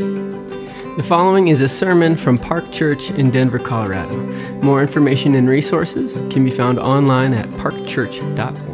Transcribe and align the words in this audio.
The 0.00 1.04
following 1.04 1.48
is 1.48 1.60
a 1.60 1.68
sermon 1.68 2.16
from 2.16 2.38
Park 2.38 2.72
Church 2.72 3.10
in 3.10 3.30
Denver, 3.30 3.58
Colorado. 3.58 4.16
More 4.62 4.80
information 4.80 5.34
and 5.34 5.46
resources 5.46 6.14
can 6.32 6.42
be 6.42 6.50
found 6.50 6.78
online 6.78 7.34
at 7.34 7.46
parkchurch.org. 7.50 8.70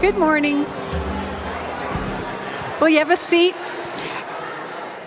Good 0.00 0.16
morning. 0.16 0.64
Will 2.80 2.88
you 2.88 2.98
have 2.98 3.10
a 3.10 3.16
seat? 3.16 3.56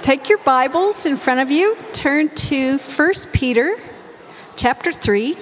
Take 0.02 0.28
your 0.28 0.40
Bibles 0.40 1.06
in 1.06 1.16
front 1.16 1.40
of 1.40 1.50
you. 1.50 1.78
Turn 1.94 2.28
to 2.30 2.78
1 2.78 3.12
Peter 3.32 3.78
chapter 4.58 4.92
3. 4.92 5.38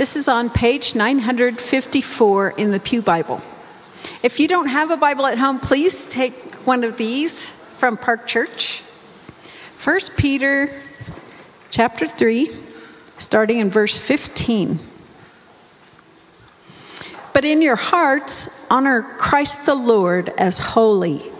This 0.00 0.16
is 0.16 0.28
on 0.28 0.48
page 0.48 0.94
954 0.94 2.54
in 2.56 2.70
the 2.70 2.80
Pew 2.80 3.02
Bible. 3.02 3.42
If 4.22 4.40
you 4.40 4.48
don't 4.48 4.68
have 4.68 4.90
a 4.90 4.96
Bible 4.96 5.26
at 5.26 5.36
home, 5.36 5.60
please 5.60 6.06
take 6.06 6.54
one 6.64 6.84
of 6.84 6.96
these 6.96 7.50
from 7.76 7.98
Park 7.98 8.26
Church. 8.26 8.80
1 9.84 10.00
Peter 10.16 10.80
chapter 11.68 12.06
3, 12.06 12.50
starting 13.18 13.58
in 13.58 13.68
verse 13.68 13.98
15. 13.98 14.78
But 17.34 17.44
in 17.44 17.60
your 17.60 17.76
hearts, 17.76 18.66
honor 18.70 19.02
Christ 19.02 19.66
the 19.66 19.74
Lord 19.74 20.30
as 20.38 20.60
holy, 20.60 21.30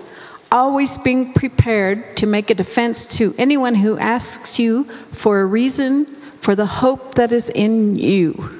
always 0.53 0.99
being 0.99 1.33
prepared 1.33 2.15
to 2.19 2.27
make 2.27 2.51
a 2.51 2.55
defense 2.55 3.07
to 3.17 3.35
anyone 3.39 3.77
who 3.77 3.97
asks 3.97 4.59
you 4.59 4.85
for 5.13 5.41
a 5.41 5.47
reason 5.47 6.19
for 6.41 6.55
the 6.55 6.67
hope 6.67 7.15
that 7.15 7.33
is 7.33 7.49
in 7.51 7.97
you. 7.97 8.60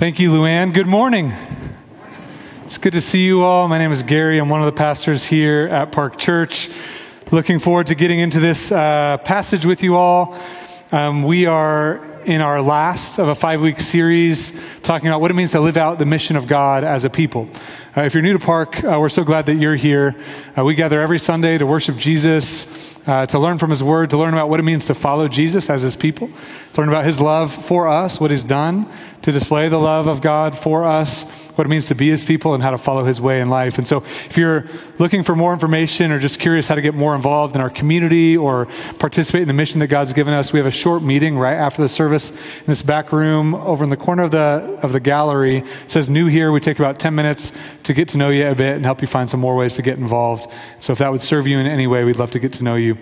Thank 0.00 0.18
you, 0.18 0.30
Luann. 0.30 0.72
Good 0.72 0.86
morning. 0.86 1.30
It's 2.64 2.78
good 2.78 2.94
to 2.94 3.02
see 3.02 3.26
you 3.26 3.42
all. 3.42 3.68
My 3.68 3.76
name 3.76 3.92
is 3.92 4.02
Gary. 4.02 4.38
I'm 4.38 4.48
one 4.48 4.60
of 4.60 4.64
the 4.64 4.72
pastors 4.72 5.26
here 5.26 5.68
at 5.70 5.92
Park 5.92 6.16
Church. 6.16 6.70
Looking 7.30 7.58
forward 7.58 7.88
to 7.88 7.94
getting 7.94 8.18
into 8.18 8.40
this 8.40 8.72
uh, 8.72 9.18
passage 9.18 9.66
with 9.66 9.82
you 9.82 9.96
all. 9.96 10.38
Um, 10.90 11.22
we 11.22 11.44
are 11.44 12.02
in 12.24 12.40
our 12.40 12.62
last 12.62 13.18
of 13.18 13.28
a 13.28 13.34
five 13.34 13.60
week 13.60 13.78
series 13.78 14.58
talking 14.80 15.06
about 15.06 15.20
what 15.20 15.30
it 15.30 15.34
means 15.34 15.52
to 15.52 15.60
live 15.60 15.76
out 15.76 15.98
the 15.98 16.06
mission 16.06 16.36
of 16.36 16.46
God 16.46 16.82
as 16.82 17.04
a 17.04 17.10
people. 17.10 17.50
Uh, 17.94 18.02
if 18.02 18.14
you're 18.14 18.22
new 18.22 18.32
to 18.32 18.38
Park, 18.38 18.82
uh, 18.82 18.96
we're 18.98 19.10
so 19.10 19.22
glad 19.22 19.44
that 19.46 19.56
you're 19.56 19.76
here. 19.76 20.16
Uh, 20.56 20.64
we 20.64 20.74
gather 20.74 20.98
every 20.98 21.18
Sunday 21.18 21.58
to 21.58 21.66
worship 21.66 21.98
Jesus, 21.98 22.98
uh, 23.06 23.26
to 23.26 23.38
learn 23.38 23.58
from 23.58 23.68
His 23.68 23.82
Word, 23.82 24.10
to 24.10 24.16
learn 24.16 24.32
about 24.32 24.48
what 24.48 24.60
it 24.60 24.62
means 24.62 24.86
to 24.86 24.94
follow 24.94 25.28
Jesus 25.28 25.68
as 25.68 25.82
His 25.82 25.96
people, 25.96 26.30
to 26.72 26.80
learn 26.80 26.88
about 26.88 27.04
His 27.04 27.20
love 27.20 27.52
for 27.52 27.86
us, 27.86 28.18
what 28.18 28.30
He's 28.30 28.44
done 28.44 28.90
to 29.22 29.32
display 29.32 29.68
the 29.68 29.78
love 29.78 30.06
of 30.06 30.22
God 30.22 30.56
for 30.56 30.84
us, 30.84 31.48
what 31.50 31.66
it 31.66 31.70
means 31.70 31.88
to 31.88 31.94
be 31.94 32.08
His 32.08 32.24
people, 32.24 32.54
and 32.54 32.62
how 32.62 32.70
to 32.70 32.78
follow 32.78 33.04
His 33.04 33.20
way 33.20 33.40
in 33.40 33.50
life. 33.50 33.76
And 33.76 33.86
so, 33.86 33.98
if 33.98 34.36
you're 34.36 34.66
looking 34.98 35.22
for 35.22 35.36
more 35.36 35.52
information 35.52 36.10
or 36.10 36.18
just 36.18 36.40
curious 36.40 36.68
how 36.68 36.74
to 36.74 36.80
get 36.80 36.94
more 36.94 37.14
involved 37.14 37.54
in 37.54 37.60
our 37.60 37.68
community 37.68 38.36
or 38.36 38.66
participate 38.98 39.42
in 39.42 39.48
the 39.48 39.54
mission 39.54 39.80
that 39.80 39.88
God's 39.88 40.12
given 40.12 40.32
us, 40.32 40.52
we 40.52 40.58
have 40.58 40.66
a 40.66 40.70
short 40.70 41.02
meeting 41.02 41.36
right 41.36 41.54
after 41.54 41.82
the 41.82 41.88
service 41.88 42.30
in 42.30 42.66
this 42.66 42.82
back 42.82 43.12
room 43.12 43.54
over 43.54 43.84
in 43.84 43.90
the 43.90 43.96
corner 43.96 44.22
of 44.22 44.30
the 44.30 44.78
of 44.82 44.92
the 44.92 45.00
gallery. 45.00 45.58
It 45.58 45.90
says 45.90 46.08
"New 46.08 46.26
here." 46.26 46.50
We 46.52 46.60
take 46.60 46.78
about 46.78 46.98
ten 46.98 47.14
minutes 47.14 47.52
to 47.82 47.92
get 47.92 48.08
to 48.08 48.18
know 48.18 48.30
you 48.30 48.46
a 48.46 48.54
bit 48.54 48.76
and 48.76 48.84
help 48.84 49.02
you 49.02 49.06
find 49.06 49.28
some 49.28 49.40
more 49.40 49.56
ways 49.56 49.74
to 49.76 49.82
get 49.82 49.98
involved. 49.98 50.50
So, 50.78 50.92
if 50.92 50.98
that 50.98 51.12
would 51.12 51.22
serve 51.22 51.46
you 51.46 51.58
in 51.58 51.66
any 51.66 51.86
way, 51.86 52.04
we'd 52.04 52.16
love 52.16 52.30
to 52.32 52.38
get 52.38 52.54
to 52.54 52.64
know 52.64 52.76
you 52.76 52.96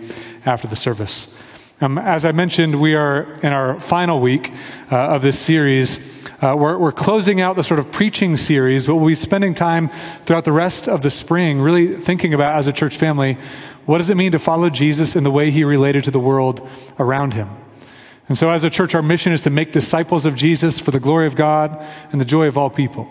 after 0.44 0.66
the 0.66 0.76
service. 0.76 1.36
Um, 1.80 1.96
as 1.96 2.24
I 2.24 2.32
mentioned, 2.32 2.80
we 2.80 2.96
are 2.96 3.34
in 3.40 3.52
our 3.52 3.78
final 3.78 4.20
week 4.20 4.52
uh, 4.90 4.96
of 4.96 5.22
this 5.22 5.38
series. 5.38 6.28
Uh, 6.42 6.56
we're, 6.58 6.76
we're, 6.76 6.90
closing 6.90 7.40
out 7.40 7.54
the 7.54 7.62
sort 7.62 7.78
of 7.78 7.92
preaching 7.92 8.36
series, 8.36 8.84
but 8.84 8.96
we'll 8.96 9.06
be 9.06 9.14
spending 9.14 9.54
time 9.54 9.88
throughout 10.26 10.44
the 10.44 10.50
rest 10.50 10.88
of 10.88 11.02
the 11.02 11.10
spring 11.10 11.60
really 11.60 11.94
thinking 11.94 12.34
about, 12.34 12.56
as 12.56 12.66
a 12.66 12.72
church 12.72 12.96
family, 12.96 13.38
what 13.86 13.98
does 13.98 14.10
it 14.10 14.16
mean 14.16 14.32
to 14.32 14.40
follow 14.40 14.70
Jesus 14.70 15.14
in 15.14 15.22
the 15.22 15.30
way 15.30 15.52
he 15.52 15.62
related 15.62 16.02
to 16.02 16.10
the 16.10 16.18
world 16.18 16.68
around 16.98 17.34
him? 17.34 17.48
And 18.28 18.36
so, 18.36 18.50
as 18.50 18.64
a 18.64 18.70
church, 18.70 18.96
our 18.96 19.02
mission 19.02 19.32
is 19.32 19.44
to 19.44 19.50
make 19.50 19.70
disciples 19.70 20.26
of 20.26 20.34
Jesus 20.34 20.80
for 20.80 20.90
the 20.90 20.98
glory 20.98 21.28
of 21.28 21.36
God 21.36 21.80
and 22.10 22.20
the 22.20 22.24
joy 22.24 22.48
of 22.48 22.58
all 22.58 22.70
people. 22.70 23.08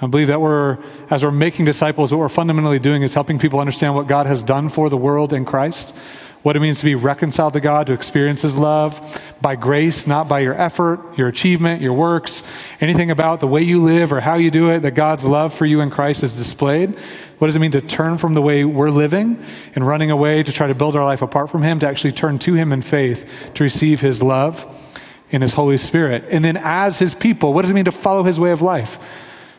I 0.00 0.08
believe 0.08 0.26
that 0.26 0.40
we're, 0.40 0.78
as 1.08 1.22
we're 1.22 1.30
making 1.30 1.66
disciples, 1.66 2.10
what 2.10 2.18
we're 2.18 2.28
fundamentally 2.28 2.80
doing 2.80 3.02
is 3.02 3.14
helping 3.14 3.38
people 3.38 3.60
understand 3.60 3.94
what 3.94 4.08
God 4.08 4.26
has 4.26 4.42
done 4.42 4.70
for 4.70 4.90
the 4.90 4.96
world 4.96 5.32
in 5.32 5.44
Christ 5.44 5.96
what 6.42 6.56
it 6.56 6.60
means 6.60 6.78
to 6.78 6.84
be 6.84 6.94
reconciled 6.94 7.52
to 7.52 7.60
God, 7.60 7.86
to 7.88 7.92
experience 7.92 8.42
His 8.42 8.56
love 8.56 9.22
by 9.40 9.56
grace, 9.56 10.06
not 10.06 10.28
by 10.28 10.40
your 10.40 10.54
effort, 10.54 11.18
your 11.18 11.28
achievement, 11.28 11.82
your 11.82 11.92
works, 11.92 12.42
anything 12.80 13.10
about 13.10 13.40
the 13.40 13.46
way 13.46 13.62
you 13.62 13.82
live 13.82 14.12
or 14.12 14.20
how 14.20 14.36
you 14.36 14.50
do 14.50 14.70
it, 14.70 14.80
that 14.80 14.92
God's 14.92 15.24
love 15.24 15.52
for 15.52 15.66
you 15.66 15.80
in 15.80 15.90
Christ 15.90 16.22
is 16.22 16.36
displayed. 16.36 16.98
What 17.38 17.48
does 17.48 17.56
it 17.56 17.60
mean 17.60 17.72
to 17.72 17.80
turn 17.80 18.18
from 18.18 18.34
the 18.34 18.42
way 18.42 18.64
we're 18.64 18.90
living 18.90 19.42
and 19.74 19.86
running 19.86 20.10
away 20.10 20.42
to 20.42 20.52
try 20.52 20.66
to 20.66 20.74
build 20.74 20.96
our 20.96 21.04
life 21.04 21.22
apart 21.22 21.50
from 21.50 21.62
Him, 21.62 21.78
to 21.80 21.88
actually 21.88 22.12
turn 22.12 22.38
to 22.40 22.54
Him 22.54 22.72
in 22.72 22.82
faith, 22.82 23.50
to 23.54 23.64
receive 23.64 24.00
His 24.00 24.22
love 24.22 24.66
in 25.30 25.42
His 25.42 25.54
Holy 25.54 25.76
Spirit? 25.76 26.24
And 26.30 26.44
then 26.44 26.56
as 26.56 26.98
His 26.98 27.14
people, 27.14 27.52
what 27.52 27.62
does 27.62 27.70
it 27.70 27.74
mean 27.74 27.84
to 27.84 27.92
follow 27.92 28.22
His 28.22 28.38
way 28.38 28.50
of 28.50 28.62
life? 28.62 28.98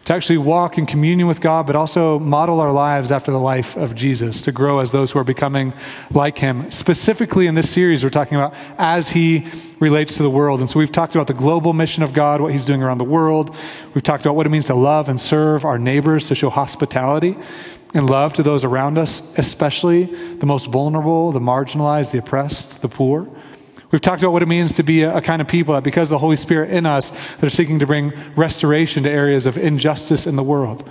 To 0.05 0.13
actually 0.13 0.37
walk 0.37 0.77
in 0.77 0.85
communion 0.85 1.27
with 1.27 1.39
God, 1.39 1.67
but 1.67 1.75
also 1.75 2.17
model 2.17 2.59
our 2.59 2.71
lives 2.71 3.11
after 3.11 3.31
the 3.31 3.39
life 3.39 3.75
of 3.75 3.93
Jesus, 3.93 4.41
to 4.41 4.51
grow 4.51 4.79
as 4.79 4.91
those 4.91 5.11
who 5.11 5.19
are 5.19 5.23
becoming 5.23 5.73
like 6.11 6.39
him. 6.39 6.71
Specifically 6.71 7.45
in 7.45 7.55
this 7.55 7.69
series, 7.69 8.03
we're 8.03 8.09
talking 8.09 8.37
about 8.37 8.55
as 8.77 9.09
he 9.11 9.47
relates 9.79 10.17
to 10.17 10.23
the 10.23 10.29
world. 10.29 10.61
And 10.61 10.69
so 10.69 10.79
we've 10.79 10.91
talked 10.91 11.13
about 11.13 11.27
the 11.27 11.33
global 11.33 11.73
mission 11.73 12.01
of 12.01 12.13
God, 12.13 12.41
what 12.41 12.51
he's 12.51 12.65
doing 12.65 12.81
around 12.81 12.97
the 12.97 13.03
world. 13.03 13.55
We've 13.93 14.03
talked 14.03 14.25
about 14.25 14.35
what 14.35 14.47
it 14.47 14.49
means 14.49 14.67
to 14.67 14.75
love 14.75 15.09
and 15.09 15.21
serve 15.21 15.63
our 15.63 15.77
neighbors, 15.77 16.27
to 16.29 16.35
show 16.35 16.49
hospitality 16.49 17.37
and 17.93 18.09
love 18.09 18.33
to 18.33 18.43
those 18.43 18.63
around 18.63 18.97
us, 18.97 19.37
especially 19.37 20.05
the 20.35 20.45
most 20.45 20.67
vulnerable, 20.67 21.31
the 21.31 21.39
marginalized, 21.39 22.11
the 22.11 22.19
oppressed, 22.19 22.81
the 22.81 22.89
poor. 22.89 23.27
We've 23.91 24.01
talked 24.01 24.21
about 24.21 24.33
what 24.33 24.43
it 24.43 24.47
means 24.47 24.75
to 24.75 24.83
be 24.83 25.01
a, 25.01 25.17
a, 25.17 25.21
kind 25.21 25.41
of 25.41 25.47
people 25.47 25.73
that 25.73 25.83
because 25.83 26.09
of 26.09 26.11
the 26.11 26.19
Holy 26.19 26.35
Spirit 26.35 26.69
in 26.69 26.85
us, 26.85 27.09
that 27.09 27.43
are 27.43 27.49
seeking 27.49 27.79
to 27.79 27.87
bring 27.87 28.13
restoration 28.35 29.03
to 29.03 29.09
areas 29.09 29.47
of 29.47 29.57
injustice 29.57 30.27
in 30.27 30.35
the 30.35 30.43
world. 30.43 30.87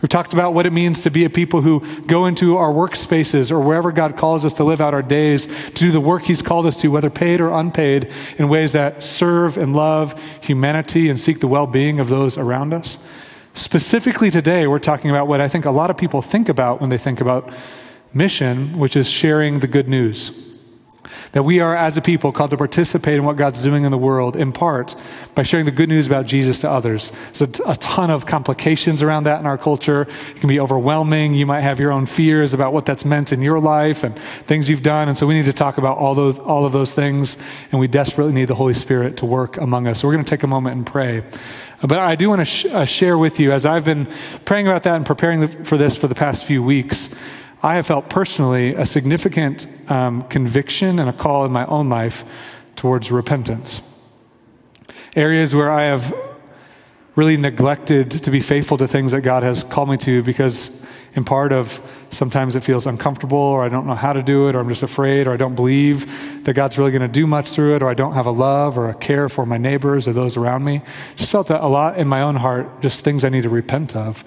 We've 0.00 0.08
talked 0.08 0.32
about 0.32 0.54
what 0.54 0.64
it 0.64 0.72
means 0.72 1.02
to 1.02 1.10
be 1.10 1.24
a 1.24 1.30
people 1.30 1.60
who 1.60 1.80
go 2.02 2.26
into 2.26 2.56
our 2.56 2.72
workspaces 2.72 3.50
or 3.50 3.60
wherever 3.60 3.90
God 3.90 4.16
calls 4.16 4.44
us 4.44 4.54
to 4.54 4.64
live 4.64 4.80
out 4.80 4.94
our 4.94 5.02
days 5.02 5.46
to 5.46 5.72
do 5.72 5.90
the 5.90 6.00
work 6.00 6.22
He's 6.22 6.40
called 6.40 6.66
us 6.66 6.80
to, 6.82 6.88
whether 6.88 7.10
paid 7.10 7.40
or 7.40 7.52
unpaid, 7.52 8.12
in 8.38 8.48
ways 8.48 8.72
that 8.72 9.02
serve 9.02 9.58
and 9.58 9.74
love 9.74 10.18
humanity 10.40 11.08
and 11.08 11.18
seek 11.18 11.40
the 11.40 11.48
well 11.48 11.66
being 11.66 11.98
of 11.98 12.08
those 12.08 12.38
around 12.38 12.72
us. 12.72 12.98
Specifically 13.54 14.30
today, 14.30 14.68
we're 14.68 14.78
talking 14.78 15.10
about 15.10 15.26
what 15.26 15.40
I 15.40 15.48
think 15.48 15.64
a 15.64 15.70
lot 15.72 15.90
of 15.90 15.98
people 15.98 16.22
think 16.22 16.48
about 16.48 16.80
when 16.80 16.90
they 16.90 16.98
think 16.98 17.20
about 17.20 17.52
mission, 18.14 18.78
which 18.78 18.94
is 18.94 19.10
sharing 19.10 19.58
the 19.58 19.66
good 19.66 19.88
news. 19.88 20.47
That 21.32 21.42
we 21.42 21.60
are, 21.60 21.76
as 21.76 21.96
a 21.96 22.02
people, 22.02 22.32
called 22.32 22.50
to 22.50 22.56
participate 22.56 23.14
in 23.14 23.24
what 23.24 23.36
God's 23.36 23.62
doing 23.62 23.84
in 23.84 23.90
the 23.90 23.98
world, 23.98 24.36
in 24.36 24.52
part 24.52 24.96
by 25.34 25.42
sharing 25.42 25.66
the 25.66 25.72
good 25.72 25.88
news 25.88 26.06
about 26.06 26.26
Jesus 26.26 26.60
to 26.60 26.70
others. 26.70 27.12
There's 27.32 27.60
a, 27.60 27.76
ton 27.76 28.10
of 28.10 28.26
complications 28.26 29.02
around 29.02 29.24
that 29.24 29.40
in 29.40 29.46
our 29.46 29.58
culture. 29.58 30.02
It 30.02 30.40
can 30.40 30.48
be 30.48 30.58
overwhelming. 30.58 31.34
You 31.34 31.46
might 31.46 31.60
have 31.60 31.78
your 31.78 31.92
own 31.92 32.06
fears 32.06 32.54
about 32.54 32.72
what 32.72 32.86
that's 32.86 33.04
meant 33.04 33.32
in 33.32 33.40
your 33.40 33.60
life 33.60 34.04
and 34.04 34.18
things 34.18 34.68
you've 34.68 34.82
done. 34.82 35.08
And 35.08 35.16
so 35.16 35.26
we 35.26 35.34
need 35.34 35.46
to 35.46 35.52
talk 35.52 35.78
about 35.78 35.98
all, 35.98 36.14
those, 36.14 36.38
all 36.38 36.64
of 36.64 36.72
those 36.72 36.94
things. 36.94 37.36
And 37.70 37.80
we 37.80 37.88
desperately 37.88 38.32
need 38.32 38.46
the 38.46 38.54
Holy 38.54 38.74
Spirit 38.74 39.16
to 39.18 39.26
work 39.26 39.56
among 39.58 39.86
us. 39.86 40.00
So 40.00 40.08
we're 40.08 40.14
going 40.14 40.24
to 40.24 40.30
take 40.30 40.42
a 40.42 40.48
moment 40.48 40.76
and 40.76 40.86
pray. 40.86 41.22
But 41.80 41.98
I 42.00 42.16
do 42.16 42.28
want 42.28 42.40
to 42.40 42.44
sh- 42.44 42.66
uh, 42.66 42.84
share 42.84 43.16
with 43.16 43.38
you, 43.38 43.52
as 43.52 43.64
I've 43.64 43.84
been 43.84 44.08
praying 44.44 44.66
about 44.66 44.82
that 44.82 44.96
and 44.96 45.06
preparing 45.06 45.46
for 45.46 45.76
this 45.76 45.96
for 45.96 46.08
the 46.08 46.14
past 46.14 46.44
few 46.44 46.62
weeks, 46.62 47.14
I 47.62 47.74
have 47.74 47.86
felt 47.86 48.08
personally 48.08 48.74
a 48.74 48.86
significant 48.86 49.66
um, 49.90 50.22
conviction 50.28 50.98
and 50.98 51.08
a 51.08 51.12
call 51.12 51.44
in 51.44 51.52
my 51.52 51.66
own 51.66 51.88
life 51.88 52.24
towards 52.76 53.10
repentance. 53.10 53.82
Areas 55.16 55.54
where 55.54 55.70
I 55.70 55.84
have 55.84 56.14
really 57.16 57.36
neglected 57.36 58.12
to 58.12 58.30
be 58.30 58.38
faithful 58.38 58.76
to 58.78 58.86
things 58.86 59.10
that 59.10 59.22
God 59.22 59.42
has 59.42 59.64
called 59.64 59.90
me 59.90 59.96
to 59.98 60.22
because 60.22 60.84
in 61.14 61.24
part 61.24 61.52
of 61.52 61.80
sometimes 62.10 62.54
it 62.54 62.60
feels 62.60 62.86
uncomfortable, 62.86 63.38
or 63.38 63.64
I 63.64 63.68
don't 63.68 63.86
know 63.86 63.94
how 63.94 64.12
to 64.12 64.22
do 64.22 64.48
it, 64.48 64.54
or 64.54 64.60
I'm 64.60 64.68
just 64.68 64.84
afraid, 64.84 65.26
or 65.26 65.32
I 65.32 65.36
don't 65.36 65.56
believe 65.56 66.44
that 66.44 66.54
God's 66.54 66.78
really 66.78 66.92
going 66.92 67.02
to 67.02 67.08
do 67.08 67.26
much 67.26 67.50
through 67.50 67.74
it, 67.74 67.82
or 67.82 67.90
I 67.90 67.94
don't 67.94 68.14
have 68.14 68.26
a 68.26 68.30
love 68.30 68.78
or 68.78 68.88
a 68.88 68.94
care 68.94 69.28
for 69.28 69.44
my 69.44 69.58
neighbors 69.58 70.06
or 70.06 70.12
those 70.12 70.36
around 70.36 70.64
me. 70.64 70.80
Just 71.16 71.32
felt 71.32 71.50
a 71.50 71.66
lot 71.66 71.98
in 71.98 72.06
my 72.06 72.22
own 72.22 72.36
heart, 72.36 72.82
just 72.82 73.00
things 73.00 73.24
I 73.24 73.30
need 73.30 73.42
to 73.42 73.48
repent 73.48 73.96
of. 73.96 74.24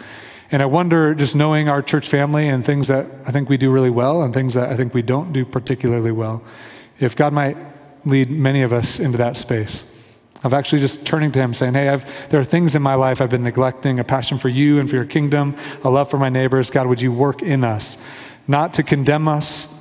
And 0.51 0.62
I 0.62 0.65
wonder, 0.65 1.15
just 1.15 1.33
knowing 1.33 1.69
our 1.69 1.81
church 1.81 2.09
family 2.09 2.50
and 2.50 2.65
things 2.65 2.89
that 2.89 3.07
I 3.25 3.31
think 3.31 3.48
we 3.48 3.56
do 3.56 3.71
really 3.71 3.89
well 3.89 4.21
and 4.21 4.33
things 4.33 4.53
that 4.56 4.69
I 4.69 4.75
think 4.75 4.94
we 4.94 5.01
don't 5.01 5.31
do 5.31 5.45
particularly 5.45 6.12
well, 6.12 6.44
if 7.00 7.15
God 7.15 7.31
might 7.31 7.57
lead 8.03 8.30
many 8.30 8.62
of 8.62 8.74
us 8.74 9.00
into 9.00 9.18
that 9.18 9.38
space 9.38 9.86
of 10.44 10.53
actually 10.53 10.81
just 10.81 11.06
turning 11.06 11.31
to 11.31 11.39
Him, 11.39 11.53
saying, 11.53 11.74
Hey, 11.74 11.88
I've, 11.88 12.30
there 12.30 12.39
are 12.39 12.45
things 12.45 12.75
in 12.75 12.81
my 12.81 12.95
life 12.95 13.21
I've 13.21 13.30
been 13.30 13.44
neglecting 13.44 14.00
a 14.00 14.03
passion 14.03 14.38
for 14.38 14.50
you 14.50 14.80
and 14.80 14.89
for 14.89 14.95
your 14.95 15.06
kingdom, 15.06 15.56
a 15.83 15.89
love 15.89 16.09
for 16.09 16.18
my 16.18 16.30
neighbors. 16.30 16.69
God, 16.69 16.88
would 16.88 17.01
you 17.01 17.13
work 17.13 17.42
in 17.42 17.63
us, 17.63 17.98
not 18.48 18.74
to 18.74 18.83
condemn 18.83 19.27
us, 19.27 19.74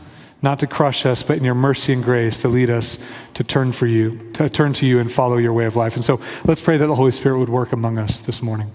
not 0.43 0.59
to 0.61 0.67
crush 0.67 1.05
us, 1.05 1.23
but 1.23 1.37
in 1.37 1.45
your 1.45 1.55
mercy 1.55 1.93
and 1.93 2.05
grace 2.05 2.43
to 2.43 2.49
lead 2.49 2.71
us 2.71 2.99
to 3.35 3.43
turn 3.45 3.73
for 3.73 3.87
you, 3.87 4.31
to 4.35 4.49
turn 4.49 4.73
to 4.75 4.87
you 4.87 4.99
and 4.99 5.11
follow 5.11 5.37
your 5.37 5.53
way 5.53 5.65
of 5.65 5.77
life. 5.77 5.97
And 5.97 6.05
so 6.05 6.21
let's 6.45 6.61
pray 6.61 6.77
that 6.77 6.87
the 6.87 6.95
Holy 6.95 7.11
Spirit 7.11 7.39
would 7.39 7.49
work 7.49 7.73
among 7.73 7.99
us 7.99 8.21
this 8.21 8.41
morning. 8.41 8.71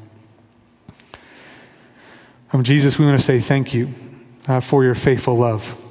Um, 2.53 2.63
Jesus, 2.63 2.99
we 2.99 3.05
want 3.05 3.19
to 3.19 3.25
say 3.25 3.39
thank 3.39 3.73
you 3.73 3.89
uh, 4.47 4.59
for 4.59 4.83
your 4.83 4.95
faithful 4.95 5.35
love. 5.35 5.81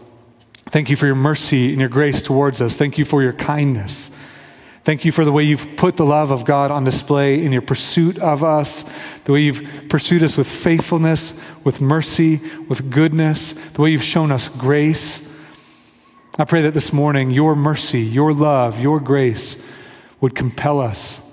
Thank 0.67 0.89
you 0.89 0.97
for 0.97 1.06
your 1.06 1.17
mercy 1.17 1.71
and 1.71 1.81
your 1.81 1.89
grace 1.89 2.23
towards 2.23 2.61
us. 2.62 2.77
Thank 2.77 2.97
you 2.97 3.05
for 3.05 3.23
your 3.23 3.33
kindness. 3.33 4.11
Thank 4.85 5.05
you 5.05 5.12
for 5.12 5.25
the 5.25 5.33
way 5.33 5.43
you've 5.43 5.77
put 5.77 5.97
the 5.97 6.05
love 6.05 6.31
of 6.31 6.45
God 6.45 6.71
on 6.71 6.85
display 6.85 7.45
in 7.45 7.53
your 7.53 7.62
pursuit 7.62 8.19
of 8.19 8.45
us, 8.45 8.85
the 9.25 9.33
way 9.33 9.41
you've 9.41 9.89
pursued 9.89 10.23
us 10.23 10.37
with 10.37 10.47
faithfulness, 10.47 11.41
with 11.65 11.81
mercy, 11.81 12.41
with 12.69 12.91
goodness, 12.91 13.53
the 13.53 13.83
way 13.83 13.91
you've 13.91 14.05
shown 14.05 14.31
us 14.31 14.49
grace. 14.49 15.29
I 16.39 16.45
pray 16.45 16.62
that 16.62 16.75
this 16.75 16.93
morning 16.93 17.31
your 17.31 17.56
mercy, 17.56 18.01
your 18.01 18.33
love, 18.33 18.79
your 18.79 19.01
grace 19.01 19.65
would 20.21 20.35
compel 20.35 20.81
us 20.81 21.24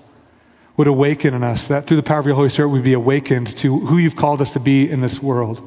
would 0.82 0.88
awaken 0.88 1.36
in 1.36 1.44
us, 1.44 1.68
that 1.68 1.86
through 1.86 1.96
the 1.96 2.02
power 2.02 2.18
of 2.18 2.26
your 2.26 2.34
Holy 2.34 2.50
Spirit, 2.50 2.70
we'd 2.70 2.84
be 2.84 2.94
awakened 2.94 3.46
to 3.46 3.82
who 3.82 4.00
you've 4.00 4.16
called 4.16 4.42
us 4.42 4.54
to 4.54 4.60
be 4.60 4.90
in 4.90 5.00
this 5.00 5.22
world, 5.22 5.62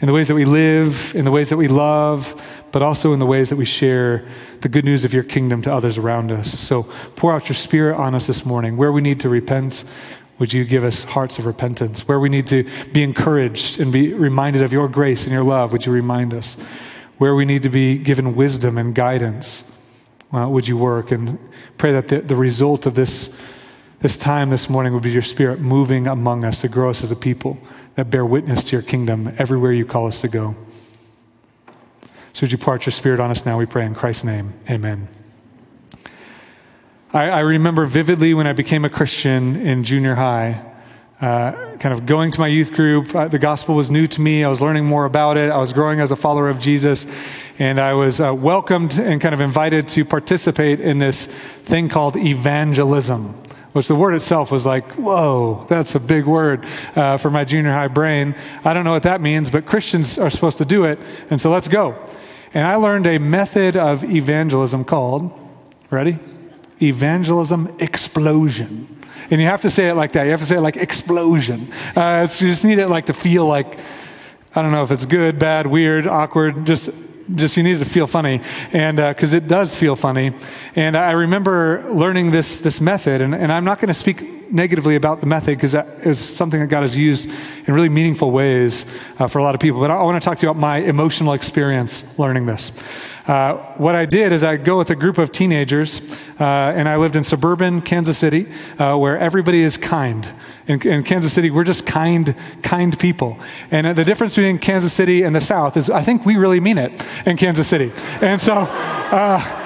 in 0.00 0.06
the 0.06 0.12
ways 0.12 0.28
that 0.28 0.36
we 0.36 0.44
live, 0.44 1.12
in 1.16 1.24
the 1.24 1.32
ways 1.32 1.48
that 1.50 1.56
we 1.56 1.66
love, 1.66 2.40
but 2.70 2.80
also 2.80 3.12
in 3.12 3.18
the 3.18 3.26
ways 3.26 3.50
that 3.50 3.56
we 3.56 3.64
share 3.64 4.24
the 4.60 4.68
good 4.68 4.84
news 4.84 5.04
of 5.04 5.12
your 5.12 5.24
kingdom 5.24 5.60
to 5.60 5.72
others 5.72 5.98
around 5.98 6.30
us. 6.30 6.56
So 6.56 6.84
pour 7.16 7.32
out 7.32 7.48
your 7.48 7.56
Spirit 7.56 7.96
on 7.96 8.14
us 8.14 8.28
this 8.28 8.46
morning. 8.46 8.76
Where 8.76 8.92
we 8.92 9.00
need 9.00 9.18
to 9.20 9.28
repent, 9.28 9.82
would 10.38 10.52
you 10.52 10.64
give 10.64 10.84
us 10.84 11.02
hearts 11.02 11.40
of 11.40 11.46
repentance? 11.46 12.06
Where 12.06 12.20
we 12.20 12.28
need 12.28 12.46
to 12.46 12.62
be 12.92 13.02
encouraged 13.02 13.80
and 13.80 13.92
be 13.92 14.14
reminded 14.14 14.62
of 14.62 14.72
your 14.72 14.86
grace 14.86 15.24
and 15.24 15.32
your 15.32 15.42
love, 15.42 15.72
would 15.72 15.84
you 15.84 15.90
remind 15.90 16.32
us? 16.32 16.54
Where 17.18 17.34
we 17.34 17.44
need 17.44 17.64
to 17.64 17.70
be 17.70 17.98
given 17.98 18.36
wisdom 18.36 18.78
and 18.78 18.94
guidance, 18.94 19.68
well, 20.30 20.48
would 20.52 20.68
you 20.68 20.76
work? 20.76 21.10
And 21.10 21.40
pray 21.76 21.90
that 21.90 22.06
the, 22.06 22.20
the 22.20 22.36
result 22.36 22.86
of 22.86 22.94
this 22.94 23.36
this 24.04 24.18
time 24.18 24.50
this 24.50 24.68
morning 24.68 24.92
would 24.92 25.02
be 25.02 25.10
your 25.10 25.22
spirit 25.22 25.60
moving 25.60 26.06
among 26.06 26.44
us 26.44 26.60
to 26.60 26.68
grow 26.68 26.90
us 26.90 27.02
as 27.02 27.10
a 27.10 27.16
people 27.16 27.56
that 27.94 28.10
bear 28.10 28.22
witness 28.22 28.62
to 28.62 28.76
your 28.76 28.82
kingdom 28.82 29.34
everywhere 29.38 29.72
you 29.72 29.86
call 29.86 30.06
us 30.06 30.20
to 30.20 30.28
go. 30.28 30.54
So 32.34 32.42
would 32.42 32.52
you 32.52 32.58
part 32.58 32.84
your 32.84 32.92
spirit 32.92 33.18
on 33.18 33.30
us 33.30 33.46
now, 33.46 33.58
we 33.58 33.64
pray 33.64 33.86
in 33.86 33.94
Christ's 33.94 34.24
name. 34.24 34.52
Amen. 34.68 35.08
I, 37.14 37.30
I 37.30 37.40
remember 37.40 37.86
vividly 37.86 38.34
when 38.34 38.46
I 38.46 38.52
became 38.52 38.84
a 38.84 38.90
Christian 38.90 39.56
in 39.56 39.84
junior 39.84 40.16
high, 40.16 40.62
uh, 41.22 41.78
kind 41.78 41.94
of 41.94 42.04
going 42.04 42.30
to 42.30 42.40
my 42.40 42.48
youth 42.48 42.74
group. 42.74 43.14
Uh, 43.14 43.28
the 43.28 43.38
gospel 43.38 43.74
was 43.74 43.90
new 43.90 44.06
to 44.06 44.20
me. 44.20 44.44
I 44.44 44.50
was 44.50 44.60
learning 44.60 44.84
more 44.84 45.06
about 45.06 45.38
it. 45.38 45.50
I 45.50 45.56
was 45.56 45.72
growing 45.72 46.00
as 46.00 46.10
a 46.10 46.16
follower 46.16 46.50
of 46.50 46.58
Jesus. 46.58 47.06
And 47.58 47.80
I 47.80 47.94
was 47.94 48.20
uh, 48.20 48.34
welcomed 48.34 48.98
and 48.98 49.18
kind 49.18 49.34
of 49.34 49.40
invited 49.40 49.88
to 49.88 50.04
participate 50.04 50.78
in 50.78 50.98
this 50.98 51.24
thing 51.24 51.88
called 51.88 52.18
evangelism 52.18 53.40
which 53.74 53.88
the 53.88 53.94
word 53.94 54.14
itself 54.14 54.50
was 54.50 54.64
like, 54.64 54.92
whoa, 54.92 55.66
that's 55.68 55.96
a 55.96 56.00
big 56.00 56.26
word 56.26 56.64
uh, 56.94 57.16
for 57.16 57.28
my 57.28 57.44
junior 57.44 57.72
high 57.72 57.88
brain. 57.88 58.34
I 58.64 58.72
don't 58.72 58.84
know 58.84 58.92
what 58.92 59.02
that 59.02 59.20
means, 59.20 59.50
but 59.50 59.66
Christians 59.66 60.16
are 60.16 60.30
supposed 60.30 60.58
to 60.58 60.64
do 60.64 60.84
it, 60.84 60.98
and 61.28 61.40
so 61.40 61.50
let's 61.50 61.66
go. 61.68 61.98
And 62.54 62.66
I 62.66 62.76
learned 62.76 63.06
a 63.08 63.18
method 63.18 63.76
of 63.76 64.04
evangelism 64.04 64.84
called, 64.84 65.32
ready? 65.90 66.20
Evangelism 66.80 67.76
explosion. 67.80 68.88
And 69.28 69.40
you 69.40 69.48
have 69.48 69.62
to 69.62 69.70
say 69.70 69.88
it 69.88 69.94
like 69.94 70.12
that. 70.12 70.24
You 70.24 70.30
have 70.30 70.40
to 70.40 70.46
say 70.46 70.56
it 70.56 70.60
like 70.60 70.76
explosion. 70.76 71.72
Uh, 71.96 72.28
you 72.30 72.48
just 72.48 72.64
need 72.64 72.78
it 72.78 72.88
like 72.88 73.06
to 73.06 73.12
feel 73.12 73.44
like, 73.46 73.78
I 74.54 74.62
don't 74.62 74.70
know 74.70 74.84
if 74.84 74.92
it's 74.92 75.04
good, 75.04 75.40
bad, 75.40 75.66
weird, 75.66 76.06
awkward, 76.06 76.64
just 76.64 76.90
just 77.34 77.56
you 77.56 77.62
needed 77.62 77.78
to 77.78 77.84
feel 77.84 78.06
funny. 78.06 78.40
And 78.72 78.96
because 78.96 79.32
uh, 79.32 79.38
it 79.38 79.48
does 79.48 79.74
feel 79.74 79.96
funny. 79.96 80.32
And 80.76 80.96
i 80.96 81.12
remember 81.12 81.84
learning 81.90 82.30
this 82.30 82.60
this 82.60 82.80
method 82.80 83.20
and, 83.20 83.34
and 83.34 83.52
i'm 83.52 83.64
not 83.64 83.78
going 83.78 83.88
to 83.88 83.94
speak 83.94 84.52
negatively 84.52 84.94
about 84.94 85.20
the 85.20 85.26
method 85.26 85.56
because 85.56 85.72
that 85.72 85.86
is 86.06 86.18
something 86.18 86.60
that 86.60 86.68
god 86.68 86.82
has 86.82 86.96
used 86.96 87.28
in 87.66 87.74
really 87.74 87.88
meaningful 87.88 88.30
ways 88.30 88.86
uh, 89.18 89.26
for 89.26 89.38
a 89.38 89.42
lot 89.42 89.54
of 89.54 89.60
people. 89.60 89.80
But 89.80 89.90
i, 89.90 89.96
I 89.96 90.02
want 90.02 90.22
to 90.22 90.24
talk 90.24 90.38
to 90.38 90.46
you 90.46 90.50
about 90.50 90.60
my 90.60 90.78
emotional 90.78 91.32
experience 91.32 92.18
learning 92.18 92.46
this. 92.46 92.72
Uh, 93.26 93.56
what 93.78 93.94
I 93.94 94.04
did 94.04 94.32
is 94.32 94.44
I 94.44 94.58
go 94.58 94.76
with 94.76 94.90
a 94.90 94.94
group 94.94 95.16
of 95.16 95.32
teenagers, 95.32 96.02
uh, 96.38 96.74
and 96.76 96.86
I 96.86 96.96
lived 96.96 97.16
in 97.16 97.24
suburban 97.24 97.80
Kansas 97.80 98.18
City, 98.18 98.46
uh, 98.78 98.98
where 98.98 99.18
everybody 99.18 99.62
is 99.62 99.78
kind. 99.78 100.30
In, 100.66 100.80
in, 100.88 101.02
Kansas 101.02 101.32
City, 101.32 101.50
we're 101.50 101.64
just 101.64 101.84
kind, 101.86 102.34
kind 102.62 102.98
people. 102.98 103.38
And 103.70 103.96
the 103.96 104.04
difference 104.04 104.34
between 104.34 104.58
Kansas 104.58 104.92
City 104.92 105.22
and 105.22 105.36
the 105.36 105.40
South 105.40 105.76
is 105.76 105.90
I 105.90 106.02
think 106.02 106.24
we 106.24 106.36
really 106.36 106.60
mean 106.60 106.78
it 106.78 107.04
in 107.26 107.36
Kansas 107.36 107.68
City. 107.68 107.92
And 108.22 108.40
so, 108.40 108.54
uh, 108.54 109.63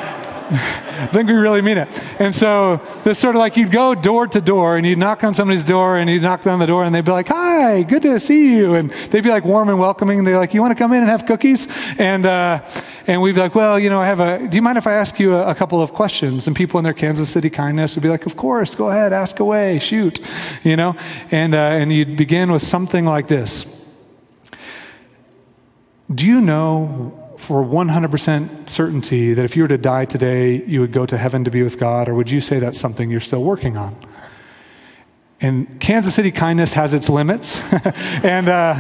I 0.51 1.09
think 1.13 1.29
we 1.29 1.35
really 1.35 1.61
mean 1.61 1.77
it. 1.77 1.89
And 2.19 2.35
so 2.35 2.81
this 3.05 3.19
sort 3.19 3.35
of 3.35 3.41
like 3.41 3.57
you'd 3.57 3.71
go 3.71 3.95
door 3.95 4.27
to 4.27 4.41
door 4.41 4.77
and 4.77 4.87
you'd 4.87 4.99
knock 4.99 5.23
on 5.23 5.35
somebody's 5.35 5.65
door 5.65 5.99
and 5.99 6.09
you'd 6.09 6.23
knock 6.23 6.47
on 6.47 6.59
the 6.59 6.67
door 6.67 6.85
and 6.85 6.95
they'd 6.95 7.05
be 7.05 7.11
like, 7.11 7.29
"Hi, 7.29 7.83
good 7.83 8.03
to 8.03 8.19
see 8.19 8.57
you," 8.57 8.75
and 8.75 8.91
they'd 9.11 9.23
be 9.23 9.29
like 9.29 9.45
warm 9.45 9.69
and 9.69 9.79
welcoming. 9.79 10.19
And 10.19 10.27
they're 10.27 10.39
like, 10.39 10.55
"You 10.55 10.63
want 10.63 10.77
to 10.77 10.83
come 10.83 10.93
in 10.93 11.03
and 11.03 11.11
have 11.11 11.27
cookies?" 11.27 11.69
And 11.99 12.25
uh, 12.25 12.67
and 13.07 13.21
we'd 13.21 13.35
be 13.35 13.41
like, 13.41 13.55
"Well, 13.55 13.79
you 13.79 13.91
know, 13.91 14.01
I 14.01 14.07
have 14.07 14.21
a. 14.21 14.49
Do 14.49 14.57
you 14.57 14.63
mind 14.63 14.79
if 14.79 14.87
I 14.87 14.95
ask 14.95 15.19
you 15.19 15.35
a, 15.35 15.51
a 15.51 15.55
couple 15.55 15.83
of 15.83 15.93
questions?" 15.93 16.47
And 16.47 16.57
people 16.57 16.79
in 16.79 16.85
their 16.85 16.95
Kansas 16.95 17.29
City 17.29 17.51
kindness 17.51 17.95
would 17.95 18.03
be 18.03 18.09
like, 18.09 18.25
"Of 18.25 18.37
course, 18.37 18.75
go 18.75 18.89
ahead, 18.89 19.13
ask 19.13 19.41
away, 19.41 19.79
shoot," 19.79 20.19
you 20.65 20.77
know. 20.77 20.97
And 21.31 21.55
uh, 21.55 21.59
and 21.59 21.93
you'd 21.93 22.17
begin 22.17 22.51
with 22.51 22.63
something 22.63 23.05
like 23.05 23.29
this. 23.29 23.75
Do 26.15 26.25
you 26.25 26.41
know 26.41 27.18
for 27.39 27.65
100% 27.65 28.69
certainty 28.69 29.33
that 29.33 29.45
if 29.45 29.57
you 29.57 29.63
were 29.63 29.69
to 29.69 29.79
die 29.79 30.05
today, 30.05 30.63
you 30.65 30.81
would 30.81 30.93
go 30.93 31.07
to 31.07 31.17
heaven 31.17 31.45
to 31.45 31.51
be 31.51 31.63
with 31.63 31.79
God, 31.79 32.09
or 32.09 32.15
would 32.15 32.31
you 32.31 32.41
say 32.41 32.59
that's 32.59 32.79
something 32.79 33.11
you're 33.11 33.21
still 33.21 33.43
working 33.43 33.77
on? 33.77 33.97
And 35.41 35.81
Kansas 35.81 36.15
City 36.15 36.33
kindness 36.33 36.73
has 36.73 36.93
its 36.93 37.09
limits, 37.09 37.63
and, 38.25 38.49
uh, 38.49 38.75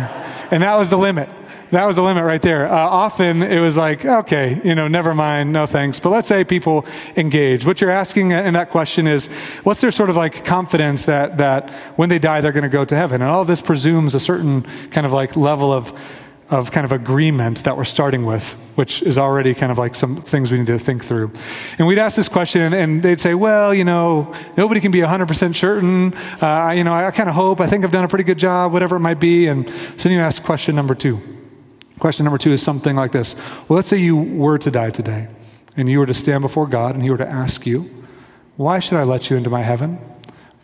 and 0.51 0.63
that 0.65 0.77
was 0.77 0.91
the 0.91 0.99
limit. 0.99 1.31
That 1.71 1.87
was 1.87 1.97
the 1.97 2.03
limit 2.03 2.25
right 2.25 2.43
there. 2.43 2.67
Uh, 2.67 2.77
often 2.77 3.43
it 3.43 3.61
was 3.61 3.77
like, 3.77 4.05
okay, 4.05 4.61
you 4.65 4.75
know, 4.75 4.89
never 4.89 5.15
mind, 5.15 5.53
no 5.53 5.67
thanks. 5.67 6.01
But 6.01 6.11
let's 6.11 6.27
say 6.27 6.43
people 6.43 6.85
engage. 7.15 7.65
What 7.65 7.81
you're 7.81 7.91
asking 7.91 8.33
in 8.33 8.55
that 8.55 8.71
question 8.71 9.07
is, 9.07 9.29
what's 9.63 9.81
their 9.81 9.91
sort 9.91 10.11
of 10.11 10.17
like 10.17 10.45
confidence 10.45 11.07
that, 11.07 11.37
that 11.39 11.71
when 11.97 12.09
they 12.09 12.19
die, 12.19 12.41
they're 12.41 12.53
going 12.53 12.63
to 12.63 12.71
go 12.71 12.85
to 12.87 12.97
heaven? 12.97 13.21
And 13.21 13.31
all 13.31 13.45
this 13.45 13.61
presumes 13.61 14.15
a 14.15 14.21
certain 14.21 14.63
kind 14.91 15.07
of 15.07 15.13
like 15.13 15.37
level 15.37 15.73
of 15.73 15.93
of 16.51 16.71
kind 16.71 16.87
of 16.87 16.93
agreement 16.93 17.65
that 17.65 17.77
we're 17.77 17.85
starting 17.85 18.25
with, 18.25 18.55
which 18.75 19.03
is 19.03 19.19
already 19.19 19.55
kind 19.55 19.71
of 19.71 19.77
like 19.77 19.95
some 19.95 20.17
things 20.23 20.51
we 20.51 20.57
need 20.59 20.67
to 20.67 20.79
think 20.79 21.05
through. 21.05 21.31
And 21.79 21.87
we'd 21.87 21.99
ask 21.99 22.17
this 22.17 22.29
question, 22.29 22.73
and 22.73 23.03
they'd 23.03 23.21
say, 23.21 23.35
well, 23.35 23.75
you 23.75 23.85
know, 23.85 24.33
nobody 24.57 24.81
can 24.81 24.91
be 24.91 25.01
100% 25.01 25.55
certain. 25.55 26.15
Uh, 26.41 26.73
you 26.75 26.85
know, 26.85 26.93
I, 26.95 27.09
I 27.09 27.11
kind 27.11 27.29
of 27.29 27.35
hope, 27.35 27.61
I 27.61 27.67
think 27.67 27.85
I've 27.85 27.93
done 27.93 28.05
a 28.05 28.09
pretty 28.09 28.25
good 28.25 28.39
job, 28.39 28.73
whatever 28.73 28.97
it 28.97 29.01
might 29.01 29.21
be. 29.21 29.47
And 29.47 29.69
so 29.69 30.09
then 30.09 30.13
you 30.13 30.21
ask 30.21 30.43
question 30.43 30.75
number 30.75 30.95
two. 30.95 31.21
Question 31.99 32.25
number 32.25 32.39
two 32.39 32.53
is 32.53 32.63
something 32.63 32.97
like 32.97 33.13
this. 33.13 33.35
Well, 33.69 33.77
let's 33.77 33.89
say 33.89 33.99
you 33.99 34.17
were 34.17 34.57
to 34.59 34.71
die 34.71 34.91
today, 34.91 35.29
and 35.77 35.89
you 35.89 35.99
were 35.99 36.07
to 36.07 36.15
stand 36.15 36.41
before 36.41 36.67
God, 36.67 36.95
and 36.95 37.03
He 37.03 37.11
were 37.11 37.19
to 37.19 37.29
ask 37.29 37.67
you, 37.67 37.91
why 38.57 38.79
should 38.79 38.99
I 38.99 39.03
let 39.03 39.29
you 39.29 39.37
into 39.37 39.51
my 39.51 39.63
heaven? 39.63 39.99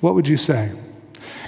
What 0.01 0.15
would 0.15 0.29
you 0.29 0.37
say? 0.37 0.73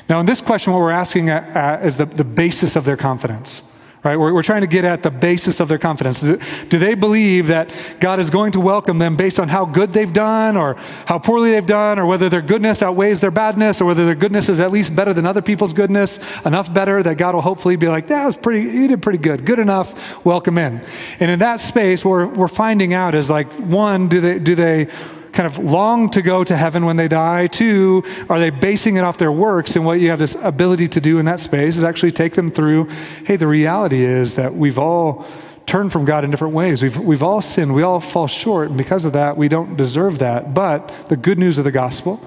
Now, 0.09 0.21
in 0.21 0.27
this 0.27 0.43
question, 0.43 0.73
what 0.73 0.81
we're 0.81 0.91
asking 0.91 1.31
at, 1.31 1.45
at 1.57 1.85
is 1.87 1.97
the, 1.97 2.05
the 2.05 2.25
basis 2.25 2.77
of 2.77 2.85
their 2.85 2.97
confidence 2.97 3.73
right? 4.07 4.17
We're, 4.17 4.33
we're 4.33 4.43
trying 4.45 4.61
to 4.61 4.69
get 4.69 4.85
at 4.85 5.03
the 5.03 5.11
basis 5.11 5.59
of 5.59 5.69
their 5.69 5.79
confidence. 5.79 6.21
Do, 6.21 6.39
do 6.69 6.79
they 6.79 6.95
believe 6.95 7.49
that 7.49 7.75
God 7.99 8.21
is 8.21 8.31
going 8.31 8.53
to 8.53 8.61
welcome 8.61 8.99
them 8.99 9.17
based 9.17 9.41
on 9.41 9.49
how 9.49 9.65
good 9.65 9.93
they've 9.93 10.13
done 10.13 10.57
or 10.57 10.75
how 11.07 11.19
poorly 11.19 11.51
they've 11.51 11.67
done 11.67 11.99
or 11.99 12.07
whether 12.07 12.29
their 12.29 12.41
goodness 12.41 12.83
outweighs 12.83 13.21
their 13.21 13.33
badness 13.33 13.81
or 13.81 13.85
whether 13.85 14.07
their 14.07 14.15
goodness 14.15 14.49
is 14.49 14.61
at 14.61 14.71
least 14.71 14.95
better 14.95 15.13
than 15.13 15.27
other 15.27 15.43
people's 15.43 15.73
goodness, 15.73 16.21
enough 16.47 16.73
better 16.73 17.03
that 17.03 17.19
God 17.19 17.35
will 17.35 17.43
hopefully 17.43 17.77
be 17.77 17.89
like, 17.89 18.07
that 18.07 18.25
was 18.25 18.37
pretty, 18.37 18.63
you 18.71 18.87
did 18.87 19.03
pretty 19.03 19.19
good, 19.19 19.45
good 19.45 19.59
enough, 19.59 20.25
welcome 20.25 20.57
in. 20.57 20.81
And 21.19 21.31
in 21.31 21.41
that 21.41 21.61
space, 21.61 22.05
what 22.05 22.11
we're, 22.11 22.27
we're 22.27 22.49
finding 22.49 22.95
out 22.95 23.17
is 23.17 23.29
like, 23.29 23.53
one, 23.55 24.07
do 24.09 24.21
they, 24.21 24.39
do 24.39 24.55
they 24.55 24.89
kind 25.37 25.47
of 25.47 25.59
long 25.59 26.09
to 26.09 26.23
go 26.23 26.43
to 26.43 26.57
heaven 26.57 26.87
when 26.87 26.97
they 26.97 27.09
die? 27.09 27.47
Two, 27.47 28.03
are 28.31 28.41
they 28.41 28.49
basing 28.49 28.97
it 28.97 29.05
off 29.05 29.19
their 29.19 29.31
works? 29.31 29.77
And 29.77 29.85
what 29.85 30.01
you 30.01 30.09
have 30.09 30.19
this 30.19 30.35
ability 30.43 30.89
to 30.89 31.01
do 31.01 31.19
in 31.19 31.27
that 31.27 31.41
space 31.41 31.77
is 31.77 31.85
actually 31.85 32.13
take 32.13 32.33
them 32.33 32.51
through 32.51 32.89
hey, 33.27 33.37
the 33.37 33.47
reality 33.47 34.03
is 34.03 34.37
that 34.37 34.55
we've 34.55 34.79
all 34.79 35.27
turned 35.67 35.93
from 35.93 36.07
God 36.07 36.25
in 36.25 36.31
different 36.31 36.55
ways. 36.55 36.83
We've, 36.83 36.99
we've 36.99 37.23
all 37.23 37.43
sinned, 37.43 37.75
we 37.75 37.83
all 37.83 38.01
fall 38.01 38.29
short, 38.29 38.69
and 38.69 38.79
because 38.79 39.05
of 39.05 39.13
that, 39.13 39.37
we 39.37 39.49
don't 39.49 39.77
deserve 39.77 40.21
that. 40.21 40.55
But 40.55 40.89
the 41.09 41.17
good 41.17 41.39
news 41.39 41.59
of 41.59 41.65
the 41.65 41.73
gospel 41.73 42.25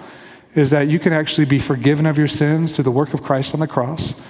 is 0.54 0.70
that 0.70 0.88
you 0.88 1.00
can 1.00 1.12
actually 1.12 1.46
be 1.46 1.58
forgiven 1.58 2.06
of 2.06 2.18
your 2.18 2.28
sins 2.28 2.76
through 2.76 2.84
the 2.84 2.92
work 2.92 3.14
of 3.14 3.24
Christ 3.24 3.56
on 3.56 3.60
the 3.60 3.68
cross. 3.68 4.22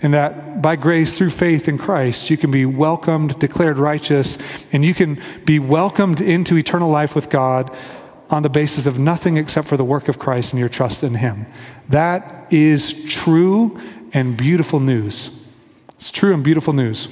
And 0.00 0.14
that 0.14 0.60
by 0.60 0.76
grace, 0.76 1.16
through 1.16 1.30
faith 1.30 1.68
in 1.68 1.78
Christ, 1.78 2.28
you 2.28 2.36
can 2.36 2.50
be 2.50 2.66
welcomed, 2.66 3.38
declared 3.38 3.78
righteous, 3.78 4.36
and 4.72 4.84
you 4.84 4.94
can 4.94 5.20
be 5.44 5.58
welcomed 5.58 6.20
into 6.20 6.56
eternal 6.56 6.90
life 6.90 7.14
with 7.14 7.30
God 7.30 7.74
on 8.32 8.42
the 8.42 8.50
basis 8.50 8.86
of 8.86 8.98
nothing 8.98 9.36
except 9.36 9.68
for 9.68 9.76
the 9.76 9.84
work 9.84 10.08
of 10.08 10.18
Christ 10.18 10.52
and 10.52 10.60
your 10.60 10.68
trust 10.68 11.02
in 11.02 11.14
Him. 11.14 11.46
That 11.88 12.52
is 12.52 13.04
true 13.06 13.80
and 14.12 14.36
beautiful 14.36 14.80
news. 14.80 15.30
It's 15.96 16.10
true 16.10 16.34
and 16.34 16.42
beautiful 16.42 16.72
news. 16.72 17.08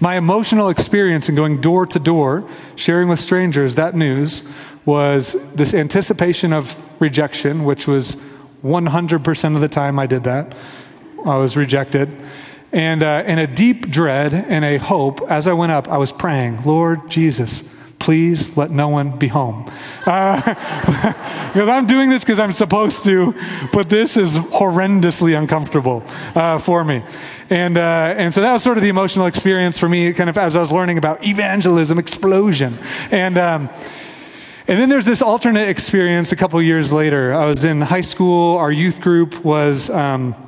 My 0.00 0.16
emotional 0.16 0.68
experience 0.68 1.28
in 1.28 1.34
going 1.34 1.60
door 1.60 1.86
to 1.86 1.98
door, 1.98 2.48
sharing 2.74 3.08
with 3.08 3.20
strangers 3.20 3.74
that 3.74 3.94
news, 3.94 4.42
was 4.84 5.54
this 5.54 5.74
anticipation 5.74 6.52
of 6.52 6.76
rejection, 7.00 7.64
which 7.64 7.86
was 7.86 8.16
100% 8.64 9.54
of 9.54 9.60
the 9.60 9.68
time 9.68 9.98
I 9.98 10.06
did 10.06 10.24
that. 10.24 10.54
I 11.24 11.36
was 11.36 11.56
rejected. 11.56 12.10
And, 12.72 13.02
uh, 13.02 13.22
and 13.26 13.40
a 13.40 13.46
deep 13.46 13.90
dread 13.90 14.34
and 14.34 14.64
a 14.64 14.78
hope 14.78 15.20
as 15.30 15.46
I 15.46 15.52
went 15.52 15.72
up, 15.72 15.88
I 15.88 15.98
was 15.98 16.12
praying, 16.12 16.62
Lord 16.64 17.10
Jesus, 17.10 17.62
please 17.98 18.56
let 18.56 18.70
no 18.70 18.88
one 18.88 19.18
be 19.18 19.28
home. 19.28 19.70
Uh, 20.04 20.40
because 21.52 21.68
I'm 21.68 21.86
doing 21.86 22.10
this 22.10 22.22
because 22.22 22.38
I'm 22.38 22.52
supposed 22.52 23.04
to, 23.04 23.34
but 23.72 23.88
this 23.88 24.16
is 24.16 24.36
horrendously 24.36 25.36
uncomfortable 25.36 26.04
uh, 26.34 26.58
for 26.58 26.84
me. 26.84 27.02
And, 27.50 27.78
uh, 27.78 28.14
and 28.16 28.32
so 28.32 28.40
that 28.42 28.52
was 28.52 28.62
sort 28.62 28.76
of 28.76 28.82
the 28.82 28.90
emotional 28.90 29.26
experience 29.26 29.78
for 29.78 29.88
me, 29.88 30.12
kind 30.12 30.28
of 30.28 30.36
as 30.36 30.54
I 30.56 30.60
was 30.60 30.72
learning 30.72 30.98
about 30.98 31.26
evangelism 31.26 31.98
explosion. 31.98 32.78
And, 33.10 33.38
um, 33.38 33.70
and 34.68 34.80
then 34.80 34.88
there's 34.88 35.06
this 35.06 35.22
alternate 35.22 35.68
experience 35.68 36.32
a 36.32 36.36
couple 36.36 36.60
years 36.60 36.92
later. 36.92 37.32
I 37.32 37.46
was 37.46 37.64
in 37.64 37.80
high 37.80 38.00
school, 38.00 38.56
our 38.56 38.72
youth 38.72 39.00
group 39.00 39.44
was. 39.44 39.90
Um, 39.90 40.45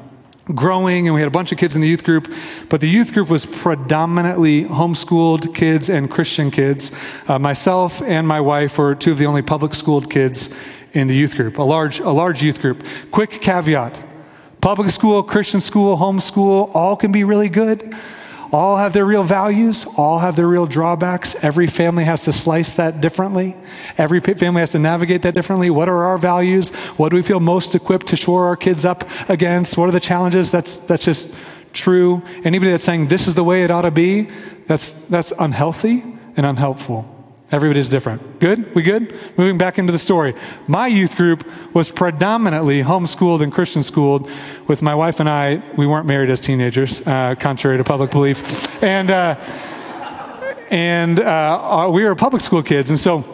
growing, 0.55 1.07
and 1.07 1.15
we 1.15 1.21
had 1.21 1.29
a 1.29 1.33
bunch 1.33 1.53
of 1.53 1.59
kids 1.59 1.75
in 1.75 1.81
the 1.81 1.89
youth 1.89 2.05
group. 2.05 2.33
But 2.69 2.81
the 2.81 2.89
youth 2.89 3.13
group 3.13 3.29
was 3.29 3.47
predominantly 3.47 4.65
homeschooled 4.65 5.55
kids 5.55 5.89
and 5.89 6.11
Christian 6.11 6.51
kids. 6.51 6.93
Uh, 7.27 7.39
myself 7.39 8.03
and 8.03 8.27
my 8.27 8.41
wife 8.41 8.79
were 8.79 8.95
two 8.95 9.13
of 9.13 9.19
the 9.19 9.27
only 9.27 9.43
public 9.43 9.75
schooled 9.75 10.11
kids 10.11 10.55
in 10.93 11.07
the 11.07 11.15
youth 11.15 11.37
group, 11.37 11.59
a 11.59 11.63
large, 11.63 12.01
a 12.01 12.11
large 12.11 12.43
youth 12.43 12.61
group. 12.61 12.85
Quick 13.11 13.31
caveat 13.31 14.05
public 14.61 14.91
school, 14.91 15.23
Christian 15.23 15.61
school, 15.61 15.97
homeschool, 15.97 16.75
all 16.75 16.97
can 16.97 17.13
be 17.13 17.23
really 17.23 17.49
good 17.49 17.95
all 18.53 18.77
have 18.77 18.93
their 18.93 19.05
real 19.05 19.23
values, 19.23 19.87
all 19.97 20.19
have 20.21 20.37
their 20.37 20.47
real 20.47 20.67
drawbacks. 20.67 21.35
Every 21.43 21.67
family 21.67 22.05
has 22.05 22.25
to 22.25 22.33
slice 22.33 22.73
that 22.73 23.01
differently. 23.01 23.57
Every 23.97 24.21
family 24.21 24.61
has 24.61 24.73
to 24.73 24.79
navigate 24.79 25.23
that 25.23 25.35
differently. 25.35 25.71
What 25.71 25.89
are 25.89 26.05
our 26.05 26.19
values? 26.19 26.71
What 26.97 27.11
do 27.11 27.17
we 27.17 27.23
feel 27.23 27.41
most 27.41 27.75
equipped 27.75 28.09
to 28.09 28.17
shore 28.17 28.47
our 28.47 28.57
kids 28.57 28.85
up 28.85 29.09
against? 29.29 29.77
What 29.77 29.89
are 29.89 29.93
the 29.93 30.01
challenges? 30.01 30.51
That's, 30.51 30.77
that's 30.77 31.05
just 31.05 31.35
true. 31.73 32.23
Anybody 32.45 32.71
that's 32.71 32.85
saying 32.85 33.09
this 33.09 33.27
is 33.29 33.35
the 33.35 33.45
way 33.45 33.65
it 33.65 33.71
ought 33.71 33.83
to 33.83 33.91
be, 33.91 34.31
that's, 34.67 34.93
that's 35.07 35.33
unhealthy 35.39 36.03
and 36.37 36.47
unhelpful. 36.47 37.18
Everybody's 37.51 37.89
different. 37.89 38.41
Good? 38.41 38.75
We 38.75 38.83
good? 38.83 39.19
Moving 39.39 39.57
back 39.57 39.79
into 39.79 39.91
the 39.91 39.99
story. 39.99 40.35
My 40.67 40.87
youth 40.87 41.17
group 41.17 41.49
was 41.75 41.91
predominantly 41.91 42.83
homeschooled 42.83 43.43
and 43.43 43.51
Christian 43.51 43.83
schooled. 43.83 44.31
With 44.67 44.83
my 44.83 44.95
wife 44.95 45.19
and 45.19 45.31
I, 45.31 45.63
we 45.75 45.87
weren't 45.87 46.07
married 46.07 46.29
as 46.29 46.43
teenagers, 46.43 47.01
uh, 47.07 47.37
contrary 47.37 47.79
to 47.79 47.85
public 47.85 48.11
belief. 48.11 48.83
And, 48.83 49.11
uh, 49.11 49.37
and 50.71 51.19
uh, 51.19 51.89
we 51.91 52.05
were 52.05 52.15
public 52.15 52.43
school 52.43 52.63
kids. 52.63 52.91
And 52.91 52.99
so 52.99 53.25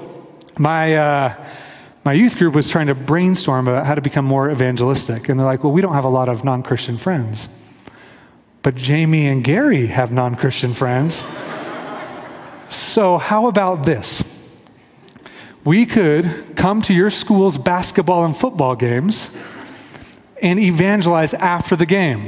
my, 0.58 0.94
uh, 0.94 1.46
my 2.04 2.12
youth 2.12 2.38
group 2.38 2.54
was 2.54 2.70
trying 2.70 2.86
to 2.86 2.94
brainstorm 2.94 3.66
about 3.66 3.84
how 3.84 3.96
to 3.96 4.00
become 4.00 4.24
more 4.24 4.48
evangelistic. 4.48 5.28
And 5.28 5.40
they're 5.40 5.46
like, 5.46 5.64
well, 5.64 5.72
we 5.72 5.80
don't 5.80 5.94
have 5.94 6.04
a 6.04 6.08
lot 6.08 6.28
of 6.28 6.44
non 6.44 6.62
Christian 6.62 6.98
friends. 6.98 7.48
But 8.62 8.76
Jamie 8.76 9.26
and 9.26 9.42
Gary 9.42 9.86
have 9.86 10.12
non 10.12 10.36
Christian 10.36 10.72
friends. 10.72 11.24
So, 12.74 13.18
how 13.18 13.46
about 13.46 13.84
this? 13.84 14.22
We 15.64 15.86
could 15.86 16.56
come 16.56 16.82
to 16.82 16.94
your 16.94 17.10
school's 17.10 17.56
basketball 17.56 18.24
and 18.24 18.36
football 18.36 18.76
games 18.76 19.36
and 20.42 20.58
evangelize 20.58 21.32
after 21.34 21.76
the 21.76 21.86
game. 21.86 22.20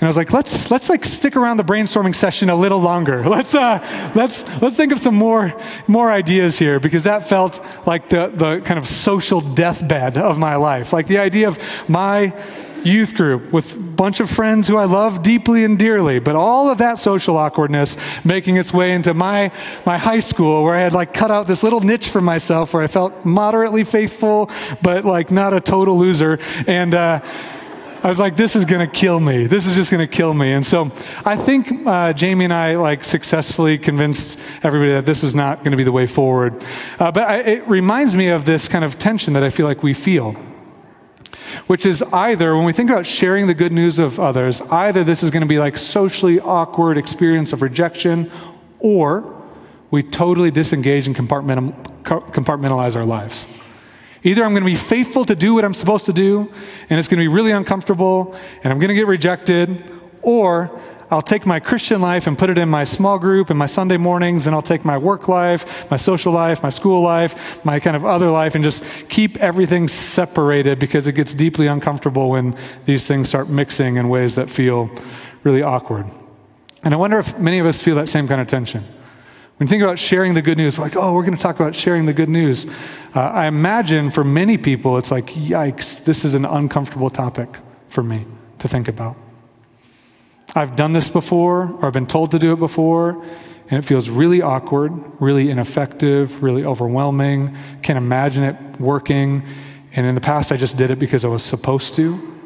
And 0.00 0.06
I 0.06 0.08
was 0.08 0.16
like, 0.16 0.32
let's 0.32 0.70
let's 0.70 0.88
like 0.88 1.04
stick 1.04 1.36
around 1.36 1.58
the 1.58 1.64
brainstorming 1.64 2.14
session 2.14 2.48
a 2.48 2.54
little 2.54 2.80
longer. 2.80 3.22
Let's 3.28 3.54
uh, 3.54 4.12
let's 4.14 4.44
let's 4.62 4.74
think 4.74 4.92
of 4.92 4.98
some 4.98 5.14
more 5.14 5.52
more 5.86 6.10
ideas 6.10 6.58
here 6.58 6.80
because 6.80 7.02
that 7.02 7.28
felt 7.28 7.60
like 7.86 8.08
the 8.08 8.28
the 8.28 8.60
kind 8.60 8.78
of 8.78 8.86
social 8.88 9.42
deathbed 9.42 10.16
of 10.16 10.38
my 10.38 10.56
life. 10.56 10.94
Like 10.94 11.06
the 11.06 11.18
idea 11.18 11.48
of 11.48 11.58
my 11.86 12.32
youth 12.84 13.14
group 13.14 13.52
with 13.52 13.74
a 13.74 13.78
bunch 13.78 14.20
of 14.20 14.30
friends 14.30 14.68
who 14.68 14.76
I 14.76 14.84
love 14.84 15.22
deeply 15.22 15.64
and 15.64 15.78
dearly, 15.78 16.18
but 16.18 16.36
all 16.36 16.70
of 16.70 16.78
that 16.78 16.98
social 16.98 17.36
awkwardness 17.36 17.96
making 18.24 18.56
its 18.56 18.72
way 18.72 18.92
into 18.92 19.14
my, 19.14 19.52
my 19.84 19.98
high 19.98 20.20
school 20.20 20.64
where 20.64 20.74
I 20.74 20.80
had 20.80 20.92
like 20.92 21.14
cut 21.14 21.30
out 21.30 21.46
this 21.46 21.62
little 21.62 21.80
niche 21.80 22.08
for 22.08 22.20
myself 22.20 22.74
where 22.74 22.82
I 22.82 22.86
felt 22.86 23.24
moderately 23.24 23.84
faithful, 23.84 24.50
but 24.82 25.04
like 25.04 25.30
not 25.30 25.52
a 25.52 25.60
total 25.60 25.98
loser. 25.98 26.38
And, 26.66 26.94
uh, 26.94 27.20
I 28.02 28.08
was 28.08 28.18
like, 28.18 28.34
this 28.34 28.56
is 28.56 28.64
going 28.64 28.80
to 28.80 28.90
kill 28.90 29.20
me. 29.20 29.46
This 29.46 29.66
is 29.66 29.76
just 29.76 29.90
going 29.90 30.00
to 30.00 30.06
kill 30.06 30.32
me. 30.32 30.52
And 30.52 30.64
so 30.64 30.90
I 31.22 31.36
think 31.36 31.86
uh, 31.86 32.14
Jamie 32.14 32.44
and 32.44 32.52
I 32.52 32.76
like 32.76 33.04
successfully 33.04 33.76
convinced 33.76 34.40
everybody 34.62 34.92
that 34.92 35.04
this 35.04 35.22
is 35.22 35.34
not 35.34 35.58
going 35.58 35.72
to 35.72 35.76
be 35.76 35.84
the 35.84 35.92
way 35.92 36.06
forward. 36.06 36.64
Uh, 36.98 37.12
but 37.12 37.28
I, 37.28 37.38
it 37.40 37.68
reminds 37.68 38.16
me 38.16 38.28
of 38.28 38.46
this 38.46 38.68
kind 38.68 38.86
of 38.86 38.98
tension 38.98 39.34
that 39.34 39.42
I 39.42 39.50
feel 39.50 39.66
like 39.66 39.82
we 39.82 39.92
feel 39.92 40.34
which 41.66 41.86
is 41.86 42.02
either, 42.12 42.56
when 42.56 42.64
we 42.64 42.72
think 42.72 42.90
about 42.90 43.06
sharing 43.06 43.46
the 43.46 43.54
good 43.54 43.72
news 43.72 43.98
of 43.98 44.18
others, 44.18 44.60
either 44.62 45.04
this 45.04 45.22
is 45.22 45.30
going 45.30 45.42
to 45.42 45.48
be 45.48 45.58
like 45.58 45.76
socially 45.76 46.40
awkward 46.40 46.98
experience 46.98 47.52
of 47.52 47.62
rejection, 47.62 48.30
or 48.78 49.36
we 49.90 50.02
totally 50.02 50.50
disengage 50.50 51.06
and 51.06 51.16
compartmentalize 51.16 52.96
our 52.96 53.04
lives. 53.04 53.48
Either 54.22 54.44
I'm 54.44 54.50
going 54.50 54.62
to 54.62 54.70
be 54.70 54.76
faithful 54.76 55.24
to 55.24 55.34
do 55.34 55.54
what 55.54 55.64
I'm 55.64 55.74
supposed 55.74 56.06
to 56.06 56.12
do, 56.12 56.52
and 56.90 56.98
it's 56.98 57.08
going 57.08 57.18
to 57.18 57.24
be 57.24 57.28
really 57.28 57.52
uncomfortable, 57.52 58.36
and 58.62 58.72
I'm 58.72 58.78
going 58.78 58.88
to 58.88 58.94
get 58.94 59.06
rejected, 59.06 59.82
or 60.22 60.78
I'll 61.10 61.22
take 61.22 61.44
my 61.44 61.58
Christian 61.58 62.00
life 62.00 62.28
and 62.28 62.38
put 62.38 62.50
it 62.50 62.58
in 62.58 62.68
my 62.68 62.84
small 62.84 63.18
group 63.18 63.50
and 63.50 63.58
my 63.58 63.66
Sunday 63.66 63.96
mornings, 63.96 64.46
and 64.46 64.54
I'll 64.54 64.62
take 64.62 64.84
my 64.84 64.96
work 64.96 65.26
life, 65.26 65.90
my 65.90 65.96
social 65.96 66.32
life, 66.32 66.62
my 66.62 66.68
school 66.68 67.02
life, 67.02 67.64
my 67.64 67.80
kind 67.80 67.96
of 67.96 68.04
other 68.04 68.30
life, 68.30 68.54
and 68.54 68.62
just 68.62 68.84
keep 69.08 69.36
everything 69.38 69.88
separated 69.88 70.78
because 70.78 71.08
it 71.08 71.14
gets 71.14 71.34
deeply 71.34 71.66
uncomfortable 71.66 72.30
when 72.30 72.56
these 72.84 73.08
things 73.08 73.28
start 73.28 73.48
mixing 73.48 73.96
in 73.96 74.08
ways 74.08 74.36
that 74.36 74.48
feel 74.48 74.88
really 75.42 75.62
awkward. 75.62 76.06
And 76.84 76.94
I 76.94 76.96
wonder 76.96 77.18
if 77.18 77.36
many 77.38 77.58
of 77.58 77.66
us 77.66 77.82
feel 77.82 77.96
that 77.96 78.08
same 78.08 78.28
kind 78.28 78.40
of 78.40 78.46
tension. 78.46 78.82
When 79.56 79.66
you 79.66 79.68
think 79.68 79.82
about 79.82 79.98
sharing 79.98 80.34
the 80.34 80.42
good 80.42 80.56
news, 80.56 80.78
we're 80.78 80.84
like, 80.84 80.96
oh, 80.96 81.12
we're 81.12 81.24
going 81.24 81.36
to 81.36 81.42
talk 81.42 81.56
about 81.56 81.74
sharing 81.74 82.06
the 82.06 82.14
good 82.14 82.30
news. 82.30 82.66
Uh, 83.14 83.20
I 83.20 83.46
imagine 83.46 84.10
for 84.10 84.24
many 84.24 84.56
people, 84.56 84.96
it's 84.96 85.10
like, 85.10 85.26
yikes, 85.26 86.02
this 86.04 86.24
is 86.24 86.34
an 86.34 86.46
uncomfortable 86.46 87.10
topic 87.10 87.58
for 87.88 88.02
me 88.02 88.26
to 88.60 88.68
think 88.68 88.88
about. 88.88 89.16
I've 90.54 90.74
done 90.74 90.92
this 90.92 91.08
before, 91.08 91.70
or 91.74 91.86
I've 91.86 91.92
been 91.92 92.06
told 92.06 92.32
to 92.32 92.38
do 92.38 92.52
it 92.52 92.58
before, 92.58 93.22
and 93.68 93.78
it 93.78 93.82
feels 93.82 94.08
really 94.08 94.42
awkward, 94.42 94.92
really 95.20 95.48
ineffective, 95.48 96.42
really 96.42 96.64
overwhelming. 96.64 97.56
Can't 97.82 97.96
imagine 97.96 98.42
it 98.42 98.80
working. 98.80 99.44
And 99.92 100.06
in 100.06 100.14
the 100.14 100.20
past, 100.20 100.50
I 100.50 100.56
just 100.56 100.76
did 100.76 100.90
it 100.90 100.98
because 100.98 101.24
I 101.24 101.28
was 101.28 101.44
supposed 101.44 101.94
to. 101.94 102.38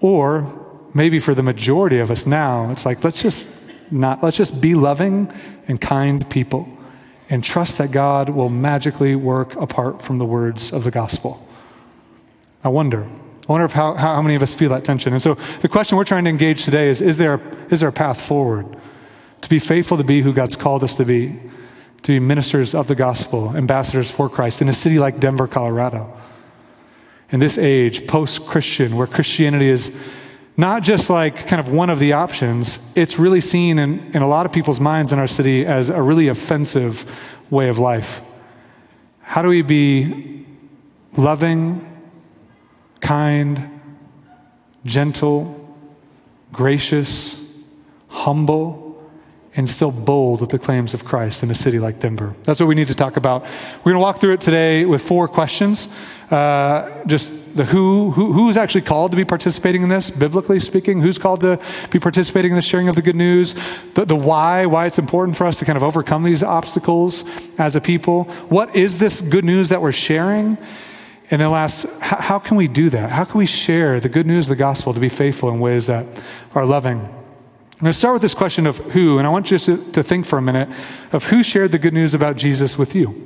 Or 0.00 0.88
maybe 0.94 1.18
for 1.18 1.34
the 1.34 1.42
majority 1.42 1.98
of 1.98 2.10
us 2.10 2.26
now, 2.26 2.70
it's 2.70 2.84
like, 2.84 3.02
let's 3.04 3.22
just 3.22 3.48
not, 3.90 4.22
let's 4.22 4.36
just 4.36 4.60
be 4.60 4.74
loving 4.74 5.32
and 5.66 5.80
kind 5.80 6.28
people 6.28 6.68
and 7.30 7.42
trust 7.42 7.78
that 7.78 7.90
God 7.90 8.28
will 8.28 8.48
magically 8.48 9.14
work 9.14 9.54
apart 9.56 10.02
from 10.02 10.18
the 10.18 10.24
words 10.24 10.72
of 10.72 10.84
the 10.84 10.90
gospel. 10.90 11.46
I 12.62 12.68
wonder. 12.68 13.08
I 13.48 13.52
wonder 13.52 13.64
if 13.64 13.72
how, 13.72 13.94
how 13.94 14.20
many 14.20 14.34
of 14.34 14.42
us 14.42 14.52
feel 14.52 14.68
that 14.70 14.84
tension. 14.84 15.14
And 15.14 15.22
so 15.22 15.34
the 15.60 15.68
question 15.68 15.96
we're 15.96 16.04
trying 16.04 16.24
to 16.24 16.30
engage 16.30 16.64
today 16.64 16.88
is 16.88 17.00
is 17.00 17.16
there, 17.16 17.34
a, 17.34 17.76
there 17.76 17.88
a 17.88 17.92
path 17.92 18.20
forward 18.20 18.76
to 19.40 19.48
be 19.48 19.58
faithful 19.58 19.96
to 19.96 20.04
be 20.04 20.20
who 20.20 20.34
God's 20.34 20.56
called 20.56 20.84
us 20.84 20.96
to 20.96 21.04
be, 21.04 21.40
to 22.02 22.12
be 22.12 22.20
ministers 22.20 22.74
of 22.74 22.88
the 22.88 22.94
gospel, 22.94 23.56
ambassadors 23.56 24.10
for 24.10 24.28
Christ 24.28 24.60
in 24.60 24.68
a 24.68 24.72
city 24.72 24.98
like 24.98 25.18
Denver, 25.18 25.46
Colorado? 25.46 26.14
In 27.30 27.40
this 27.40 27.56
age, 27.56 28.06
post 28.06 28.46
Christian, 28.46 28.96
where 28.96 29.06
Christianity 29.06 29.68
is 29.68 29.92
not 30.56 30.82
just 30.82 31.08
like 31.08 31.46
kind 31.46 31.60
of 31.60 31.68
one 31.68 31.88
of 31.88 32.00
the 32.00 32.12
options, 32.12 32.80
it's 32.94 33.18
really 33.18 33.40
seen 33.40 33.78
in, 33.78 34.00
in 34.12 34.22
a 34.22 34.28
lot 34.28 34.44
of 34.44 34.52
people's 34.52 34.80
minds 34.80 35.12
in 35.12 35.18
our 35.18 35.28
city 35.28 35.64
as 35.64 35.88
a 35.88 36.02
really 36.02 36.28
offensive 36.28 37.06
way 37.48 37.68
of 37.68 37.78
life. 37.78 38.20
How 39.20 39.40
do 39.40 39.48
we 39.48 39.62
be 39.62 40.44
loving, 41.16 41.87
kind, 43.00 43.80
gentle, 44.84 45.76
gracious, 46.52 47.42
humble, 48.08 48.88
and 49.56 49.68
still 49.68 49.90
bold 49.90 50.40
with 50.40 50.50
the 50.50 50.58
claims 50.58 50.94
of 50.94 51.04
Christ 51.04 51.42
in 51.42 51.50
a 51.50 51.54
city 51.54 51.80
like 51.80 51.98
Denver? 51.98 52.34
That's 52.44 52.60
what 52.60 52.66
we 52.66 52.74
need 52.74 52.88
to 52.88 52.94
talk 52.94 53.16
about. 53.16 53.42
We're 53.78 53.92
going 53.92 53.96
to 53.96 54.00
walk 54.00 54.18
through 54.18 54.34
it 54.34 54.40
today 54.40 54.84
with 54.84 55.02
four 55.02 55.26
questions. 55.26 55.88
Uh, 56.30 57.04
just 57.06 57.56
the 57.56 57.64
who, 57.64 58.10
who, 58.10 58.32
who's 58.32 58.56
actually 58.56 58.82
called 58.82 59.10
to 59.10 59.16
be 59.16 59.24
participating 59.24 59.82
in 59.82 59.88
this, 59.88 60.10
biblically 60.10 60.60
speaking, 60.60 61.00
who's 61.00 61.18
called 61.18 61.40
to 61.40 61.58
be 61.90 61.98
participating 61.98 62.52
in 62.52 62.56
the 62.56 62.62
sharing 62.62 62.88
of 62.88 62.96
the 62.96 63.02
good 63.02 63.16
news, 63.16 63.54
the, 63.94 64.04
the 64.04 64.14
why, 64.14 64.66
why 64.66 64.86
it's 64.86 64.98
important 64.98 65.36
for 65.36 65.46
us 65.46 65.58
to 65.58 65.64
kind 65.64 65.76
of 65.76 65.82
overcome 65.82 66.22
these 66.22 66.42
obstacles 66.42 67.24
as 67.58 67.74
a 67.76 67.80
people. 67.80 68.24
What 68.48 68.76
is 68.76 68.98
this 68.98 69.20
good 69.22 69.44
news 69.44 69.70
that 69.70 69.80
we're 69.80 69.90
sharing? 69.90 70.58
And 71.30 71.40
then 71.40 71.50
last, 71.50 71.86
how, 72.00 72.38
can 72.38 72.56
we 72.56 72.68
do 72.68 72.88
that? 72.90 73.10
How 73.10 73.24
can 73.24 73.38
we 73.38 73.46
share 73.46 74.00
the 74.00 74.08
good 74.08 74.26
news 74.26 74.46
of 74.46 74.50
the 74.50 74.56
gospel 74.56 74.94
to 74.94 75.00
be 75.00 75.10
faithful 75.10 75.50
in 75.50 75.60
ways 75.60 75.86
that 75.86 76.06
are 76.54 76.64
loving? 76.64 77.00
I'm 77.00 77.80
going 77.80 77.92
to 77.92 77.98
start 77.98 78.14
with 78.14 78.22
this 78.22 78.34
question 78.34 78.66
of 78.66 78.78
who, 78.78 79.18
and 79.18 79.26
I 79.26 79.30
want 79.30 79.50
you 79.50 79.58
to, 79.58 79.92
to 79.92 80.02
think 80.02 80.26
for 80.26 80.38
a 80.38 80.42
minute 80.42 80.68
of 81.12 81.24
who 81.24 81.42
shared 81.42 81.70
the 81.70 81.78
good 81.78 81.92
news 81.92 82.14
about 82.14 82.36
Jesus 82.36 82.78
with 82.78 82.94
you. 82.94 83.24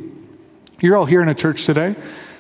You're 0.81 0.97
all 0.97 1.07
here 1.07 1.23
in 1.23 1.29
a 1.29 1.35
church 1.35 1.65
today. 1.65 1.95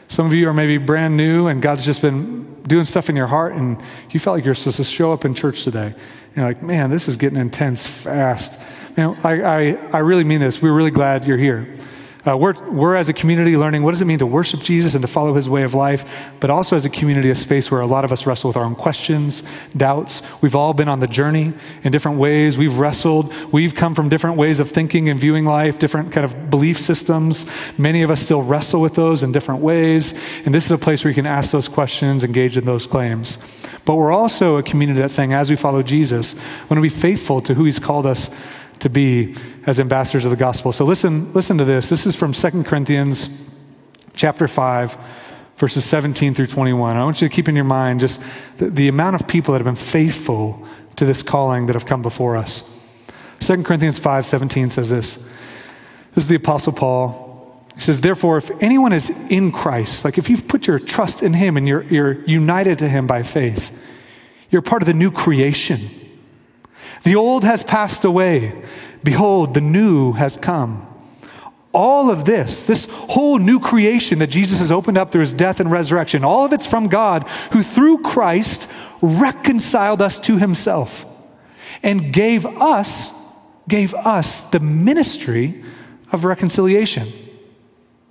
Some 0.08 0.26
of 0.26 0.34
you 0.34 0.48
are 0.48 0.52
maybe 0.52 0.78
brand 0.78 1.16
new, 1.16 1.46
and 1.46 1.62
God's 1.62 1.86
just 1.86 2.02
been 2.02 2.62
doing 2.64 2.84
stuff 2.84 3.08
in 3.08 3.16
your 3.16 3.28
heart, 3.28 3.54
and 3.54 3.80
you 4.10 4.20
felt 4.20 4.36
like 4.36 4.44
you're 4.44 4.54
supposed 4.54 4.76
to 4.78 4.84
show 4.84 5.12
up 5.12 5.24
in 5.24 5.32
church 5.32 5.64
today. 5.64 5.94
You're 6.34 6.44
like, 6.44 6.62
man, 6.62 6.90
this 6.90 7.08
is 7.08 7.16
getting 7.16 7.38
intense 7.38 7.86
fast. 7.86 8.60
Know, 8.96 9.16
I, 9.22 9.42
I, 9.42 9.78
I 9.92 9.98
really 10.00 10.24
mean 10.24 10.40
this. 10.40 10.60
We're 10.60 10.74
really 10.74 10.90
glad 10.90 11.26
you're 11.26 11.38
here. 11.38 11.74
Uh, 12.24 12.36
we're, 12.36 12.54
we're 12.70 12.94
as 12.94 13.08
a 13.08 13.12
community 13.12 13.56
learning 13.56 13.82
what 13.82 13.90
does 13.90 14.00
it 14.00 14.04
mean 14.04 14.18
to 14.18 14.26
worship 14.26 14.60
Jesus 14.60 14.94
and 14.94 15.02
to 15.02 15.08
follow 15.08 15.34
his 15.34 15.48
way 15.48 15.64
of 15.64 15.74
life, 15.74 16.30
but 16.38 16.50
also 16.50 16.76
as 16.76 16.84
a 16.84 16.90
community, 16.90 17.30
a 17.30 17.34
space 17.34 17.68
where 17.68 17.80
a 17.80 17.86
lot 17.86 18.04
of 18.04 18.12
us 18.12 18.26
wrestle 18.26 18.48
with 18.48 18.56
our 18.56 18.64
own 18.64 18.76
questions, 18.76 19.42
doubts. 19.76 20.22
We've 20.40 20.54
all 20.54 20.72
been 20.72 20.88
on 20.88 21.00
the 21.00 21.08
journey 21.08 21.52
in 21.82 21.90
different 21.90 22.18
ways. 22.18 22.56
We've 22.56 22.78
wrestled. 22.78 23.34
We've 23.52 23.74
come 23.74 23.96
from 23.96 24.08
different 24.08 24.36
ways 24.36 24.60
of 24.60 24.70
thinking 24.70 25.08
and 25.08 25.18
viewing 25.18 25.44
life, 25.44 25.80
different 25.80 26.12
kind 26.12 26.24
of 26.24 26.48
belief 26.48 26.78
systems. 26.78 27.44
Many 27.76 28.02
of 28.02 28.10
us 28.10 28.22
still 28.22 28.42
wrestle 28.42 28.80
with 28.80 28.94
those 28.94 29.24
in 29.24 29.32
different 29.32 29.60
ways. 29.60 30.14
And 30.44 30.54
this 30.54 30.64
is 30.64 30.70
a 30.70 30.78
place 30.78 31.02
where 31.02 31.10
you 31.10 31.16
can 31.16 31.26
ask 31.26 31.50
those 31.50 31.68
questions, 31.68 32.22
engage 32.22 32.56
in 32.56 32.64
those 32.64 32.86
claims. 32.86 33.38
But 33.84 33.96
we're 33.96 34.12
also 34.12 34.58
a 34.58 34.62
community 34.62 35.00
that's 35.00 35.14
saying, 35.14 35.32
as 35.32 35.50
we 35.50 35.56
follow 35.56 35.82
Jesus, 35.82 36.36
want 36.68 36.78
to 36.78 36.82
be 36.82 36.88
faithful 36.88 37.40
to 37.42 37.54
who 37.54 37.64
he's 37.64 37.80
called 37.80 38.06
us 38.06 38.30
to 38.82 38.90
be 38.90 39.34
as 39.64 39.78
ambassadors 39.78 40.24
of 40.24 40.30
the 40.30 40.36
gospel. 40.36 40.72
So 40.72 40.84
listen, 40.84 41.32
listen 41.32 41.56
to 41.58 41.64
this. 41.64 41.88
This 41.88 42.04
is 42.04 42.16
from 42.16 42.32
2 42.32 42.64
Corinthians 42.64 43.48
chapter 44.14 44.48
5, 44.48 44.96
verses 45.56 45.84
17 45.84 46.34
through 46.34 46.48
21. 46.48 46.96
I 46.96 47.04
want 47.04 47.22
you 47.22 47.28
to 47.28 47.34
keep 47.34 47.48
in 47.48 47.54
your 47.54 47.64
mind 47.64 48.00
just 48.00 48.20
the, 48.56 48.70
the 48.70 48.88
amount 48.88 49.20
of 49.20 49.28
people 49.28 49.52
that 49.52 49.58
have 49.58 49.66
been 49.66 49.76
faithful 49.76 50.66
to 50.96 51.04
this 51.04 51.22
calling 51.22 51.66
that 51.66 51.74
have 51.74 51.86
come 51.86 52.02
before 52.02 52.36
us. 52.36 52.76
2 53.40 53.62
Corinthians 53.62 53.98
5, 53.98 54.26
17 54.26 54.70
says 54.70 54.90
this. 54.90 55.16
This 56.14 56.24
is 56.24 56.28
the 56.28 56.36
Apostle 56.36 56.72
Paul. 56.72 57.64
He 57.74 57.80
says, 57.80 58.00
Therefore, 58.00 58.36
if 58.36 58.50
anyone 58.60 58.92
is 58.92 59.10
in 59.30 59.52
Christ, 59.52 60.04
like 60.04 60.18
if 60.18 60.28
you've 60.28 60.46
put 60.48 60.66
your 60.66 60.78
trust 60.78 61.22
in 61.22 61.34
Him 61.34 61.56
and 61.56 61.66
you're, 61.68 61.84
you're 61.84 62.24
united 62.24 62.78
to 62.80 62.88
Him 62.88 63.06
by 63.06 63.22
faith, 63.22 63.70
you're 64.50 64.60
part 64.60 64.82
of 64.82 64.86
the 64.86 64.94
new 64.94 65.10
creation. 65.10 65.88
The 67.02 67.16
old 67.16 67.44
has 67.44 67.62
passed 67.62 68.04
away. 68.04 68.52
Behold, 69.02 69.54
the 69.54 69.60
new 69.60 70.12
has 70.12 70.36
come. 70.36 70.86
All 71.72 72.10
of 72.10 72.24
this, 72.24 72.66
this 72.66 72.86
whole 72.90 73.38
new 73.38 73.58
creation 73.58 74.18
that 74.18 74.26
Jesus 74.28 74.58
has 74.58 74.70
opened 74.70 74.98
up 74.98 75.10
through 75.10 75.22
his 75.22 75.34
death 75.34 75.58
and 75.58 75.70
resurrection, 75.70 76.22
all 76.22 76.44
of 76.44 76.52
it's 76.52 76.66
from 76.66 76.88
God 76.88 77.26
who 77.52 77.62
through 77.62 78.02
Christ 78.02 78.70
reconciled 79.00 80.02
us 80.02 80.20
to 80.20 80.36
himself 80.36 81.06
and 81.82 82.12
gave 82.12 82.46
us 82.46 83.10
gave 83.68 83.94
us 83.94 84.42
the 84.50 84.60
ministry 84.60 85.62
of 86.10 86.24
reconciliation. 86.24 87.08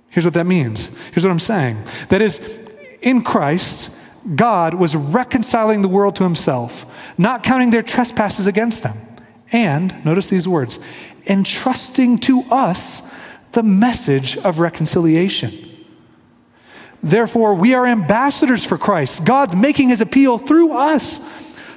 Here's 0.08 0.24
what 0.24 0.34
that 0.34 0.46
means. 0.46 0.90
Here's 1.12 1.24
what 1.24 1.30
I'm 1.30 1.38
saying. 1.38 1.84
That 2.08 2.20
is 2.20 2.58
in 3.00 3.22
Christ 3.22 3.96
God 4.36 4.74
was 4.74 4.94
reconciling 4.94 5.82
the 5.82 5.88
world 5.88 6.16
to 6.16 6.24
himself, 6.24 6.86
not 7.18 7.42
counting 7.42 7.70
their 7.70 7.82
trespasses 7.82 8.46
against 8.46 8.82
them. 8.82 8.96
And, 9.50 10.04
notice 10.04 10.30
these 10.30 10.48
words, 10.48 10.78
entrusting 11.26 12.18
to 12.18 12.42
us 12.50 13.14
the 13.52 13.62
message 13.62 14.36
of 14.38 14.58
reconciliation. 14.58 15.52
Therefore, 17.02 17.54
we 17.54 17.74
are 17.74 17.86
ambassadors 17.86 18.64
for 18.64 18.78
Christ. 18.78 19.24
God's 19.24 19.54
making 19.54 19.90
his 19.90 20.00
appeal 20.00 20.38
through 20.38 20.72
us. 20.72 21.20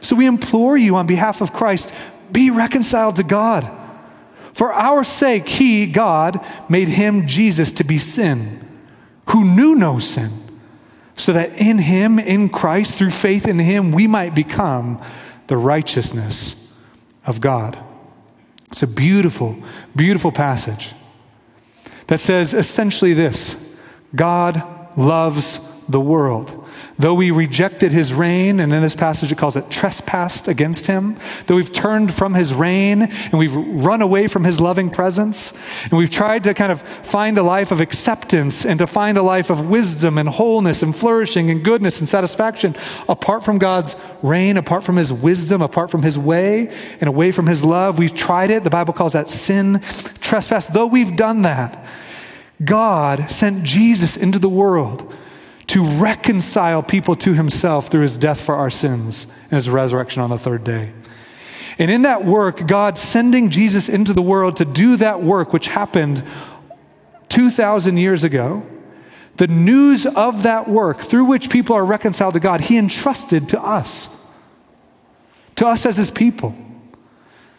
So 0.01 0.15
we 0.15 0.27
implore 0.27 0.77
you 0.77 0.95
on 0.95 1.07
behalf 1.07 1.41
of 1.41 1.51
Christ 1.51 1.93
be 2.31 2.51
reconciled 2.51 3.17
to 3.17 3.23
God. 3.23 3.69
For 4.53 4.71
our 4.71 5.03
sake, 5.03 5.49
he, 5.49 5.85
God, 5.85 6.45
made 6.69 6.87
him, 6.87 7.27
Jesus, 7.27 7.73
to 7.73 7.83
be 7.83 7.97
sin, 7.97 8.65
who 9.29 9.43
knew 9.43 9.75
no 9.75 9.99
sin 9.99 10.31
so 11.15 11.33
that 11.33 11.59
in 11.59 11.77
him, 11.77 12.19
in 12.19 12.49
Christ, 12.49 12.97
through 12.97 13.11
faith 13.11 13.47
in 13.47 13.59
him, 13.59 13.91
we 13.91 14.07
might 14.07 14.35
become 14.35 15.01
the 15.47 15.57
righteousness 15.57 16.73
of 17.25 17.41
God. 17.41 17.77
It's 18.71 18.83
a 18.83 18.87
beautiful, 18.87 19.55
beautiful 19.95 20.31
passage 20.31 20.93
that 22.07 22.19
says 22.19 22.53
essentially 22.53 23.13
this 23.13 23.75
God 24.13 24.61
loves 24.97 25.81
the 25.87 25.99
world. 25.99 26.64
Though 26.97 27.13
we 27.13 27.31
rejected 27.31 27.91
his 27.91 28.13
reign, 28.13 28.59
and 28.59 28.71
in 28.71 28.81
this 28.81 28.95
passage 28.95 29.31
it 29.31 29.37
calls 29.37 29.55
it 29.55 29.69
trespassed 29.69 30.47
against 30.47 30.87
him, 30.87 31.17
though 31.47 31.55
we've 31.55 31.71
turned 31.71 32.13
from 32.13 32.33
his 32.33 32.53
reign 32.53 33.03
and 33.03 33.33
we've 33.33 33.55
run 33.55 34.01
away 34.01 34.27
from 34.27 34.43
his 34.43 34.61
loving 34.61 34.89
presence, 34.89 35.53
and 35.83 35.93
we've 35.93 36.09
tried 36.09 36.43
to 36.45 36.53
kind 36.53 36.71
of 36.71 36.81
find 36.81 37.37
a 37.37 37.43
life 37.43 37.71
of 37.71 37.81
acceptance 37.81 38.65
and 38.65 38.79
to 38.79 38.87
find 38.87 39.17
a 39.17 39.21
life 39.21 39.49
of 39.49 39.69
wisdom 39.69 40.17
and 40.17 40.29
wholeness 40.29 40.81
and 40.81 40.95
flourishing 40.95 41.49
and 41.49 41.63
goodness 41.63 41.99
and 41.99 42.07
satisfaction 42.07 42.75
apart 43.09 43.43
from 43.43 43.57
God's 43.57 43.95
reign, 44.21 44.57
apart 44.57 44.83
from 44.83 44.95
his 44.95 45.11
wisdom, 45.11 45.61
apart 45.61 45.91
from 45.91 46.03
his 46.03 46.17
way, 46.17 46.73
and 46.99 47.07
away 47.07 47.31
from 47.31 47.47
his 47.47 47.63
love, 47.63 47.99
we've 47.99 48.15
tried 48.15 48.49
it. 48.49 48.63
The 48.63 48.69
Bible 48.69 48.93
calls 48.93 49.13
that 49.13 49.29
sin, 49.29 49.81
trespass. 50.21 50.67
Though 50.67 50.87
we've 50.87 51.15
done 51.15 51.41
that, 51.43 51.85
God 52.63 53.29
sent 53.29 53.63
Jesus 53.63 54.15
into 54.15 54.39
the 54.39 54.49
world 54.49 55.13
to 55.75 55.83
reconcile 55.83 56.81
people 56.81 57.17
to 57.17 57.33
himself 57.33 57.89
through 57.89 58.03
his 58.03 58.17
death 58.17 58.39
for 58.39 58.55
our 58.55 58.69
sins 58.69 59.27
and 59.43 59.51
his 59.51 59.69
resurrection 59.69 60.21
on 60.21 60.29
the 60.29 60.37
third 60.37 60.63
day. 60.63 60.93
And 61.77 61.91
in 61.91 62.03
that 62.03 62.23
work, 62.23 62.65
God 62.65 62.97
sending 62.97 63.49
Jesus 63.49 63.89
into 63.89 64.13
the 64.13 64.21
world 64.21 64.55
to 64.55 64.63
do 64.63 64.95
that 64.95 65.21
work, 65.21 65.51
which 65.51 65.67
happened 65.67 66.23
2,000 67.27 67.97
years 67.97 68.23
ago, 68.23 68.65
the 69.35 69.47
news 69.47 70.05
of 70.05 70.43
that 70.43 70.69
work 70.69 71.01
through 71.01 71.25
which 71.25 71.49
people 71.49 71.75
are 71.75 71.83
reconciled 71.83 72.35
to 72.35 72.39
God, 72.39 72.61
he 72.61 72.77
entrusted 72.77 73.49
to 73.49 73.61
us, 73.61 74.07
to 75.55 75.67
us 75.67 75.85
as 75.85 75.97
his 75.97 76.09
people 76.09 76.55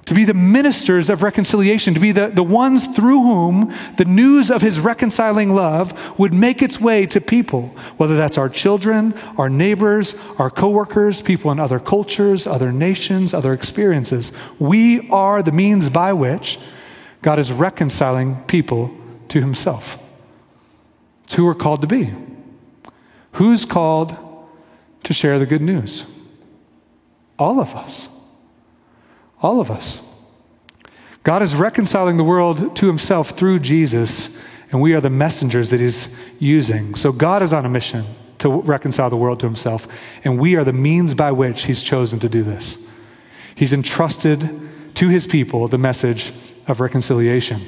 to 0.06 0.14
be 0.14 0.24
the 0.24 0.34
ministers 0.34 1.10
of 1.10 1.22
reconciliation, 1.22 1.92
to 1.92 2.00
be 2.00 2.12
the, 2.12 2.28
the 2.28 2.42
ones 2.42 2.86
through 2.86 3.22
whom 3.22 3.74
the 3.96 4.04
news 4.04 4.52
of 4.52 4.62
his 4.62 4.78
reconciling 4.78 5.50
love 5.50 6.18
would 6.18 6.32
make 6.32 6.62
its 6.62 6.80
way 6.80 7.06
to 7.06 7.20
people, 7.20 7.68
whether 7.96 8.16
that's 8.16 8.38
our 8.38 8.48
children, 8.48 9.12
our 9.36 9.48
neighbors, 9.48 10.14
our 10.38 10.48
coworkers, 10.48 11.20
people 11.20 11.50
in 11.50 11.58
other 11.58 11.80
cultures, 11.80 12.46
other 12.46 12.70
nations, 12.70 13.34
other 13.34 13.52
experiences. 13.52 14.32
We 14.60 15.10
are 15.10 15.42
the 15.42 15.52
means 15.52 15.90
by 15.90 16.12
which 16.12 16.58
God 17.20 17.40
is 17.40 17.50
reconciling 17.50 18.36
people 18.44 18.96
to 19.28 19.40
himself. 19.40 19.98
It's 21.24 21.34
who 21.34 21.46
we're 21.46 21.56
called 21.56 21.80
to 21.82 21.88
be. 21.88 22.14
Who's 23.32 23.64
called 23.64 24.16
to 25.02 25.12
share 25.12 25.40
the 25.40 25.46
good 25.46 25.62
news? 25.62 26.06
All 27.40 27.58
of 27.58 27.74
us. 27.74 28.08
All 29.42 29.60
of 29.60 29.70
us. 29.70 30.00
God 31.22 31.42
is 31.42 31.54
reconciling 31.54 32.16
the 32.16 32.24
world 32.24 32.76
to 32.76 32.86
himself 32.86 33.30
through 33.30 33.58
Jesus, 33.58 34.40
and 34.70 34.80
we 34.80 34.94
are 34.94 35.00
the 35.00 35.10
messengers 35.10 35.70
that 35.70 35.80
he's 35.80 36.18
using. 36.38 36.94
So 36.94 37.12
God 37.12 37.42
is 37.42 37.52
on 37.52 37.66
a 37.66 37.68
mission 37.68 38.04
to 38.38 38.48
reconcile 38.48 39.10
the 39.10 39.16
world 39.16 39.40
to 39.40 39.46
himself, 39.46 39.88
and 40.24 40.38
we 40.38 40.56
are 40.56 40.64
the 40.64 40.72
means 40.72 41.14
by 41.14 41.32
which 41.32 41.64
he's 41.64 41.82
chosen 41.82 42.18
to 42.20 42.28
do 42.28 42.42
this. 42.42 42.78
He's 43.54 43.72
entrusted 43.72 44.65
to 44.96 45.08
his 45.08 45.26
people 45.26 45.68
the 45.68 45.78
message 45.78 46.32
of 46.66 46.80
reconciliation. 46.80 47.60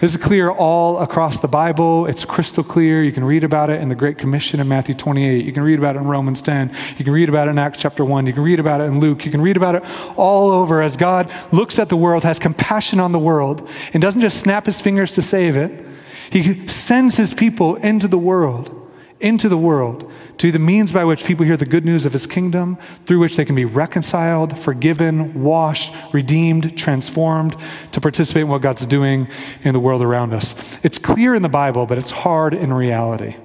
This 0.00 0.14
is 0.14 0.22
clear 0.22 0.50
all 0.50 0.98
across 0.98 1.40
the 1.40 1.48
Bible. 1.48 2.06
It's 2.06 2.26
crystal 2.26 2.62
clear. 2.62 3.02
You 3.02 3.12
can 3.12 3.24
read 3.24 3.44
about 3.44 3.70
it 3.70 3.80
in 3.80 3.88
the 3.88 3.94
Great 3.94 4.18
Commission 4.18 4.60
in 4.60 4.68
Matthew 4.68 4.94
28. 4.94 5.44
You 5.44 5.52
can 5.52 5.62
read 5.62 5.78
about 5.78 5.96
it 5.96 6.00
in 6.00 6.06
Romans 6.06 6.42
10. 6.42 6.70
You 6.98 7.04
can 7.04 7.14
read 7.14 7.30
about 7.30 7.48
it 7.48 7.52
in 7.52 7.58
Acts 7.58 7.80
chapter 7.80 8.04
1. 8.04 8.26
You 8.26 8.34
can 8.34 8.42
read 8.42 8.60
about 8.60 8.82
it 8.82 8.84
in 8.84 9.00
Luke. 9.00 9.24
You 9.24 9.30
can 9.30 9.40
read 9.40 9.56
about 9.56 9.74
it 9.74 9.84
all 10.16 10.50
over 10.50 10.82
as 10.82 10.98
God 10.98 11.32
looks 11.50 11.78
at 11.78 11.88
the 11.88 11.96
world, 11.96 12.24
has 12.24 12.38
compassion 12.38 13.00
on 13.00 13.12
the 13.12 13.18
world, 13.18 13.66
and 13.94 14.02
doesn't 14.02 14.20
just 14.20 14.38
snap 14.38 14.66
his 14.66 14.78
fingers 14.78 15.14
to 15.14 15.22
save 15.22 15.56
it. 15.56 15.84
He 16.30 16.68
sends 16.68 17.16
his 17.16 17.32
people 17.32 17.76
into 17.76 18.06
the 18.06 18.18
world, 18.18 18.85
into 19.20 19.48
the 19.48 19.56
world, 19.56 20.10
to 20.38 20.46
be 20.48 20.50
the 20.50 20.58
means 20.58 20.92
by 20.92 21.04
which 21.04 21.24
people 21.24 21.46
hear 21.46 21.56
the 21.56 21.66
good 21.66 21.84
news 21.84 22.04
of 22.04 22.12
his 22.12 22.26
kingdom, 22.26 22.76
through 23.06 23.18
which 23.18 23.36
they 23.36 23.44
can 23.44 23.54
be 23.54 23.64
reconciled, 23.64 24.58
forgiven, 24.58 25.42
washed, 25.42 25.94
redeemed, 26.12 26.76
transformed, 26.76 27.56
to 27.92 28.00
participate 28.00 28.42
in 28.42 28.48
what 28.48 28.62
God's 28.62 28.84
doing 28.84 29.28
in 29.62 29.72
the 29.72 29.80
world 29.80 30.02
around 30.02 30.34
us. 30.34 30.78
It's 30.82 30.98
clear 30.98 31.34
in 31.34 31.42
the 31.42 31.48
Bible, 31.48 31.86
but 31.86 31.96
it's 31.98 32.10
hard 32.10 32.52
in 32.52 32.72
reality. 32.72 33.36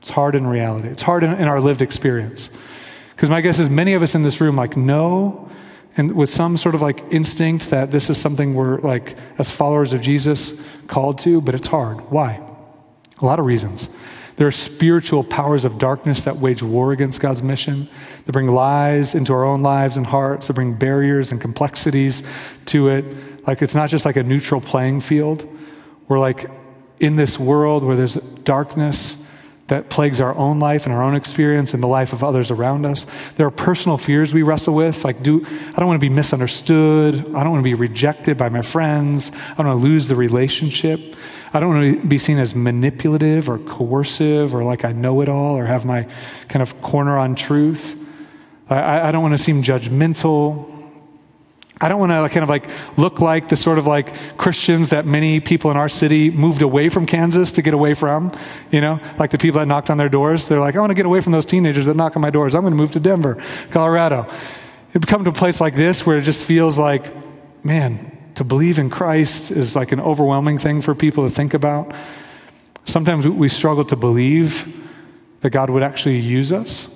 It's 0.00 0.10
hard 0.10 0.34
in 0.34 0.46
reality. 0.46 0.88
It's 0.88 1.02
hard 1.02 1.24
in, 1.24 1.32
in 1.34 1.48
our 1.48 1.60
lived 1.60 1.82
experience. 1.82 2.50
Because 3.10 3.28
my 3.28 3.40
guess 3.40 3.58
is 3.58 3.68
many 3.68 3.94
of 3.94 4.02
us 4.02 4.14
in 4.14 4.22
this 4.22 4.40
room 4.40 4.56
like 4.56 4.76
know 4.76 5.50
and 5.96 6.12
with 6.12 6.28
some 6.28 6.56
sort 6.56 6.74
of 6.74 6.82
like 6.82 7.02
instinct 7.10 7.70
that 7.70 7.90
this 7.90 8.10
is 8.10 8.18
something 8.18 8.54
we're 8.54 8.78
like 8.80 9.16
as 9.38 9.50
followers 9.50 9.92
of 9.92 10.02
Jesus 10.02 10.62
called 10.86 11.18
to, 11.20 11.40
but 11.40 11.54
it's 11.54 11.68
hard. 11.68 12.10
Why? 12.10 12.40
A 13.18 13.24
lot 13.24 13.38
of 13.38 13.46
reasons. 13.46 13.88
There 14.36 14.46
are 14.46 14.52
spiritual 14.52 15.24
powers 15.24 15.64
of 15.64 15.78
darkness 15.78 16.24
that 16.24 16.36
wage 16.36 16.62
war 16.62 16.92
against 16.92 17.20
God's 17.20 17.42
mission, 17.42 17.88
that 18.24 18.32
bring 18.32 18.48
lies 18.48 19.14
into 19.14 19.32
our 19.32 19.44
own 19.44 19.62
lives 19.62 19.96
and 19.96 20.06
hearts, 20.06 20.48
that 20.48 20.54
bring 20.54 20.74
barriers 20.74 21.32
and 21.32 21.40
complexities 21.40 22.22
to 22.66 22.88
it. 22.88 23.46
Like 23.46 23.62
it's 23.62 23.74
not 23.74 23.88
just 23.88 24.04
like 24.04 24.16
a 24.16 24.22
neutral 24.22 24.60
playing 24.60 25.00
field. 25.00 25.48
We're 26.08 26.18
like 26.18 26.50
in 27.00 27.16
this 27.16 27.38
world 27.38 27.82
where 27.82 27.96
there's 27.96 28.14
darkness 28.14 29.22
that 29.68 29.88
plagues 29.90 30.20
our 30.20 30.34
own 30.36 30.60
life 30.60 30.86
and 30.86 30.94
our 30.94 31.02
own 31.02 31.16
experience 31.16 31.74
and 31.74 31.82
the 31.82 31.88
life 31.88 32.12
of 32.12 32.22
others 32.22 32.50
around 32.50 32.86
us. 32.86 33.04
There 33.34 33.46
are 33.46 33.50
personal 33.50 33.98
fears 33.98 34.32
we 34.32 34.42
wrestle 34.42 34.74
with, 34.74 35.04
like 35.04 35.22
do 35.22 35.44
I 35.44 35.78
don't 35.78 35.86
want 35.86 36.00
to 36.00 36.08
be 36.08 36.14
misunderstood, 36.14 37.16
I 37.34 37.42
don't 37.42 37.50
want 37.50 37.62
to 37.62 37.68
be 37.68 37.74
rejected 37.74 38.36
by 38.36 38.48
my 38.48 38.62
friends, 38.62 39.32
I 39.52 39.56
don't 39.56 39.66
want 39.66 39.80
to 39.80 39.88
lose 39.88 40.08
the 40.08 40.16
relationship. 40.16 41.15
I 41.56 41.60
don't 41.60 41.70
want 41.70 42.02
to 42.02 42.06
be 42.06 42.18
seen 42.18 42.36
as 42.36 42.54
manipulative 42.54 43.48
or 43.48 43.58
coercive 43.58 44.54
or 44.54 44.62
like 44.62 44.84
I 44.84 44.92
know 44.92 45.22
it 45.22 45.28
all 45.30 45.56
or 45.56 45.64
have 45.64 45.86
my 45.86 46.06
kind 46.48 46.62
of 46.62 46.82
corner 46.82 47.16
on 47.16 47.34
truth. 47.34 47.96
I, 48.68 49.08
I 49.08 49.10
don't 49.10 49.22
want 49.22 49.32
to 49.32 49.38
seem 49.38 49.62
judgmental. 49.62 50.70
I 51.80 51.88
don't 51.88 51.98
want 51.98 52.12
to 52.12 52.28
kind 52.28 52.42
of 52.42 52.50
like 52.50 52.68
look 52.98 53.22
like 53.22 53.48
the 53.48 53.56
sort 53.56 53.78
of 53.78 53.86
like 53.86 54.36
Christians 54.36 54.90
that 54.90 55.06
many 55.06 55.40
people 55.40 55.70
in 55.70 55.78
our 55.78 55.88
city 55.88 56.30
moved 56.30 56.60
away 56.60 56.90
from 56.90 57.06
Kansas 57.06 57.52
to 57.52 57.62
get 57.62 57.72
away 57.72 57.94
from, 57.94 58.32
you 58.70 58.82
know, 58.82 59.00
like 59.18 59.30
the 59.30 59.38
people 59.38 59.58
that 59.58 59.66
knocked 59.66 59.88
on 59.88 59.96
their 59.96 60.10
doors. 60.10 60.48
They're 60.48 60.60
like, 60.60 60.76
I 60.76 60.80
want 60.80 60.90
to 60.90 60.94
get 60.94 61.06
away 61.06 61.22
from 61.22 61.32
those 61.32 61.46
teenagers 61.46 61.86
that 61.86 61.96
knock 61.96 62.16
on 62.16 62.20
my 62.20 62.28
doors. 62.28 62.54
I'm 62.54 62.64
going 62.64 62.72
to 62.72 62.76
move 62.76 62.92
to 62.92 63.00
Denver, 63.00 63.42
Colorado. 63.70 64.30
It 64.92 65.06
come 65.06 65.24
to 65.24 65.30
a 65.30 65.32
place 65.32 65.58
like 65.58 65.74
this 65.74 66.04
where 66.04 66.18
it 66.18 66.22
just 66.22 66.44
feels 66.44 66.78
like, 66.78 67.10
man, 67.64 68.15
to 68.36 68.44
believe 68.44 68.78
in 68.78 68.90
Christ 68.90 69.50
is 69.50 69.74
like 69.74 69.92
an 69.92 70.00
overwhelming 70.00 70.58
thing 70.58 70.82
for 70.82 70.94
people 70.94 71.24
to 71.24 71.34
think 71.34 71.54
about. 71.54 71.92
Sometimes 72.84 73.26
we 73.26 73.48
struggle 73.48 73.84
to 73.86 73.96
believe 73.96 74.88
that 75.40 75.50
God 75.50 75.70
would 75.70 75.82
actually 75.82 76.18
use 76.18 76.52
us. 76.52 76.88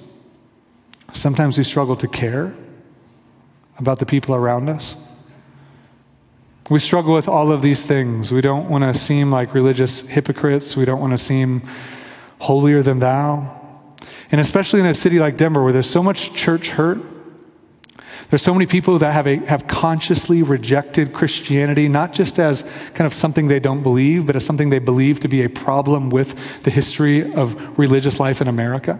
Sometimes 1.13 1.57
we 1.57 1.65
struggle 1.65 1.97
to 1.97 2.07
care 2.07 2.55
about 3.79 3.99
the 3.99 4.07
people 4.07 4.35
around 4.35 4.69
us. 4.69 4.97
We 6.69 6.79
struggle 6.79 7.15
with 7.15 7.27
all 7.27 7.51
of 7.51 7.63
these 7.63 7.87
things. 7.87 8.31
We 8.31 8.43
don't 8.43 8.69
want 8.69 8.85
to 8.85 8.95
seem 8.95 9.33
like 9.33 9.55
religious 9.55 10.03
hypocrites. 10.03 10.77
We 10.77 10.85
don't 10.85 11.01
want 11.01 11.15
to 11.15 11.19
seem 11.19 11.63
holier 12.39 12.83
than 12.83 12.99
thou. 12.99 13.57
And 14.31 14.41
especially 14.41 14.81
in 14.81 14.87
a 14.87 14.95
city 14.95 15.19
like 15.19 15.39
Denver 15.39 15.63
where 15.63 15.73
there's 15.73 15.91
so 15.91 16.03
much 16.03 16.35
church 16.35 16.71
hurt, 16.71 17.01
there's 18.31 18.43
so 18.43 18.55
many 18.55 18.67
people 18.67 18.99
that 18.99 19.13
have, 19.13 19.27
a, 19.27 19.37
have 19.47 19.67
consciously 19.67 20.43
rejected 20.43 21.13
Christianity, 21.13 21.89
not 21.89 22.13
just 22.13 22.39
as 22.39 22.63
kind 22.95 23.07
of 23.07 23.13
something 23.13 23.49
they 23.49 23.61
don't 23.61 23.83
believe, 23.83 24.27
but 24.27 24.37
as 24.37 24.47
something 24.47 24.71
they 24.71 24.79
believe 24.79 25.21
to 25.21 25.29
be 25.29 25.43
a 25.43 25.49
problem 25.49 26.11
with 26.11 26.63
the 26.63 26.71
history 26.71 27.33
of 27.35 27.79
religious 27.79 28.19
life 28.21 28.41
in 28.41 28.49
America, 28.49 28.99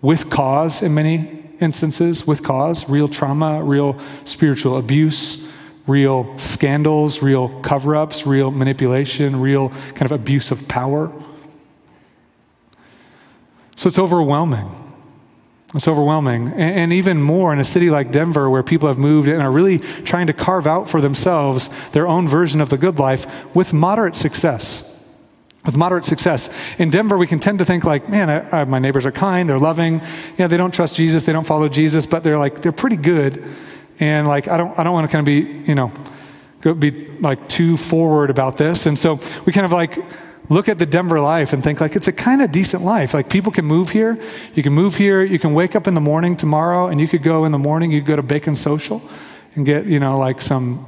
with 0.00 0.30
cause 0.30 0.82
in 0.82 0.94
many 0.94 1.44
instances 1.60 2.26
with 2.26 2.42
cause 2.42 2.88
real 2.88 3.08
trauma, 3.08 3.62
real 3.62 3.98
spiritual 4.24 4.76
abuse, 4.76 5.48
real 5.86 6.36
scandals, 6.38 7.22
real 7.22 7.60
cover 7.60 7.94
ups, 7.96 8.26
real 8.26 8.50
manipulation, 8.50 9.40
real 9.40 9.70
kind 9.94 10.02
of 10.02 10.12
abuse 10.12 10.50
of 10.50 10.66
power. 10.68 11.12
So 13.76 13.88
it's 13.88 13.98
overwhelming. 13.98 14.85
It's 15.76 15.86
overwhelming. 15.86 16.48
And, 16.54 16.92
even 16.92 17.22
more 17.22 17.52
in 17.52 17.58
a 17.58 17.64
city 17.64 17.90
like 17.90 18.10
Denver, 18.10 18.48
where 18.48 18.62
people 18.62 18.88
have 18.88 18.96
moved 18.96 19.28
and 19.28 19.42
are 19.42 19.52
really 19.52 19.78
trying 19.78 20.26
to 20.26 20.32
carve 20.32 20.66
out 20.66 20.88
for 20.88 21.02
themselves 21.02 21.68
their 21.90 22.08
own 22.08 22.26
version 22.26 22.62
of 22.62 22.70
the 22.70 22.78
good 22.78 22.98
life 22.98 23.26
with 23.54 23.72
moderate 23.72 24.16
success 24.16 24.92
with 25.66 25.76
moderate 25.76 26.04
success. 26.04 26.48
In 26.78 26.90
Denver, 26.90 27.18
we 27.18 27.26
can 27.26 27.40
tend 27.40 27.58
to 27.58 27.64
think 27.64 27.82
like, 27.82 28.08
man, 28.08 28.30
I, 28.30 28.60
I, 28.60 28.64
my 28.64 28.78
neighbors 28.78 29.04
are 29.04 29.10
kind, 29.10 29.48
they're 29.48 29.58
loving. 29.58 30.00
Yeah, 30.38 30.46
they 30.46 30.56
don't 30.56 30.72
trust 30.72 30.94
Jesus, 30.94 31.24
they 31.24 31.32
don't 31.32 31.46
follow 31.46 31.68
Jesus, 31.68 32.06
but 32.06 32.22
they're 32.22 32.38
like, 32.38 32.62
they're 32.62 32.70
pretty 32.70 32.96
good. 32.96 33.44
And 33.98 34.28
like, 34.28 34.46
I 34.46 34.56
don't, 34.56 34.78
I 34.78 34.84
don't 34.84 34.92
want 34.92 35.10
to 35.10 35.12
kind 35.12 35.22
of 35.22 35.26
be, 35.26 35.68
you 35.68 35.74
know, 35.74 35.92
be 36.74 37.08
like 37.18 37.48
too 37.48 37.76
forward 37.76 38.30
about 38.30 38.56
this. 38.58 38.86
And 38.86 38.96
so 38.96 39.18
we 39.44 39.52
kind 39.52 39.66
of 39.66 39.72
like 39.72 39.98
look 40.48 40.68
at 40.68 40.78
the 40.78 40.86
Denver 40.86 41.20
life 41.20 41.52
and 41.52 41.62
think 41.62 41.80
like, 41.80 41.96
it's 41.96 42.08
a 42.08 42.12
kind 42.12 42.42
of 42.42 42.52
decent 42.52 42.82
life. 42.82 43.14
Like 43.14 43.28
people 43.28 43.52
can 43.52 43.64
move 43.64 43.90
here. 43.90 44.18
You 44.54 44.62
can 44.62 44.72
move 44.72 44.96
here. 44.96 45.22
You 45.22 45.38
can 45.38 45.54
wake 45.54 45.76
up 45.76 45.86
in 45.86 45.94
the 45.94 46.00
morning 46.00 46.36
tomorrow 46.36 46.86
and 46.88 47.00
you 47.00 47.08
could 47.08 47.22
go 47.22 47.44
in 47.44 47.52
the 47.52 47.58
morning, 47.58 47.90
you 47.90 48.00
could 48.00 48.08
go 48.08 48.16
to 48.16 48.22
Bacon 48.22 48.54
Social 48.54 49.02
and 49.54 49.64
get, 49.64 49.86
you 49.86 49.98
know, 49.98 50.18
like 50.18 50.40
some, 50.40 50.86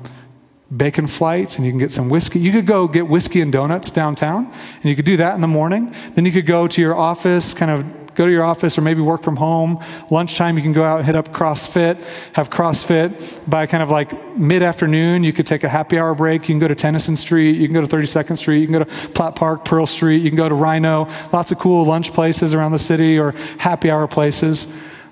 bacon 0.75 1.07
flights 1.07 1.57
and 1.57 1.65
you 1.65 1.73
can 1.73 1.79
get 1.79 1.93
some 1.93 2.11
whiskey. 2.11 2.39
You 2.39 2.53
could 2.53 2.67
go 2.67 2.87
get 2.89 3.09
whiskey 3.09 3.41
and 3.41 3.51
donuts 3.51 3.91
downtown 3.91 4.47
and 4.47 4.85
you 4.85 4.95
could 4.95 5.05
do 5.05 5.17
that 5.17 5.35
in 5.35 5.41
the 5.41 5.49
morning. 5.49 5.95
Then 6.15 6.27
you 6.27 6.33
could 6.33 6.47
go 6.47 6.67
to 6.69 6.81
your 6.81 6.95
office, 6.95 7.55
kind 7.55 7.71
of 7.71 7.87
go 8.19 8.27
to 8.27 8.33
your 8.33 8.45
office 8.45 8.77
or 8.77 8.83
maybe 8.83 9.01
work 9.01 9.23
from 9.23 9.37
home. 9.37 9.83
Lunchtime, 10.11 10.57
you 10.57 10.63
can 10.63 10.73
go 10.73 10.83
out 10.83 10.99
and 10.99 11.07
hit 11.07 11.15
up 11.15 11.29
CrossFit, 11.29 12.05
have 12.35 12.51
CrossFit. 12.51 13.49
By 13.49 13.67
kind 13.67 13.83
of 13.83 13.91
like 13.91 14.37
mid 14.37 14.63
afternoon, 14.63 15.23
you 15.23 15.33
could 15.33 15.47
take 15.47 15.63
a 15.63 15.69
happy 15.69 15.99
hour 15.99 16.15
break. 16.15 16.43
You 16.43 16.55
can 16.55 16.59
go 16.59 16.69
to 16.69 16.75
Tennyson 16.75 17.17
Street. 17.17 17.57
You 17.57 17.69
can 17.69 17.75
go 17.75 17.81
to 17.81 17.87
32nd 17.87 18.37
Street. 18.37 18.59
You 18.61 18.67
can 18.67 18.73
go 18.73 18.85
to 18.85 19.09
Platt 19.11 19.37
Park, 19.37 19.65
Pearl 19.65 19.87
Street. 19.87 20.21
You 20.23 20.31
can 20.31 20.37
go 20.37 20.49
to 20.49 20.55
RiNo. 20.55 21.33
Lots 21.33 21.53
of 21.53 21.59
cool 21.59 21.85
lunch 21.87 22.13
places 22.13 22.53
around 22.53 22.73
the 22.73 22.79
city 22.79 23.19
or 23.19 23.33
happy 23.59 23.91
hour 23.91 24.09
places. 24.09 24.67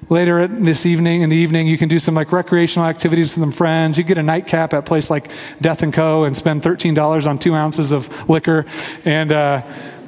Later 0.09 0.47
this 0.47 0.85
evening, 0.85 1.23
in 1.23 1.31
the 1.31 1.37
evening, 1.37 1.67
you 1.67 1.79
can 1.79 1.89
do 1.89 1.99
some 1.99 2.15
like 2.15 2.31
recreational 2.31 2.89
activities 2.89 3.35
with 3.35 3.43
some 3.43 3.53
friends. 3.53 3.99
You 3.99 4.05
get 4.05 4.19
a 4.19 4.23
nightcap 4.23 4.73
at 4.75 4.79
a 4.81 4.83
place 4.83 5.11
like 5.11 5.31
Death 5.61 5.83
and 5.83 5.93
Co. 5.93 6.25
and 6.25 6.37
spend 6.37 6.63
$13 6.63 7.27
on 7.27 7.39
two 7.39 7.55
ounces 7.55 7.93
of 7.93 8.29
liquor. 8.29 8.67
And, 9.05 9.33
uh, 9.33 9.63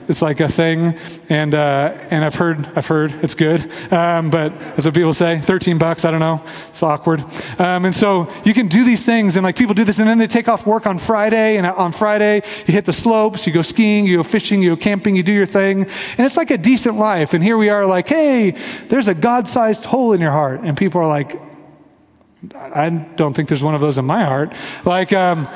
it's 0.09 0.23
like 0.23 0.41
a 0.41 0.49
thing, 0.49 0.99
and 1.29 1.55
uh, 1.55 2.07
and 2.11 2.25
I've 2.25 2.35
heard 2.35 2.65
I've 2.75 2.87
heard 2.87 3.13
it's 3.23 3.35
good, 3.35 3.61
um, 3.93 4.31
but 4.31 4.59
that's 4.59 4.87
what 4.87 4.95
people 4.95 5.13
say. 5.13 5.39
Thirteen 5.41 5.77
bucks, 5.77 6.05
I 6.05 6.11
don't 6.11 6.21
know. 6.21 6.43
It's 6.71 6.83
awkward. 6.83 7.21
Um, 7.59 7.85
and 7.85 7.95
so 7.95 8.33
you 8.45 8.55
can 8.55 8.69
do 8.69 8.85
these 8.85 9.05
things, 9.05 9.37
and 9.37 9.45
like 9.45 9.57
people 9.57 9.75
do 9.75 9.85
this, 9.85 9.99
and 9.99 10.09
then 10.09 10.19
they 10.19 10.27
take 10.27 10.49
off 10.49 10.67
work 10.67 10.87
on 10.87 10.99
Friday, 10.99 11.59
and 11.59 11.67
on 11.67 11.93
Friday 11.93 12.43
you 12.67 12.73
hit 12.73 12.87
the 12.87 12.93
slopes, 12.93 13.47
you 13.47 13.53
go 13.53 13.63
skiing, 13.63 14.07
you 14.07 14.17
go 14.17 14.23
fishing, 14.23 14.63
you 14.63 14.75
go 14.75 14.81
camping, 14.81 15.15
you 15.15 15.23
do 15.23 15.33
your 15.33 15.47
thing, 15.47 15.83
and 16.17 16.21
it's 16.21 16.37
like 16.37 16.51
a 16.51 16.59
decent 16.59 16.97
life. 16.97 17.35
And 17.35 17.45
here 17.45 17.59
we 17.59 17.69
are, 17.69 17.87
like, 17.87 18.09
hey, 18.09 18.55
there's 18.89 19.09
a 19.09 19.15
God-sized 19.15 19.85
hole 19.85 20.15
in 20.15 20.21
your 20.21 20.33
heart, 20.33 20.63
and 20.63 20.77
people 20.77 21.01
are 21.01 21.07
like, 21.07 21.39
I 22.55 22.89
don't 22.89 23.35
think 23.35 23.49
there's 23.49 23.65
one 23.65 23.75
of 23.75 23.81
those 23.81 23.99
in 23.99 24.05
my 24.05 24.25
heart. 24.25 24.55
Like, 24.85 25.13
um, 25.13 25.49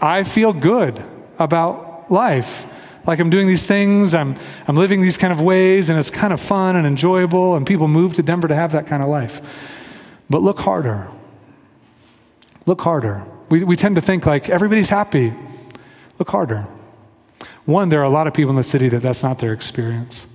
I 0.00 0.22
feel 0.22 0.52
good 0.52 1.02
about 1.38 2.12
life 2.12 2.66
like 3.08 3.20
I'm 3.20 3.30
doing 3.30 3.46
these 3.46 3.66
things, 3.66 4.14
I'm, 4.14 4.36
I'm 4.66 4.76
living 4.76 5.00
these 5.00 5.16
kind 5.16 5.32
of 5.32 5.40
ways, 5.40 5.88
and 5.88 5.98
it's 5.98 6.10
kind 6.10 6.30
of 6.30 6.38
fun 6.38 6.76
and 6.76 6.86
enjoyable, 6.86 7.56
and 7.56 7.66
people 7.66 7.88
move 7.88 8.12
to 8.14 8.22
Denver 8.22 8.46
to 8.48 8.54
have 8.54 8.72
that 8.72 8.86
kind 8.86 9.02
of 9.02 9.08
life. 9.08 9.40
But 10.28 10.42
look 10.42 10.58
harder. 10.58 11.10
Look 12.66 12.82
harder. 12.82 13.24
We, 13.48 13.64
we 13.64 13.76
tend 13.76 13.96
to 13.96 14.02
think 14.02 14.26
like 14.26 14.50
everybody's 14.50 14.90
happy. 14.90 15.32
Look 16.18 16.28
harder. 16.28 16.68
One, 17.64 17.88
there 17.88 18.00
are 18.00 18.04
a 18.04 18.10
lot 18.10 18.26
of 18.26 18.34
people 18.34 18.50
in 18.50 18.56
the 18.56 18.62
city 18.62 18.90
that 18.90 19.00
that's 19.00 19.22
not 19.22 19.38
their 19.38 19.54
experience. 19.54 20.26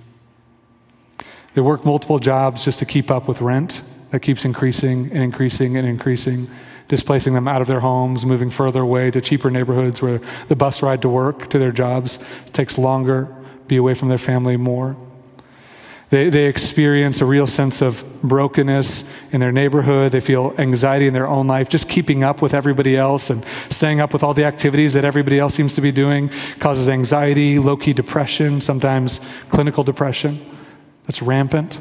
They 1.54 1.60
work 1.60 1.84
multiple 1.84 2.18
jobs 2.18 2.64
just 2.64 2.80
to 2.80 2.84
keep 2.84 3.08
up 3.08 3.28
with 3.28 3.40
rent 3.40 3.82
that 4.10 4.18
keeps 4.18 4.44
increasing 4.44 5.12
and 5.12 5.22
increasing 5.22 5.76
and 5.76 5.86
increasing 5.86 6.48
displacing 6.88 7.34
them 7.34 7.48
out 7.48 7.62
of 7.62 7.68
their 7.68 7.80
homes, 7.80 8.26
moving 8.26 8.50
further 8.50 8.82
away 8.82 9.10
to 9.10 9.20
cheaper 9.20 9.50
neighborhoods 9.50 10.02
where 10.02 10.20
the 10.48 10.56
bus 10.56 10.82
ride 10.82 11.02
to 11.02 11.08
work, 11.08 11.48
to 11.50 11.58
their 11.58 11.72
jobs, 11.72 12.18
takes 12.52 12.78
longer, 12.78 13.34
be 13.66 13.76
away 13.76 13.94
from 13.94 14.08
their 14.08 14.18
family 14.18 14.56
more. 14.56 14.96
They, 16.10 16.28
they 16.28 16.44
experience 16.44 17.20
a 17.20 17.24
real 17.24 17.46
sense 17.46 17.82
of 17.82 18.04
brokenness 18.22 19.12
in 19.32 19.40
their 19.40 19.50
neighborhood. 19.50 20.12
They 20.12 20.20
feel 20.20 20.54
anxiety 20.58 21.08
in 21.08 21.12
their 21.12 21.26
own 21.26 21.48
life. 21.48 21.68
Just 21.68 21.88
keeping 21.88 22.22
up 22.22 22.40
with 22.40 22.54
everybody 22.54 22.96
else 22.96 23.30
and 23.30 23.44
staying 23.68 24.00
up 24.00 24.12
with 24.12 24.22
all 24.22 24.34
the 24.34 24.44
activities 24.44 24.92
that 24.92 25.04
everybody 25.04 25.40
else 25.40 25.54
seems 25.54 25.74
to 25.74 25.80
be 25.80 25.90
doing 25.90 26.30
causes 26.60 26.88
anxiety, 26.88 27.58
low 27.58 27.76
key 27.76 27.92
depression, 27.92 28.60
sometimes 28.60 29.20
clinical 29.48 29.82
depression. 29.82 30.38
That's 31.06 31.20
rampant. 31.20 31.80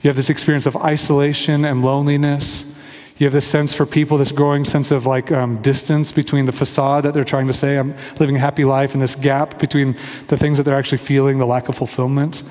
You 0.00 0.08
have 0.08 0.16
this 0.16 0.30
experience 0.30 0.66
of 0.66 0.76
isolation 0.76 1.64
and 1.64 1.84
loneliness. 1.84 2.73
You 3.16 3.26
have 3.26 3.32
this 3.32 3.46
sense 3.46 3.72
for 3.72 3.86
people, 3.86 4.18
this 4.18 4.32
growing 4.32 4.64
sense 4.64 4.90
of 4.90 5.06
like 5.06 5.30
um, 5.30 5.62
distance 5.62 6.10
between 6.10 6.46
the 6.46 6.52
facade 6.52 7.04
that 7.04 7.14
they're 7.14 7.24
trying 7.24 7.46
to 7.46 7.54
say, 7.54 7.78
I'm 7.78 7.94
living 8.18 8.36
a 8.36 8.40
happy 8.40 8.64
life, 8.64 8.92
and 8.92 9.00
this 9.00 9.14
gap 9.14 9.58
between 9.58 9.96
the 10.26 10.36
things 10.36 10.56
that 10.56 10.64
they're 10.64 10.76
actually 10.76 10.98
feeling, 10.98 11.38
the 11.38 11.46
lack 11.46 11.68
of 11.68 11.76
fulfillment. 11.76 12.42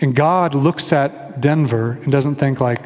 And 0.00 0.14
God 0.14 0.54
looks 0.54 0.92
at 0.92 1.40
Denver 1.40 1.98
and 2.02 2.12
doesn't 2.12 2.36
think 2.36 2.60
like, 2.60 2.80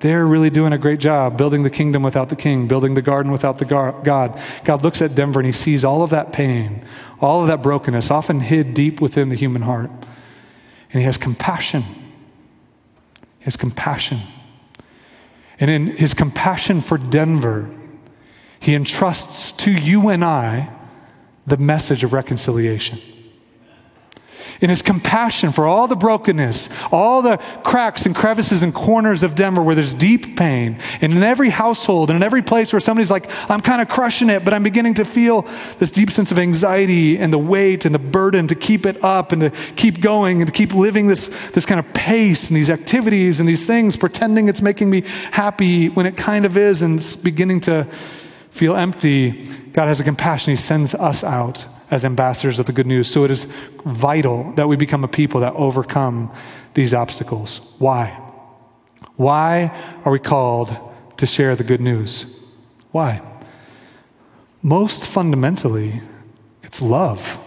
they're 0.00 0.24
really 0.26 0.50
doing 0.50 0.72
a 0.72 0.78
great 0.78 1.00
job 1.00 1.36
building 1.36 1.64
the 1.64 1.70
kingdom 1.70 2.04
without 2.04 2.28
the 2.28 2.36
king, 2.36 2.68
building 2.68 2.94
the 2.94 3.02
garden 3.02 3.32
without 3.32 3.58
the 3.58 3.64
gar- 3.64 4.00
God. 4.04 4.40
God 4.62 4.84
looks 4.84 5.02
at 5.02 5.16
Denver 5.16 5.40
and 5.40 5.46
he 5.46 5.52
sees 5.52 5.84
all 5.84 6.04
of 6.04 6.10
that 6.10 6.32
pain, 6.32 6.84
all 7.20 7.40
of 7.40 7.48
that 7.48 7.62
brokenness, 7.62 8.10
often 8.10 8.38
hid 8.38 8.74
deep 8.74 9.00
within 9.00 9.28
the 9.28 9.34
human 9.34 9.62
heart. 9.62 9.90
And 9.90 11.00
he 11.00 11.02
has 11.02 11.18
compassion. 11.18 11.82
He 13.38 13.44
has 13.44 13.56
compassion. 13.56 14.20
And 15.60 15.70
in 15.70 15.96
his 15.96 16.14
compassion 16.14 16.80
for 16.80 16.98
Denver, 16.98 17.68
he 18.60 18.74
entrusts 18.74 19.52
to 19.52 19.70
you 19.70 20.08
and 20.08 20.24
I 20.24 20.72
the 21.46 21.56
message 21.56 22.04
of 22.04 22.12
reconciliation 22.12 22.98
in 24.60 24.70
his 24.70 24.82
compassion 24.82 25.52
for 25.52 25.66
all 25.66 25.86
the 25.86 25.96
brokenness, 25.96 26.68
all 26.90 27.22
the 27.22 27.36
cracks 27.62 28.06
and 28.06 28.14
crevices 28.14 28.62
and 28.62 28.74
corners 28.74 29.22
of 29.22 29.34
Denver 29.34 29.62
where 29.62 29.74
there's 29.74 29.94
deep 29.94 30.36
pain, 30.36 30.78
and 31.00 31.12
in 31.12 31.22
every 31.22 31.50
household 31.50 32.10
and 32.10 32.16
in 32.16 32.22
every 32.22 32.42
place 32.42 32.72
where 32.72 32.80
somebody's 32.80 33.10
like, 33.10 33.28
I'm 33.50 33.60
kind 33.60 33.80
of 33.80 33.88
crushing 33.88 34.30
it, 34.30 34.44
but 34.44 34.52
I'm 34.52 34.62
beginning 34.62 34.94
to 34.94 35.04
feel 35.04 35.42
this 35.78 35.90
deep 35.90 36.10
sense 36.10 36.32
of 36.32 36.38
anxiety 36.38 37.18
and 37.18 37.32
the 37.32 37.38
weight 37.38 37.84
and 37.84 37.94
the 37.94 37.98
burden 37.98 38.48
to 38.48 38.54
keep 38.54 38.86
it 38.86 39.02
up 39.04 39.32
and 39.32 39.42
to 39.42 39.50
keep 39.76 40.00
going 40.00 40.40
and 40.40 40.46
to 40.46 40.52
keep 40.52 40.74
living 40.74 41.06
this, 41.06 41.28
this 41.50 41.66
kind 41.66 41.78
of 41.78 41.92
pace 41.94 42.48
and 42.48 42.56
these 42.56 42.70
activities 42.70 43.40
and 43.40 43.48
these 43.48 43.66
things, 43.66 43.96
pretending 43.96 44.48
it's 44.48 44.62
making 44.62 44.90
me 44.90 45.02
happy 45.30 45.88
when 45.88 46.06
it 46.06 46.16
kind 46.16 46.44
of 46.44 46.56
is 46.56 46.82
and 46.82 46.98
it's 46.98 47.14
beginning 47.14 47.60
to 47.60 47.86
feel 48.50 48.74
empty. 48.74 49.46
God 49.72 49.86
has 49.86 50.00
a 50.00 50.04
compassion. 50.04 50.50
He 50.50 50.56
sends 50.56 50.94
us 50.94 51.22
out 51.22 51.64
as 51.90 52.04
ambassadors 52.04 52.58
of 52.58 52.66
the 52.66 52.72
good 52.72 52.86
news. 52.86 53.10
So 53.10 53.24
it 53.24 53.30
is 53.30 53.46
vital 53.84 54.52
that 54.52 54.68
we 54.68 54.76
become 54.76 55.04
a 55.04 55.08
people 55.08 55.40
that 55.40 55.54
overcome 55.54 56.32
these 56.74 56.92
obstacles. 56.94 57.60
Why? 57.78 58.20
Why 59.16 59.76
are 60.04 60.12
we 60.12 60.18
called 60.18 60.76
to 61.16 61.26
share 61.26 61.56
the 61.56 61.64
good 61.64 61.80
news? 61.80 62.40
Why? 62.92 63.22
Most 64.62 65.06
fundamentally, 65.06 66.00
it's 66.62 66.80
love. 66.82 67.38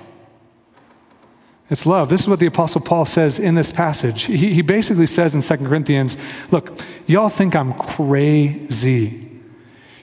It's 1.69 1.85
love. 1.85 2.09
This 2.09 2.21
is 2.21 2.27
what 2.27 2.39
the 2.39 2.47
Apostle 2.47 2.81
Paul 2.81 3.05
says 3.05 3.39
in 3.39 3.55
this 3.55 3.71
passage. 3.71 4.23
He, 4.23 4.53
he 4.53 4.61
basically 4.61 5.05
says 5.05 5.33
in 5.33 5.41
2 5.41 5.65
Corinthians 5.65 6.17
Look, 6.51 6.77
y'all 7.07 7.29
think 7.29 7.55
I'm 7.55 7.73
crazy. 7.73 9.29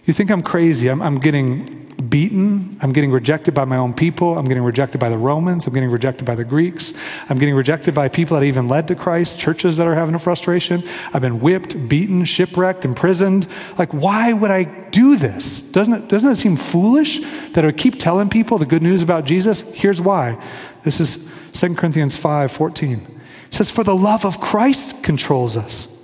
You 0.06 0.14
think 0.14 0.30
I'm 0.30 0.42
crazy. 0.42 0.88
I'm, 0.88 1.02
I'm 1.02 1.18
getting 1.18 1.77
beaten. 1.98 2.78
I'm 2.80 2.92
getting 2.92 3.10
rejected 3.10 3.54
by 3.54 3.64
my 3.64 3.76
own 3.76 3.92
people. 3.92 4.38
I'm 4.38 4.46
getting 4.46 4.62
rejected 4.62 4.98
by 4.98 5.08
the 5.08 5.18
Romans. 5.18 5.66
I'm 5.66 5.74
getting 5.74 5.90
rejected 5.90 6.24
by 6.24 6.36
the 6.36 6.44
Greeks. 6.44 6.94
I'm 7.28 7.38
getting 7.38 7.56
rejected 7.56 7.94
by 7.94 8.08
people 8.08 8.38
that 8.38 8.46
even 8.46 8.68
led 8.68 8.88
to 8.88 8.94
Christ, 8.94 9.38
churches 9.38 9.76
that 9.78 9.86
are 9.86 9.94
having 9.94 10.14
a 10.14 10.18
frustration. 10.18 10.84
I've 11.12 11.22
been 11.22 11.40
whipped, 11.40 11.88
beaten, 11.88 12.24
shipwrecked, 12.24 12.84
imprisoned. 12.84 13.48
Like, 13.78 13.92
why 13.92 14.32
would 14.32 14.50
I 14.50 14.64
do 14.64 15.16
this? 15.16 15.60
Doesn't 15.60 15.94
it, 15.94 16.08
doesn't 16.08 16.30
it 16.30 16.36
seem 16.36 16.56
foolish 16.56 17.18
that 17.50 17.64
I 17.64 17.66
would 17.66 17.76
keep 17.76 17.98
telling 17.98 18.28
people 18.28 18.58
the 18.58 18.66
good 18.66 18.82
news 18.82 19.02
about 19.02 19.24
Jesus? 19.24 19.62
Here's 19.74 20.00
why. 20.00 20.42
This 20.84 21.00
is 21.00 21.30
2 21.52 21.74
Corinthians 21.74 22.16
5 22.16 22.52
14. 22.52 23.20
It 23.48 23.54
says, 23.54 23.70
For 23.70 23.82
the 23.82 23.96
love 23.96 24.24
of 24.24 24.40
Christ 24.40 25.02
controls 25.02 25.56
us. 25.56 25.94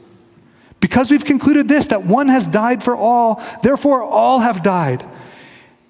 Because 0.80 1.10
we've 1.10 1.24
concluded 1.24 1.68
this, 1.68 1.86
that 1.86 2.04
one 2.04 2.28
has 2.28 2.46
died 2.46 2.82
for 2.82 2.96
all, 2.96 3.42
therefore 3.62 4.02
all 4.02 4.40
have 4.40 4.62
died 4.62 5.08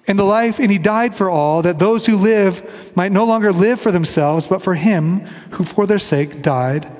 and 0.07 0.19
the 0.19 0.23
life, 0.23 0.59
and 0.59 0.71
he 0.71 0.77
died 0.77 1.15
for 1.15 1.29
all, 1.29 1.61
that 1.63 1.79
those 1.79 2.05
who 2.05 2.15
live 2.15 2.93
might 2.95 3.11
no 3.11 3.25
longer 3.25 3.51
live 3.51 3.79
for 3.79 3.91
themselves, 3.91 4.47
but 4.47 4.61
for 4.61 4.75
him 4.75 5.21
who 5.51 5.63
for 5.63 5.87
their 5.87 5.99
sake 5.99 6.41
died 6.41 6.91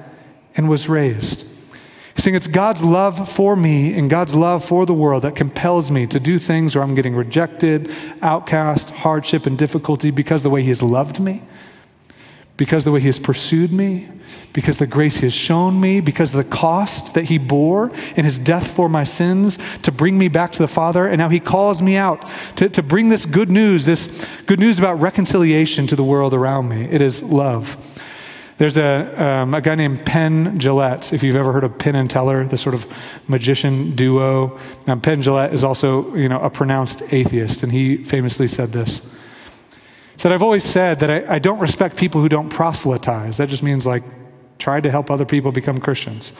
and 0.55 0.67
was 0.67 0.89
raised. 0.89 1.47
He's 2.15 2.23
saying 2.23 2.35
it's 2.35 2.47
God's 2.47 2.83
love 2.83 3.29
for 3.29 3.55
me 3.55 3.93
and 3.93 4.09
God's 4.09 4.33
love 4.33 4.63
for 4.63 4.85
the 4.85 4.93
world 4.93 5.23
that 5.23 5.35
compels 5.35 5.91
me 5.91 6.07
to 6.07 6.19
do 6.19 6.39
things 6.39 6.73
where 6.73 6.83
I'm 6.83 6.95
getting 6.95 7.15
rejected, 7.15 7.91
outcast, 8.21 8.89
hardship, 8.91 9.45
and 9.45 9.57
difficulty 9.57 10.11
because 10.11 10.41
the 10.41 10.49
way 10.49 10.63
he 10.63 10.69
has 10.69 10.81
loved 10.81 11.19
me 11.19 11.43
because 12.57 12.85
the 12.85 12.91
way 12.91 13.01
he 13.01 13.07
has 13.07 13.19
pursued 13.19 13.71
me, 13.71 14.09
because 14.53 14.77
the 14.77 14.87
grace 14.87 15.17
he 15.17 15.25
has 15.25 15.33
shown 15.33 15.79
me, 15.79 15.99
because 15.99 16.33
of 16.33 16.37
the 16.37 16.49
cost 16.49 17.13
that 17.15 17.25
he 17.25 17.37
bore 17.37 17.91
in 18.15 18.23
his 18.23 18.39
death 18.39 18.73
for 18.73 18.87
my 18.87 19.03
sins 19.03 19.59
to 19.81 19.91
bring 19.91 20.17
me 20.17 20.29
back 20.29 20.53
to 20.53 20.59
the 20.59 20.67
Father. 20.67 21.07
And 21.07 21.17
now 21.17 21.29
he 21.29 21.39
calls 21.39 21.81
me 21.81 21.97
out 21.97 22.29
to, 22.55 22.69
to 22.69 22.81
bring 22.81 23.09
this 23.09 23.25
good 23.25 23.51
news, 23.51 23.85
this 23.85 24.25
good 24.45 24.59
news 24.59 24.79
about 24.79 25.01
reconciliation 25.01 25.85
to 25.87 25.95
the 25.95 26.03
world 26.03 26.33
around 26.33 26.69
me. 26.69 26.85
It 26.85 27.01
is 27.01 27.21
love. 27.21 27.77
There's 28.57 28.77
a, 28.77 29.21
um, 29.21 29.53
a 29.53 29.59
guy 29.59 29.75
named 29.75 30.05
Penn 30.05 30.57
Jillette, 30.57 31.11
if 31.11 31.23
you've 31.23 31.35
ever 31.35 31.51
heard 31.51 31.65
of 31.65 31.77
Penn 31.77 31.95
and 31.95 32.09
Teller, 32.09 32.45
the 32.45 32.57
sort 32.57 32.73
of 32.73 32.87
magician 33.27 33.95
duo. 33.95 34.57
Penn 34.85 35.21
Jillette 35.21 35.51
is 35.51 35.65
also, 35.65 36.15
you 36.15 36.29
know, 36.29 36.39
a 36.39 36.49
pronounced 36.49 37.01
atheist, 37.11 37.63
and 37.63 37.71
he 37.73 37.97
famously 38.05 38.47
said 38.47 38.69
this 38.69 39.13
said, 40.17 40.31
I've 40.31 40.41
always 40.41 40.63
said 40.63 40.99
that 40.99 41.09
I, 41.09 41.35
I 41.35 41.39
don't 41.39 41.59
respect 41.59 41.97
people 41.97 42.21
who 42.21 42.29
don't 42.29 42.49
proselytize. 42.49 43.37
That 43.37 43.49
just 43.49 43.63
means 43.63 43.85
like 43.85 44.03
try 44.57 44.79
to 44.81 44.89
help 44.89 45.11
other 45.11 45.25
people 45.25 45.51
become 45.51 45.79
Christians. 45.79 46.33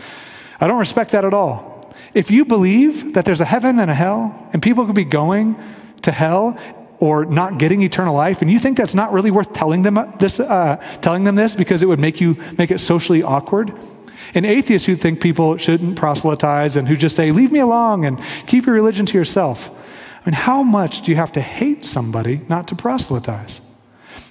I 0.60 0.68
don't 0.68 0.80
respect 0.80 1.12
that 1.12 1.26
at 1.26 1.34
all. 1.34 1.94
If 2.14 2.32
you 2.32 2.46
believe 2.46 3.14
that 3.14 3.26
there's 3.26 3.42
a 3.42 3.46
heaven 3.46 3.78
and 3.80 3.92
a 3.92 3.94
hell, 3.94 4.50
and 4.54 4.62
people 4.62 4.86
could 4.86 4.96
be 4.96 5.04
going 5.04 5.58
to 6.04 6.12
hell 6.12 6.58
or 7.00 7.26
not 7.26 7.60
getting 7.60 7.82
eternal 7.82 8.16
life, 8.16 8.42
and 8.42 8.50
you 8.50 8.58
think 8.58 8.78
that's 8.78 8.96
not 8.96 9.12
really 9.12 9.32
worth 9.32 9.52
telling 9.52 9.82
them 9.82 10.00
this, 10.20 10.40
uh, 10.40 10.78
telling 11.02 11.26
them 11.26 11.36
this 11.36 11.56
because 11.56 11.84
it 11.84 11.88
would 11.88 12.00
make 12.00 12.22
you 12.22 12.38
make 12.58 12.72
it 12.72 12.80
socially 12.80 13.22
awkward. 13.22 13.74
And 14.34 14.46
atheists 14.46 14.86
who 14.86 14.96
think 14.96 15.22
people 15.22 15.58
shouldn't 15.58 15.98
proselytize 15.98 16.78
and 16.78 16.88
who 16.88 16.96
just 16.96 17.16
say, 17.16 17.32
"Leave 17.32 17.52
me 17.52 17.60
alone 17.60 18.06
and 18.06 18.20
keep 18.48 18.66
your 18.66 18.76
religion 18.76 19.06
to 19.08 19.18
yourself." 19.18 19.70
I 20.26 20.30
mean, 20.30 20.34
how 20.34 20.64
much 20.64 21.02
do 21.02 21.12
you 21.12 21.18
have 21.18 21.34
to 21.34 21.42
hate 21.42 21.86
somebody 21.86 22.42
not 22.48 22.68
to 22.70 22.76
proselytize? 22.76 23.62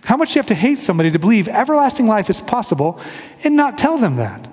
How 0.04 0.16
much 0.16 0.32
do 0.32 0.34
you 0.34 0.40
have 0.40 0.48
to 0.48 0.54
hate 0.54 0.78
somebody 0.78 1.10
to 1.10 1.18
believe 1.18 1.48
everlasting 1.48 2.06
life 2.06 2.28
is 2.28 2.40
possible 2.40 3.00
and 3.42 3.56
not 3.56 3.78
tell 3.78 3.98
them 3.98 4.16
that? 4.16 4.46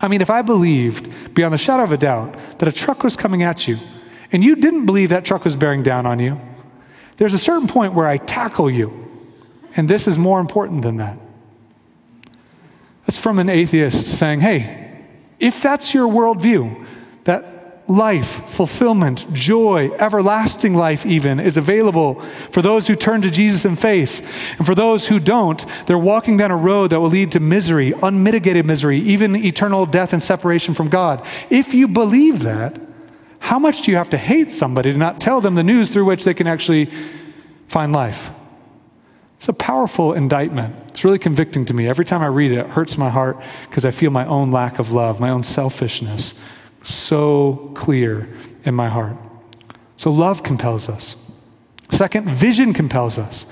I 0.00 0.08
mean, 0.08 0.20
if 0.20 0.30
I 0.30 0.42
believed 0.42 1.34
beyond 1.34 1.54
the 1.54 1.58
shadow 1.58 1.84
of 1.84 1.92
a 1.92 1.96
doubt 1.96 2.58
that 2.58 2.68
a 2.68 2.72
truck 2.72 3.02
was 3.02 3.16
coming 3.16 3.42
at 3.42 3.66
you 3.66 3.78
and 4.30 4.44
you 4.44 4.56
didn't 4.56 4.84
believe 4.84 5.08
that 5.10 5.24
truck 5.24 5.44
was 5.44 5.56
bearing 5.56 5.82
down 5.82 6.06
on 6.06 6.18
you, 6.18 6.40
there's 7.16 7.34
a 7.34 7.38
certain 7.38 7.68
point 7.68 7.94
where 7.94 8.06
I 8.06 8.16
tackle 8.18 8.70
you. 8.70 8.98
And 9.74 9.88
this 9.88 10.06
is 10.06 10.18
more 10.18 10.40
important 10.40 10.82
than 10.82 10.98
that. 10.98 11.18
That's 13.06 13.16
from 13.16 13.38
an 13.38 13.48
atheist 13.48 14.06
saying, 14.18 14.40
hey, 14.40 15.02
if 15.38 15.62
that's 15.62 15.94
your 15.94 16.06
worldview, 16.08 16.86
that 17.24 17.51
life, 17.88 18.48
fulfillment, 18.48 19.32
joy, 19.32 19.90
everlasting 19.98 20.74
life, 20.74 21.04
even, 21.04 21.40
is 21.40 21.56
available 21.56 22.20
for 22.50 22.62
those 22.62 22.86
who 22.86 22.94
turn 22.94 23.22
to 23.22 23.30
Jesus 23.30 23.64
in 23.64 23.76
faith. 23.76 24.20
And 24.58 24.66
for 24.66 24.74
those 24.74 25.08
who 25.08 25.18
don't, 25.18 25.64
they're 25.86 25.98
walking 25.98 26.36
down 26.36 26.50
a 26.50 26.56
road 26.56 26.90
that 26.90 27.00
will 27.00 27.08
lead 27.08 27.32
to 27.32 27.40
misery, 27.40 27.92
unmitigated 28.02 28.66
misery, 28.66 28.98
even 28.98 29.34
eternal 29.34 29.84
death 29.86 30.12
and 30.12 30.22
separation 30.22 30.74
from 30.74 30.88
God. 30.88 31.26
If 31.50 31.74
you 31.74 31.88
believe 31.88 32.42
that, 32.44 32.80
how 33.40 33.58
much 33.58 33.82
do 33.82 33.90
you 33.90 33.96
have 33.96 34.10
to 34.10 34.18
hate 34.18 34.50
somebody 34.50 34.92
to 34.92 34.98
not 34.98 35.20
tell 35.20 35.40
them 35.40 35.56
the 35.56 35.64
news 35.64 35.90
through 35.90 36.04
which 36.04 36.24
they 36.24 36.34
can 36.34 36.46
actually 36.46 36.88
find 37.66 37.92
life? 37.92 38.30
It's 39.36 39.48
a 39.48 39.52
powerful 39.52 40.12
indictment. 40.12 40.76
It's 40.88 41.04
really 41.04 41.18
convicting 41.18 41.64
to 41.64 41.74
me. 41.74 41.88
Every 41.88 42.04
time 42.04 42.22
I 42.22 42.26
read 42.26 42.52
it, 42.52 42.58
it 42.58 42.66
hurts 42.68 42.96
my 42.96 43.10
heart 43.10 43.42
because 43.68 43.84
I 43.84 43.90
feel 43.90 44.12
my 44.12 44.24
own 44.24 44.52
lack 44.52 44.78
of 44.78 44.92
love, 44.92 45.18
my 45.18 45.30
own 45.30 45.42
selfishness 45.42 46.40
so 46.82 47.70
clear 47.74 48.28
in 48.64 48.74
my 48.74 48.88
heart. 48.88 49.16
So 49.96 50.10
love 50.10 50.42
compels 50.42 50.88
us. 50.88 51.16
Second, 51.90 52.28
vision 52.28 52.72
compels 52.72 53.18
us. 53.18 53.46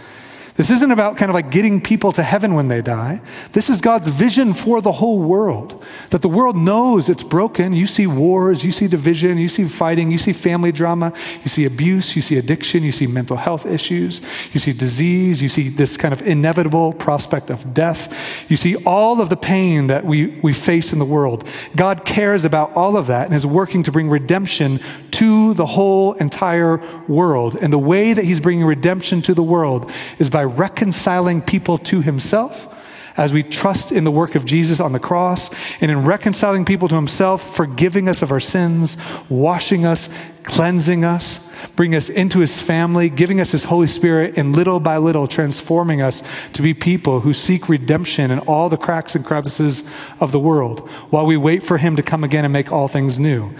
This 0.61 0.71
isn't 0.71 0.91
about 0.91 1.17
kind 1.17 1.31
of 1.31 1.35
like 1.35 1.51
getting 1.51 1.81
people 1.81 2.13
to 2.13 2.23
heaven 2.23 2.53
when 2.53 2.69
they 2.69 2.83
die. 2.83 3.23
This 3.53 3.71
is 3.71 3.81
God's 3.81 4.09
vision 4.09 4.53
for 4.53 4.83
the 4.83 4.93
whole 4.93 5.19
world. 5.19 5.83
That 6.11 6.21
the 6.21 6.29
world 6.29 6.55
knows 6.55 7.09
it's 7.09 7.23
broken. 7.23 7.73
You 7.73 7.87
see 7.87 8.07
wars, 8.07 8.63
you 8.63 8.71
see 8.71 8.87
division, 8.87 9.39
you 9.39 9.49
see 9.49 9.65
fighting, 9.65 10.11
you 10.11 10.19
see 10.19 10.35
family 10.35 10.71
drama, 10.71 11.15
you 11.43 11.49
see 11.49 11.65
abuse, 11.65 12.15
you 12.15 12.21
see 12.21 12.37
addiction, 12.37 12.83
you 12.83 12.93
see 12.93 13.07
mental 13.07 13.39
health 13.39 13.65
issues, 13.65 14.21
you 14.53 14.61
see 14.61 14.75
disease, 14.75 15.41
you 15.41 15.49
see 15.49 15.71
this 15.71 15.97
kind 15.97 16.13
of 16.13 16.21
inevitable 16.21 16.93
prospect 16.93 17.49
of 17.49 17.73
death. 17.73 18.15
You 18.51 18.59
see 18.59 18.77
all 18.85 19.23
of 19.23 19.31
the 19.31 19.39
pain 19.39 19.87
that 19.87 20.05
we, 20.05 20.39
we 20.43 20.53
face 20.53 20.93
in 20.93 20.99
the 20.99 21.07
world. 21.07 21.49
God 21.75 22.05
cares 22.05 22.45
about 22.45 22.77
all 22.77 22.99
of 22.99 23.07
that 23.07 23.25
and 23.25 23.35
is 23.35 23.47
working 23.47 23.83
to 23.85 23.93
bring 23.93 24.11
redemption 24.11 24.79
to 25.13 25.55
the 25.55 25.65
whole 25.65 26.13
entire 26.15 26.83
world. 27.09 27.57
And 27.57 27.73
the 27.73 27.79
way 27.79 28.13
that 28.13 28.27
He's 28.27 28.41
bringing 28.41 28.67
redemption 28.67 29.23
to 29.23 29.33
the 29.33 29.43
world 29.43 29.91
is 30.19 30.29
by 30.29 30.50
reconciling 30.51 31.43
people 31.43 31.79
to 31.79 32.01
himself 32.01 32.69
as 33.17 33.33
we 33.33 33.43
trust 33.43 33.93
in 33.93 34.05
the 34.05 34.11
work 34.11 34.35
of 34.35 34.45
Jesus 34.45 34.81
on 34.81 34.93
the 34.93 34.99
cross 34.99 35.51
and 35.81 35.91
in 35.91 36.05
reconciling 36.05 36.65
people 36.65 36.89
to 36.89 36.95
himself, 36.95 37.55
forgiving 37.55 38.09
us 38.09 38.23
of 38.23 38.31
our 38.31 38.41
sins, 38.41 38.97
washing 39.29 39.85
us, 39.85 40.09
cleansing 40.43 41.05
us, 41.05 41.51
bring 41.77 41.95
us 41.95 42.09
into 42.09 42.39
his 42.39 42.61
family, 42.61 43.11
giving 43.11 43.41
us 43.41 43.53
his 43.53 43.65
Holy 43.65 43.87
Spirit, 43.87 44.39
and 44.39 44.57
little 44.57 44.81
by 44.81 44.97
little 44.97 45.27
transforming 45.27 46.01
us 46.01 46.23
to 46.55 46.63
be 46.63 46.73
people 46.73 47.21
who 47.21 47.35
seek 47.35 47.69
redemption 47.69 48.31
in 48.31 48.39
all 48.41 48.69
the 48.69 48.79
cracks 48.79 49.15
and 49.15 49.25
crevices 49.25 49.85
of 50.19 50.33
the 50.33 50.41
world 50.41 50.89
while 51.11 51.27
we 51.27 51.37
wait 51.37 51.63
for 51.63 51.79
him 51.79 51.97
to 51.97 52.03
come 52.03 52.25
again 52.25 52.45
and 52.45 52.53
make 52.53 52.73
all 52.73 52.89
things 52.89 53.21
new. 53.21 53.53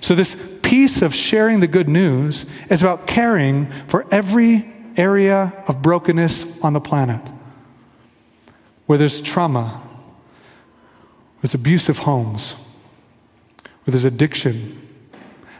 So, 0.00 0.14
this 0.14 0.36
piece 0.62 1.02
of 1.02 1.12
sharing 1.12 1.58
the 1.58 1.66
good 1.66 1.88
news 1.88 2.46
is 2.70 2.82
about 2.82 3.06
caring 3.06 3.66
for 3.88 4.06
every 4.12 4.72
area 4.98 5.52
of 5.66 5.80
brokenness 5.80 6.60
on 6.62 6.72
the 6.72 6.80
planet 6.80 7.20
where 8.86 8.98
there's 8.98 9.20
trauma, 9.20 9.64
where 9.64 11.42
there's 11.42 11.54
abusive 11.54 11.98
homes, 11.98 12.52
where 13.84 13.92
there's 13.92 14.06
addiction, 14.06 14.70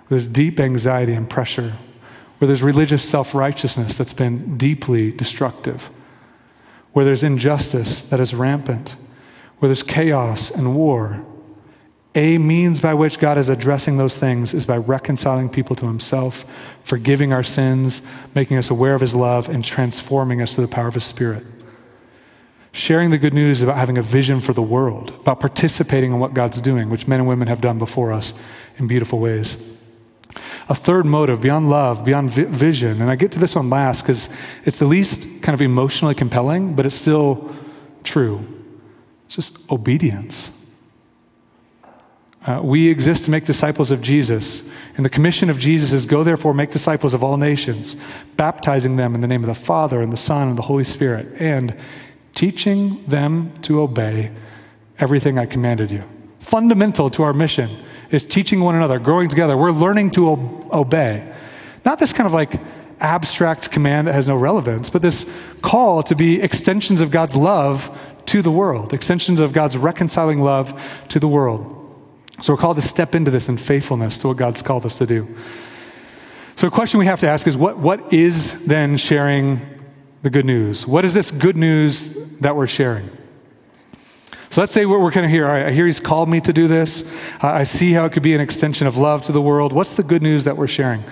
where 0.08 0.18
there's 0.18 0.26
deep 0.26 0.58
anxiety 0.58 1.12
and 1.12 1.28
pressure, 1.28 1.74
where 2.38 2.46
there's 2.46 2.62
religious 2.62 3.06
self 3.06 3.34
righteousness 3.34 3.98
that's 3.98 4.14
been 4.14 4.56
deeply 4.56 5.12
destructive, 5.12 5.90
where 6.92 7.04
there's 7.04 7.22
injustice 7.22 8.00
that 8.08 8.18
is 8.18 8.34
rampant, 8.34 8.96
where 9.58 9.68
there's 9.68 9.82
chaos 9.82 10.50
and 10.50 10.74
war. 10.74 11.24
A 12.14 12.38
means 12.38 12.80
by 12.80 12.94
which 12.94 13.18
God 13.18 13.36
is 13.36 13.48
addressing 13.48 13.98
those 13.98 14.18
things 14.18 14.54
is 14.54 14.64
by 14.64 14.76
reconciling 14.76 15.50
people 15.50 15.76
to 15.76 15.86
Himself, 15.86 16.44
forgiving 16.82 17.32
our 17.32 17.44
sins, 17.44 18.02
making 18.34 18.56
us 18.56 18.70
aware 18.70 18.94
of 18.94 19.00
His 19.00 19.14
love, 19.14 19.48
and 19.48 19.64
transforming 19.64 20.40
us 20.40 20.54
through 20.54 20.66
the 20.66 20.72
power 20.72 20.88
of 20.88 20.94
His 20.94 21.04
Spirit. 21.04 21.44
Sharing 22.72 23.10
the 23.10 23.18
good 23.18 23.34
news 23.34 23.62
about 23.62 23.76
having 23.76 23.98
a 23.98 24.02
vision 24.02 24.40
for 24.40 24.52
the 24.52 24.62
world, 24.62 25.10
about 25.20 25.40
participating 25.40 26.12
in 26.12 26.18
what 26.18 26.34
God's 26.34 26.60
doing, 26.60 26.90
which 26.90 27.06
men 27.06 27.20
and 27.20 27.28
women 27.28 27.48
have 27.48 27.60
done 27.60 27.78
before 27.78 28.12
us 28.12 28.34
in 28.78 28.86
beautiful 28.86 29.18
ways. 29.18 29.56
A 30.68 30.74
third 30.74 31.06
motive 31.06 31.40
beyond 31.40 31.70
love, 31.70 32.04
beyond 32.04 32.30
vi- 32.30 32.44
vision, 32.44 33.00
and 33.00 33.10
I 33.10 33.16
get 33.16 33.32
to 33.32 33.38
this 33.38 33.54
one 33.54 33.70
last 33.70 34.02
because 34.02 34.28
it's 34.64 34.78
the 34.78 34.84
least 34.86 35.42
kind 35.42 35.54
of 35.54 35.62
emotionally 35.62 36.14
compelling, 36.14 36.74
but 36.74 36.84
it's 36.84 36.96
still 36.96 37.54
true. 38.04 38.46
It's 39.26 39.36
just 39.36 39.70
obedience. 39.70 40.50
Uh, 42.46 42.60
we 42.62 42.88
exist 42.88 43.24
to 43.24 43.30
make 43.30 43.44
disciples 43.44 43.90
of 43.90 44.00
Jesus. 44.00 44.68
And 44.96 45.04
the 45.04 45.10
commission 45.10 45.50
of 45.50 45.58
Jesus 45.58 45.92
is 45.92 46.06
go 46.06 46.24
therefore 46.24 46.54
make 46.54 46.70
disciples 46.70 47.14
of 47.14 47.22
all 47.22 47.36
nations, 47.36 47.96
baptizing 48.36 48.96
them 48.96 49.14
in 49.14 49.20
the 49.20 49.26
name 49.26 49.42
of 49.42 49.48
the 49.48 49.54
Father 49.54 50.00
and 50.00 50.12
the 50.12 50.16
Son 50.16 50.48
and 50.48 50.58
the 50.58 50.62
Holy 50.62 50.84
Spirit, 50.84 51.28
and 51.40 51.76
teaching 52.34 53.04
them 53.06 53.52
to 53.62 53.80
obey 53.80 54.30
everything 54.98 55.38
I 55.38 55.46
commanded 55.46 55.90
you. 55.90 56.04
Fundamental 56.38 57.10
to 57.10 57.22
our 57.22 57.32
mission 57.32 57.70
is 58.10 58.24
teaching 58.24 58.60
one 58.60 58.74
another, 58.74 58.98
growing 58.98 59.28
together. 59.28 59.56
We're 59.56 59.70
learning 59.70 60.12
to 60.12 60.28
o- 60.28 60.68
obey. 60.72 61.32
Not 61.84 61.98
this 61.98 62.12
kind 62.12 62.26
of 62.26 62.32
like 62.32 62.52
abstract 63.00 63.70
command 63.70 64.08
that 64.08 64.14
has 64.14 64.26
no 64.26 64.36
relevance, 64.36 64.90
but 64.90 65.02
this 65.02 65.30
call 65.62 66.02
to 66.04 66.16
be 66.16 66.40
extensions 66.40 67.00
of 67.00 67.10
God's 67.10 67.36
love 67.36 67.96
to 68.26 68.42
the 68.42 68.50
world, 68.50 68.92
extensions 68.92 69.40
of 69.40 69.52
God's 69.52 69.76
reconciling 69.76 70.40
love 70.40 71.04
to 71.08 71.20
the 71.20 71.28
world. 71.28 71.77
So 72.40 72.52
we're 72.52 72.58
called 72.58 72.76
to 72.76 72.82
step 72.82 73.14
into 73.14 73.30
this 73.30 73.48
in 73.48 73.56
faithfulness 73.56 74.18
to 74.18 74.28
what 74.28 74.36
God's 74.36 74.62
called 74.62 74.86
us 74.86 74.98
to 74.98 75.06
do. 75.06 75.36
So 76.56 76.68
a 76.68 76.70
question 76.70 76.98
we 76.98 77.06
have 77.06 77.20
to 77.20 77.28
ask 77.28 77.46
is 77.46 77.56
what, 77.56 77.78
what 77.78 78.12
is 78.12 78.66
then 78.66 78.96
sharing 78.96 79.60
the 80.22 80.30
good 80.30 80.44
news? 80.44 80.86
What 80.86 81.04
is 81.04 81.14
this 81.14 81.30
good 81.30 81.56
news 81.56 82.14
that 82.40 82.56
we're 82.56 82.66
sharing? 82.66 83.10
So 84.50 84.60
let's 84.62 84.72
say 84.72 84.86
we're, 84.86 85.00
we're 85.00 85.12
kind 85.12 85.26
of 85.26 85.30
here. 85.30 85.46
I 85.46 85.70
hear 85.70 85.86
he's 85.86 86.00
called 86.00 86.28
me 86.28 86.40
to 86.40 86.52
do 86.52 86.68
this. 86.68 87.16
I 87.40 87.64
see 87.64 87.92
how 87.92 88.06
it 88.06 88.12
could 88.12 88.22
be 88.22 88.34
an 88.34 88.40
extension 88.40 88.86
of 88.86 88.96
love 88.96 89.22
to 89.24 89.32
the 89.32 89.42
world. 89.42 89.72
What's 89.72 89.94
the 89.94 90.02
good 90.02 90.22
news 90.22 90.44
that 90.44 90.56
we're 90.56 90.66
sharing? 90.66 91.04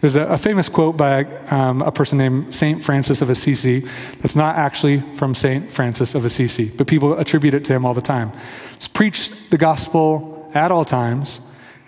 There's 0.00 0.16
a, 0.16 0.22
a 0.26 0.38
famous 0.38 0.68
quote 0.68 0.96
by 0.96 1.24
um, 1.50 1.82
a 1.82 1.92
person 1.92 2.18
named 2.18 2.54
St. 2.54 2.82
Francis 2.82 3.20
of 3.20 3.28
Assisi 3.28 3.80
that's 4.20 4.36
not 4.36 4.56
actually 4.56 5.00
from 5.14 5.34
St. 5.34 5.70
Francis 5.70 6.14
of 6.14 6.24
Assisi, 6.24 6.70
but 6.74 6.86
people 6.86 7.18
attribute 7.18 7.54
it 7.54 7.64
to 7.66 7.74
him 7.74 7.84
all 7.84 7.94
the 7.94 8.00
time. 8.00 8.32
It's 8.72 8.88
preach 8.88 9.30
the 9.50 9.58
gospel 9.58 10.39
at 10.54 10.70
all 10.70 10.84
times, 10.84 11.40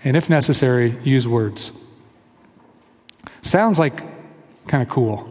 and 0.05 0.17
if 0.17 0.29
necessary, 0.29 0.99
use 1.03 1.27
words. 1.29 1.73
Sounds 3.41 3.79
like 3.79 4.03
kind 4.67 4.83
of 4.83 4.89
cool. 4.89 5.29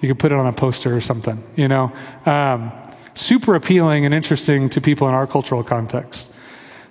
You 0.00 0.08
could 0.08 0.18
put 0.18 0.32
it 0.32 0.38
on 0.38 0.46
a 0.46 0.52
poster 0.52 0.94
or 0.96 1.00
something, 1.00 1.42
you 1.56 1.68
know? 1.68 1.92
Um, 2.26 2.72
super 3.14 3.54
appealing 3.54 4.04
and 4.04 4.14
interesting 4.14 4.68
to 4.70 4.80
people 4.80 5.08
in 5.08 5.14
our 5.14 5.26
cultural 5.26 5.62
context. 5.62 6.34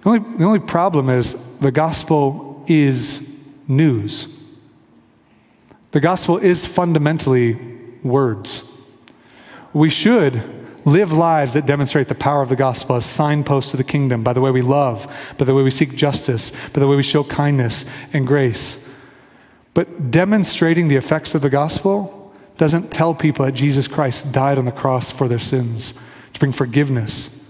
The 0.01 0.09
only, 0.09 0.37
the 0.37 0.43
only 0.45 0.59
problem 0.59 1.09
is 1.09 1.35
the 1.59 1.71
gospel 1.71 2.63
is 2.67 3.35
news. 3.67 4.27
The 5.91 5.99
gospel 5.99 6.37
is 6.37 6.65
fundamentally 6.65 7.59
words. 8.03 8.67
We 9.73 9.89
should 9.89 10.60
live 10.85 11.11
lives 11.11 11.53
that 11.53 11.65
demonstrate 11.65 12.07
the 12.07 12.15
power 12.15 12.41
of 12.41 12.49
the 12.49 12.55
gospel 12.55 12.95
as 12.95 13.05
signposts 13.05 13.71
to 13.71 13.77
the 13.77 13.83
kingdom 13.83 14.23
by 14.23 14.33
the 14.33 14.41
way 14.41 14.51
we 14.51 14.61
love, 14.61 15.07
by 15.37 15.45
the 15.45 15.53
way 15.53 15.63
we 15.63 15.71
seek 15.71 15.95
justice, 15.95 16.51
by 16.73 16.79
the 16.79 16.87
way 16.87 16.95
we 16.95 17.03
show 17.03 17.23
kindness 17.23 17.85
and 18.13 18.25
grace. 18.25 18.89
But 19.73 20.11
demonstrating 20.11 20.87
the 20.87 20.95
effects 20.95 21.35
of 21.35 21.41
the 21.41 21.49
gospel 21.49 22.33
doesn't 22.57 22.91
tell 22.91 23.15
people 23.15 23.45
that 23.45 23.53
Jesus 23.53 23.87
Christ 23.87 24.31
died 24.31 24.57
on 24.57 24.65
the 24.65 24.71
cross 24.71 25.11
for 25.11 25.27
their 25.27 25.39
sins 25.39 25.93
to 26.33 26.39
bring 26.39 26.51
forgiveness, 26.51 27.43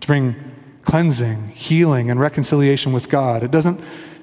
to 0.00 0.06
bring 0.06 0.36
cleansing, 0.82 1.48
healing, 1.48 2.10
and 2.10 2.18
reconciliation 2.18 2.92
with 2.92 3.08
God. 3.08 3.42
It 3.42 3.50
doesn't 3.50 3.80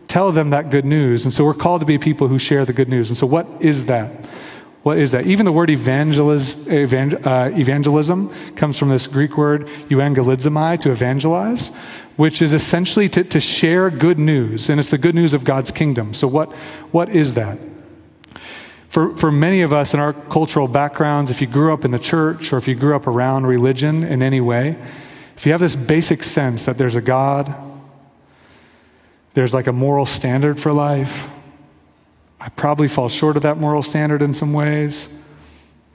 tell 0.08 0.32
them 0.32 0.50
that 0.52 0.70
good 0.70 0.86
news. 0.86 1.26
And 1.26 1.34
so 1.34 1.44
we're 1.46 1.54
called 1.54 1.82
to 1.82 1.86
be 1.86 1.98
people 1.98 2.28
who 2.28 2.40
share 2.40 2.66
the 2.66 2.74
good 2.74 2.90
news. 2.90 3.10
And 3.10 3.18
so, 3.18 3.28
what 3.28 3.48
is 3.60 3.86
that? 3.88 4.12
What 4.84 4.98
is 4.98 5.12
that? 5.14 5.26
Even 5.26 5.46
the 5.46 5.52
word 5.52 5.70
evangeliz, 5.70 6.70
evangel, 6.70 7.20
uh, 7.24 7.50
evangelism 7.54 8.30
comes 8.56 8.78
from 8.78 8.90
this 8.90 9.08
Greek 9.08 9.38
word 9.38 9.66
euangelizomai, 9.88 10.82
to 10.82 10.92
evangelize, 10.92 11.70
which 12.18 12.42
is 12.42 12.52
essentially 12.52 13.08
to, 13.10 13.24
to 13.24 13.40
share 13.40 13.90
good 13.90 14.20
news. 14.20 14.70
And 14.70 14.82
it's 14.82 14.90
the 14.90 14.98
good 14.98 15.16
news 15.16 15.34
of 15.34 15.46
God's 15.46 15.72
kingdom. 15.72 16.14
So, 16.14 16.28
what, 16.28 16.52
what 16.92 17.08
is 17.10 17.36
that? 17.36 17.58
For, 18.90 19.16
for 19.16 19.32
many 19.32 19.62
of 19.62 19.72
us 19.72 19.94
in 19.94 20.02
our 20.02 20.12
cultural 20.14 20.68
backgrounds, 20.68 21.32
if 21.32 21.40
you 21.40 21.48
grew 21.48 21.74
up 21.74 21.86
in 21.86 21.92
the 21.92 21.98
church 21.98 22.52
or 22.52 22.58
if 22.58 22.68
you 22.68 22.76
grew 22.76 22.96
up 22.96 23.08
around 23.08 23.48
religion 23.48 24.04
in 24.04 24.22
any 24.22 24.42
way, 24.42 24.78
if 25.38 25.46
you 25.46 25.54
have 25.54 25.62
this 25.62 25.76
basic 25.76 26.24
sense 26.24 26.66
that 26.66 26.78
there's 26.78 26.98
a 26.98 27.02
God, 27.02 27.56
there's 29.34 29.54
like 29.54 29.66
a 29.66 29.74
moral 29.74 30.06
standard 30.06 30.60
for 30.60 30.72
life, 30.72 31.28
I 32.44 32.50
probably 32.50 32.90
fall 32.90 33.08
short 33.08 33.38
of 33.38 33.44
that 33.44 33.58
moral 33.58 33.82
standard 33.82 34.22
in 34.22 34.34
some 34.34 34.52
ways. 34.52 35.08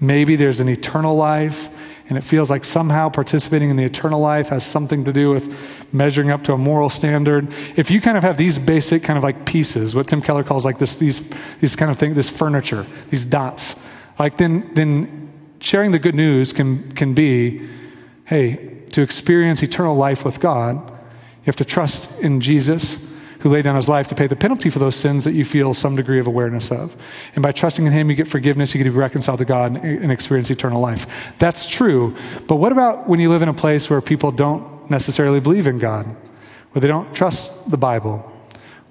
Maybe 0.00 0.34
there's 0.34 0.60
an 0.60 0.68
eternal 0.70 1.14
life, 1.14 1.68
and 2.08 2.16
it 2.16 2.22
feels 2.22 2.48
like 2.48 2.64
somehow 2.64 3.10
participating 3.10 3.68
in 3.68 3.76
the 3.76 3.84
eternal 3.84 4.18
life 4.18 4.48
has 4.48 4.64
something 4.64 5.04
to 5.04 5.12
do 5.12 5.28
with 5.28 5.54
measuring 5.92 6.30
up 6.30 6.44
to 6.44 6.54
a 6.54 6.56
moral 6.56 6.88
standard. 6.88 7.52
If 7.76 7.90
you 7.90 8.00
kind 8.00 8.16
of 8.16 8.22
have 8.22 8.38
these 8.38 8.58
basic 8.58 9.02
kind 9.02 9.18
of 9.18 9.22
like 9.22 9.44
pieces, 9.44 9.94
what 9.94 10.08
Tim 10.08 10.22
Keller 10.22 10.42
calls 10.42 10.64
like 10.64 10.78
this, 10.78 10.96
these, 10.96 11.28
these 11.60 11.76
kind 11.76 11.90
of 11.90 11.98
things, 11.98 12.16
this 12.16 12.30
furniture, 12.30 12.86
these 13.10 13.26
dots, 13.26 13.76
like 14.18 14.38
then, 14.38 14.72
then 14.72 15.30
sharing 15.60 15.90
the 15.90 15.98
good 15.98 16.14
news 16.14 16.54
can, 16.54 16.90
can 16.92 17.12
be, 17.12 17.68
hey, 18.24 18.84
to 18.92 19.02
experience 19.02 19.62
eternal 19.62 19.94
life 19.94 20.24
with 20.24 20.40
God, 20.40 20.76
you 20.88 21.44
have 21.44 21.56
to 21.56 21.64
trust 21.66 22.18
in 22.20 22.40
Jesus 22.40 23.06
who 23.40 23.48
laid 23.48 23.62
down 23.62 23.76
his 23.76 23.88
life 23.88 24.08
to 24.08 24.14
pay 24.14 24.26
the 24.26 24.36
penalty 24.36 24.70
for 24.70 24.78
those 24.78 24.96
sins 24.96 25.24
that 25.24 25.32
you 25.32 25.44
feel 25.44 25.74
some 25.74 25.96
degree 25.96 26.18
of 26.18 26.26
awareness 26.26 26.70
of. 26.70 26.96
And 27.34 27.42
by 27.42 27.52
trusting 27.52 27.86
in 27.86 27.92
him, 27.92 28.10
you 28.10 28.16
get 28.16 28.28
forgiveness, 28.28 28.74
you 28.74 28.78
get 28.78 28.84
to 28.84 28.90
be 28.90 28.98
reconciled 28.98 29.38
to 29.38 29.44
God 29.44 29.76
and 29.76 30.10
experience 30.10 30.50
eternal 30.50 30.80
life. 30.80 31.34
That's 31.38 31.68
true. 31.68 32.16
But 32.46 32.56
what 32.56 32.72
about 32.72 33.08
when 33.08 33.20
you 33.20 33.30
live 33.30 33.42
in 33.42 33.48
a 33.48 33.54
place 33.54 33.88
where 33.88 34.00
people 34.00 34.32
don't 34.32 34.90
necessarily 34.90 35.40
believe 35.40 35.66
in 35.66 35.78
God, 35.78 36.06
where 36.72 36.80
they 36.80 36.88
don't 36.88 37.14
trust 37.14 37.70
the 37.70 37.78
Bible? 37.78 38.32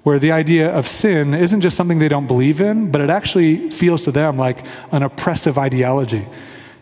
Where 0.02 0.18
the 0.18 0.32
idea 0.32 0.70
of 0.70 0.88
sin 0.88 1.34
isn't 1.34 1.60
just 1.60 1.76
something 1.76 1.98
they 1.98 2.08
don't 2.08 2.26
believe 2.26 2.60
in, 2.60 2.90
but 2.90 3.00
it 3.00 3.10
actually 3.10 3.70
feels 3.70 4.04
to 4.04 4.12
them 4.12 4.38
like 4.38 4.64
an 4.92 5.02
oppressive 5.02 5.58
ideology 5.58 6.26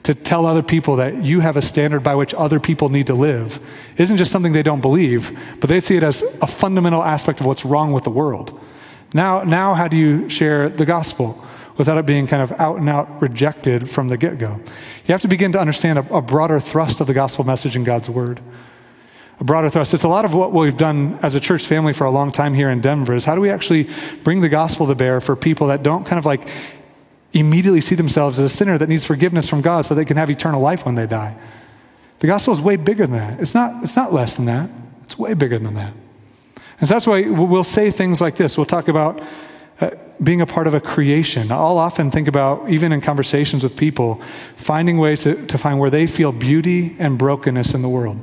to 0.07 0.15
tell 0.15 0.47
other 0.47 0.63
people 0.63 0.95
that 0.95 1.25
you 1.25 1.41
have 1.41 1.57
a 1.57 1.63
standard 1.63 1.99
by 2.05 2.15
which 2.15 2.33
other 2.35 2.61
people 2.61 2.89
need 2.89 3.09
to 3.09 3.15
live 3.15 3.59
isn't 3.97 4.19
just 4.19 4.31
something 4.31 4.53
they 4.53 4.63
don't 4.63 4.81
believe, 4.81 5.37
but 5.59 5.69
they 5.69 5.81
see 5.81 5.97
it 5.97 6.05
as 6.05 6.23
a 6.41 6.47
fundamental 6.47 7.03
aspect 7.03 7.41
of 7.41 7.47
what's 7.47 7.65
wrong 7.65 7.91
with 7.91 8.05
the 8.05 8.11
world. 8.11 8.57
Now, 9.13 9.43
now 9.43 9.75
how 9.75 9.89
do 9.89 9.97
you 9.97 10.29
share 10.29 10.69
the 10.69 10.87
gospel 10.87 11.45
without 11.77 11.99
it 11.99 12.07
being 12.07 12.29
kind 12.29 12.41
of 12.41 12.53
out 12.53 12.79
and 12.79 12.89
out 12.89 13.21
rejected 13.21 13.91
from 13.91 14.07
the 14.07 14.17
get 14.17 14.39
go? 14.39 14.61
You 15.07 15.13
have 15.13 15.23
to 15.23 15.29
begin 15.29 15.51
to 15.53 15.59
understand 15.59 15.99
a, 15.99 16.15
a 16.15 16.23
broader 16.23 16.61
thrust 16.61 17.01
of 17.01 17.09
the 17.09 17.15
gospel 17.15 17.45
message 17.45 17.75
in 17.75 17.83
God's 17.83 18.09
word. 18.09 18.41
A 19.41 19.45
broader 19.45 19.69
thrust. 19.71 19.93
It's 19.93 20.05
a 20.05 20.09
lot 20.09 20.25
of 20.25 20.35
what 20.35 20.53
we've 20.53 20.77
done 20.77 21.19
as 21.21 21.35
a 21.35 21.41
church 21.41 21.67
family 21.67 21.93
for 21.93 22.05
a 22.05 22.13
long 22.13 22.31
time 22.31 22.55
here 22.55 22.71
in 22.71 22.81
Denver 22.81 23.17
is 23.17 23.25
how 23.25 23.35
do 23.35 23.41
we 23.41 23.51
actually 23.51 23.91
bring 24.23 24.41
the 24.41 24.49
gospel 24.49 24.87
to 24.87 24.95
bear 24.95 25.21
for 25.21 25.35
people 25.35 25.67
that 25.67 25.83
don't 25.83 26.07
kind 26.07 26.21
of 26.21 26.25
like 26.25 26.49
immediately 27.39 27.81
see 27.81 27.95
themselves 27.95 28.39
as 28.39 28.53
a 28.53 28.55
sinner 28.55 28.79
that 28.79 28.89
needs 28.89 29.05
forgiveness 29.05 29.49
from 29.49 29.61
God 29.61 29.85
so 29.85 29.95
they 29.95 30.05
can 30.05 30.17
have 30.17 30.31
eternal 30.31 30.61
life 30.61 30.85
when 30.85 30.95
they 30.95 31.07
die. 31.07 31.37
The 32.21 32.27
gospel 32.27 32.53
is 32.53 32.61
way 32.61 32.77
bigger 32.77 33.07
than 33.07 33.17
that. 33.17 33.41
It's 33.41 33.55
not, 33.55 33.83
it's 33.85 33.97
not 33.97 34.13
less 34.13 34.37
than 34.37 34.47
that, 34.47 34.71
it's 35.05 35.19
way 35.19 35.35
bigger 35.35 35.59
than 35.59 35.75
that. 35.75 35.93
And 36.79 36.89
so 36.89 36.95
that's 36.95 37.07
why 37.07 37.23
we'll 37.23 37.65
say 37.65 37.91
things 37.91 38.21
like 38.21 38.37
this. 38.37 38.57
We'll 38.57 38.67
talk 38.67 38.89
about 38.89 39.23
uh, 39.81 39.91
being 40.23 40.41
a 40.41 40.47
part 40.47 40.67
of 40.67 40.75
a 40.75 40.81
creation. 40.81 41.51
I'll 41.51 41.79
often 41.79 42.11
think 42.11 42.29
about, 42.29 42.69
even 42.69 42.93
in 42.93 43.01
conversations 43.01 43.63
with 43.63 43.77
people, 43.77 44.21
finding 44.57 44.99
ways 44.99 45.23
to, 45.25 45.47
to 45.47 45.59
find 45.59 45.79
where 45.79 45.91
they 45.91 46.07
feel 46.07 46.33
beauty 46.33 46.97
and 46.99 47.19
brokenness 47.19 47.75
in 47.75 47.83
the 47.83 47.89
world. 47.89 48.19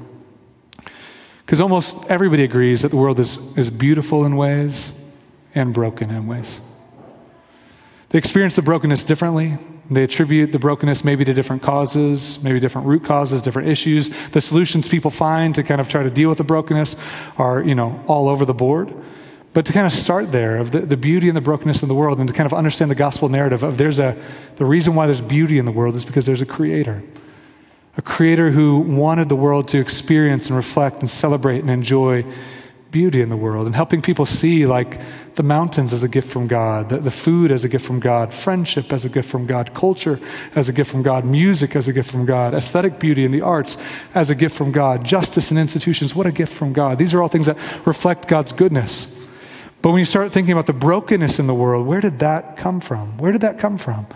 Because 1.45 1.59
almost 1.59 2.09
everybody 2.09 2.43
agrees 2.43 2.81
that 2.83 2.89
the 2.89 2.97
world 2.97 3.19
is, 3.19 3.37
is 3.57 3.69
beautiful 3.69 4.25
in 4.25 4.35
ways 4.35 4.93
and 5.53 5.73
broken 5.73 6.09
in 6.09 6.25
ways. 6.25 6.61
They 8.13 8.19
experience 8.19 8.55
the 8.55 8.61
brokenness 8.61 9.05
differently. 9.05 9.57
They 9.89 10.03
attribute 10.03 10.51
the 10.51 10.59
brokenness 10.59 11.03
maybe 11.03 11.25
to 11.25 11.33
different 11.33 11.63
causes, 11.63 12.41
maybe 12.43 12.59
different 12.59 12.85
root 12.85 13.03
causes, 13.03 13.41
different 13.41 13.69
issues. 13.69 14.09
The 14.29 14.39
solutions 14.39 14.87
people 14.87 15.09
find 15.09 15.55
to 15.55 15.63
kind 15.63 15.81
of 15.81 15.89
try 15.89 16.03
to 16.03 16.11
deal 16.11 16.29
with 16.29 16.37
the 16.37 16.43
brokenness 16.43 16.95
are, 17.39 17.63
you 17.63 17.73
know, 17.73 18.03
all 18.05 18.29
over 18.29 18.45
the 18.45 18.53
board. 18.53 18.93
But 19.53 19.65
to 19.65 19.73
kind 19.73 19.87
of 19.87 19.91
start 19.91 20.31
there 20.31 20.57
of 20.57 20.71
the, 20.71 20.81
the 20.81 20.95
beauty 20.95 21.27
and 21.27 21.35
the 21.35 21.41
brokenness 21.41 21.81
in 21.81 21.87
the 21.87 21.95
world 21.95 22.19
and 22.19 22.27
to 22.27 22.35
kind 22.35 22.45
of 22.45 22.53
understand 22.53 22.91
the 22.91 22.95
gospel 22.95 23.29
narrative 23.29 23.63
of 23.63 23.79
there's 23.79 23.97
a, 23.97 24.15
the 24.57 24.65
reason 24.65 24.93
why 24.93 25.07
there's 25.07 25.19
beauty 25.19 25.57
in 25.57 25.65
the 25.65 25.71
world 25.71 25.95
is 25.95 26.05
because 26.05 26.27
there's 26.27 26.41
a 26.41 26.45
creator. 26.45 27.01
A 27.97 28.03
creator 28.03 28.51
who 28.51 28.77
wanted 28.77 29.27
the 29.27 29.35
world 29.35 29.67
to 29.69 29.79
experience 29.79 30.49
and 30.49 30.55
reflect 30.55 30.99
and 30.99 31.09
celebrate 31.09 31.61
and 31.61 31.71
enjoy 31.71 32.25
beauty 32.93 33.19
in 33.19 33.27
the 33.27 33.35
world 33.35 33.65
and 33.65 33.75
helping 33.75 34.01
people 34.01 34.25
see 34.25 34.65
like 34.65 35.01
the 35.35 35.43
mountains 35.43 35.91
as 35.91 36.03
a 36.03 36.07
gift 36.07 36.29
from 36.29 36.47
God, 36.47 36.87
the, 36.87 36.99
the, 36.99 37.11
food 37.11 37.51
as 37.51 37.65
a 37.65 37.67
gift 37.67 37.85
from 37.85 37.99
God, 37.99 38.33
friendship 38.33 38.93
as 38.93 39.03
a 39.03 39.09
gift 39.09 39.29
from 39.29 39.45
God, 39.45 39.73
culture 39.73 40.19
as 40.55 40.69
a 40.69 40.73
gift 40.73 40.89
from 40.89 41.01
God, 41.01 41.25
music 41.25 41.75
as 41.75 41.89
a 41.89 41.93
gift 41.93 42.09
from 42.09 42.25
God, 42.25 42.53
aesthetic 42.53 42.99
beauty 42.99 43.25
in 43.25 43.31
the 43.31 43.41
arts 43.41 43.77
as 44.13 44.29
a 44.29 44.35
gift 44.35 44.55
from 44.55 44.71
God, 44.71 45.03
justice 45.03 45.51
in 45.51 45.57
institutions, 45.57 46.15
what 46.15 46.27
a 46.27 46.31
gift 46.31 46.53
from 46.53 46.71
God. 46.71 46.97
These 46.97 47.13
are 47.13 47.21
all 47.21 47.27
things 47.27 47.47
that 47.47 47.57
reflect 47.85 48.29
God's 48.29 48.53
goodness. 48.53 49.19
But 49.81 49.89
when 49.89 49.99
you 49.99 50.05
start 50.05 50.31
thinking 50.31 50.53
about 50.53 50.67
the 50.67 50.73
brokenness 50.73 51.39
in 51.39 51.47
the 51.47 51.53
world, 51.53 51.85
where 51.85 51.99
did 51.99 52.19
that 52.19 52.55
come 52.55 52.79
from? 52.79 53.17
Where 53.17 53.33
did 53.33 53.41
that 53.41 53.59
come 53.59 53.77
from? 53.77 54.07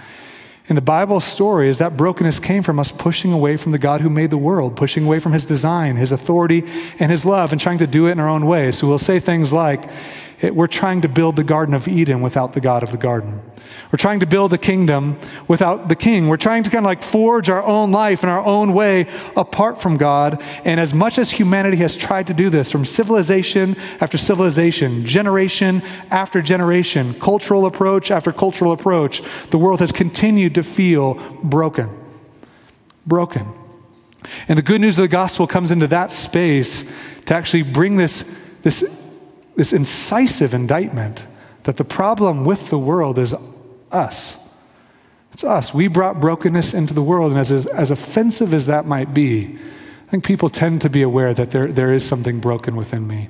In 0.67 0.75
the 0.75 0.81
Bible 0.81 1.19
story 1.19 1.69
is 1.69 1.77
that 1.77 1.95
brokenness 1.95 2.39
came 2.39 2.61
from 2.61 2.77
us 2.79 2.91
pushing 2.91 3.31
away 3.31 3.55
from 3.55 3.71
the 3.71 3.79
God 3.79 4.01
who 4.01 4.09
made 4.09 4.29
the 4.29 4.37
world, 4.37 4.75
pushing 4.75 5.05
away 5.05 5.19
from 5.19 5.31
his 5.31 5.45
design, 5.45 5.95
his 5.95 6.11
authority, 6.11 6.65
and 6.99 7.09
his 7.09 7.25
love, 7.25 7.53
and 7.53 7.61
trying 7.61 7.77
to 7.77 7.87
do 7.87 8.07
it 8.07 8.11
in 8.11 8.19
our 8.19 8.27
own 8.27 8.45
way. 8.45 8.71
So 8.71 8.87
we'll 8.87 8.99
say 8.99 9.19
things 9.19 9.53
like, 9.53 9.89
we're 10.41 10.67
trying 10.67 11.01
to 11.01 11.09
build 11.09 11.35
the 11.35 11.43
Garden 11.43 11.73
of 11.73 11.87
Eden 11.87 12.21
without 12.21 12.53
the 12.53 12.61
God 12.61 12.83
of 12.83 12.91
the 12.91 12.97
garden. 12.97 13.41
We're 13.91 13.97
trying 13.97 14.19
to 14.19 14.25
build 14.25 14.53
a 14.53 14.57
kingdom 14.57 15.17
without 15.47 15.87
the 15.87 15.95
king. 15.95 16.27
We're 16.27 16.37
trying 16.37 16.63
to 16.63 16.69
kind 16.69 16.85
of 16.85 16.89
like 16.89 17.03
forge 17.03 17.49
our 17.49 17.63
own 17.63 17.91
life 17.91 18.21
in 18.21 18.29
our 18.29 18.43
own 18.45 18.73
way 18.73 19.07
apart 19.35 19.81
from 19.81 19.97
God. 19.97 20.43
And 20.65 20.79
as 20.79 20.93
much 20.93 21.17
as 21.17 21.31
humanity 21.31 21.77
has 21.77 21.95
tried 21.95 22.27
to 22.27 22.33
do 22.33 22.49
this 22.49 22.71
from 22.71 22.85
civilization 22.85 23.75
after 23.99 24.17
civilization, 24.17 25.05
generation 25.05 25.81
after 26.11 26.41
generation, 26.41 27.13
cultural 27.15 27.65
approach 27.65 28.11
after 28.11 28.31
cultural 28.31 28.73
approach, 28.73 29.21
the 29.51 29.57
world 29.57 29.79
has 29.79 29.91
continued 29.91 30.55
to 30.55 30.63
feel 30.63 31.15
broken. 31.43 31.89
Broken. 33.05 33.47
And 34.47 34.57
the 34.57 34.63
good 34.63 34.81
news 34.81 34.97
of 34.97 35.03
the 35.03 35.07
gospel 35.07 35.47
comes 35.47 35.71
into 35.71 35.87
that 35.87 36.11
space 36.11 36.91
to 37.25 37.33
actually 37.33 37.63
bring 37.63 37.95
this, 37.95 38.37
this, 38.63 39.06
this 39.57 39.73
incisive 39.73 40.53
indictment 40.53 41.27
that 41.63 41.75
the 41.75 41.83
problem 41.83 42.45
with 42.45 42.69
the 42.69 42.79
world 42.79 43.19
is 43.19 43.35
us. 43.91 44.37
It's 45.33 45.43
us. 45.43 45.73
We 45.73 45.87
brought 45.87 46.21
brokenness 46.21 46.73
into 46.73 46.93
the 46.93 47.01
world, 47.01 47.31
and 47.31 47.39
as, 47.39 47.65
as 47.65 47.91
offensive 47.91 48.53
as 48.53 48.67
that 48.67 48.85
might 48.85 49.13
be, 49.13 49.57
I 50.07 50.09
think 50.09 50.23
people 50.23 50.47
tend 50.47 50.81
to 50.83 50.89
be 50.89 51.01
aware 51.01 51.33
that 51.33 51.51
there, 51.51 51.67
there 51.67 51.91
is 51.91 52.07
something 52.07 52.39
broken 52.39 52.77
within 52.77 53.07
me 53.07 53.29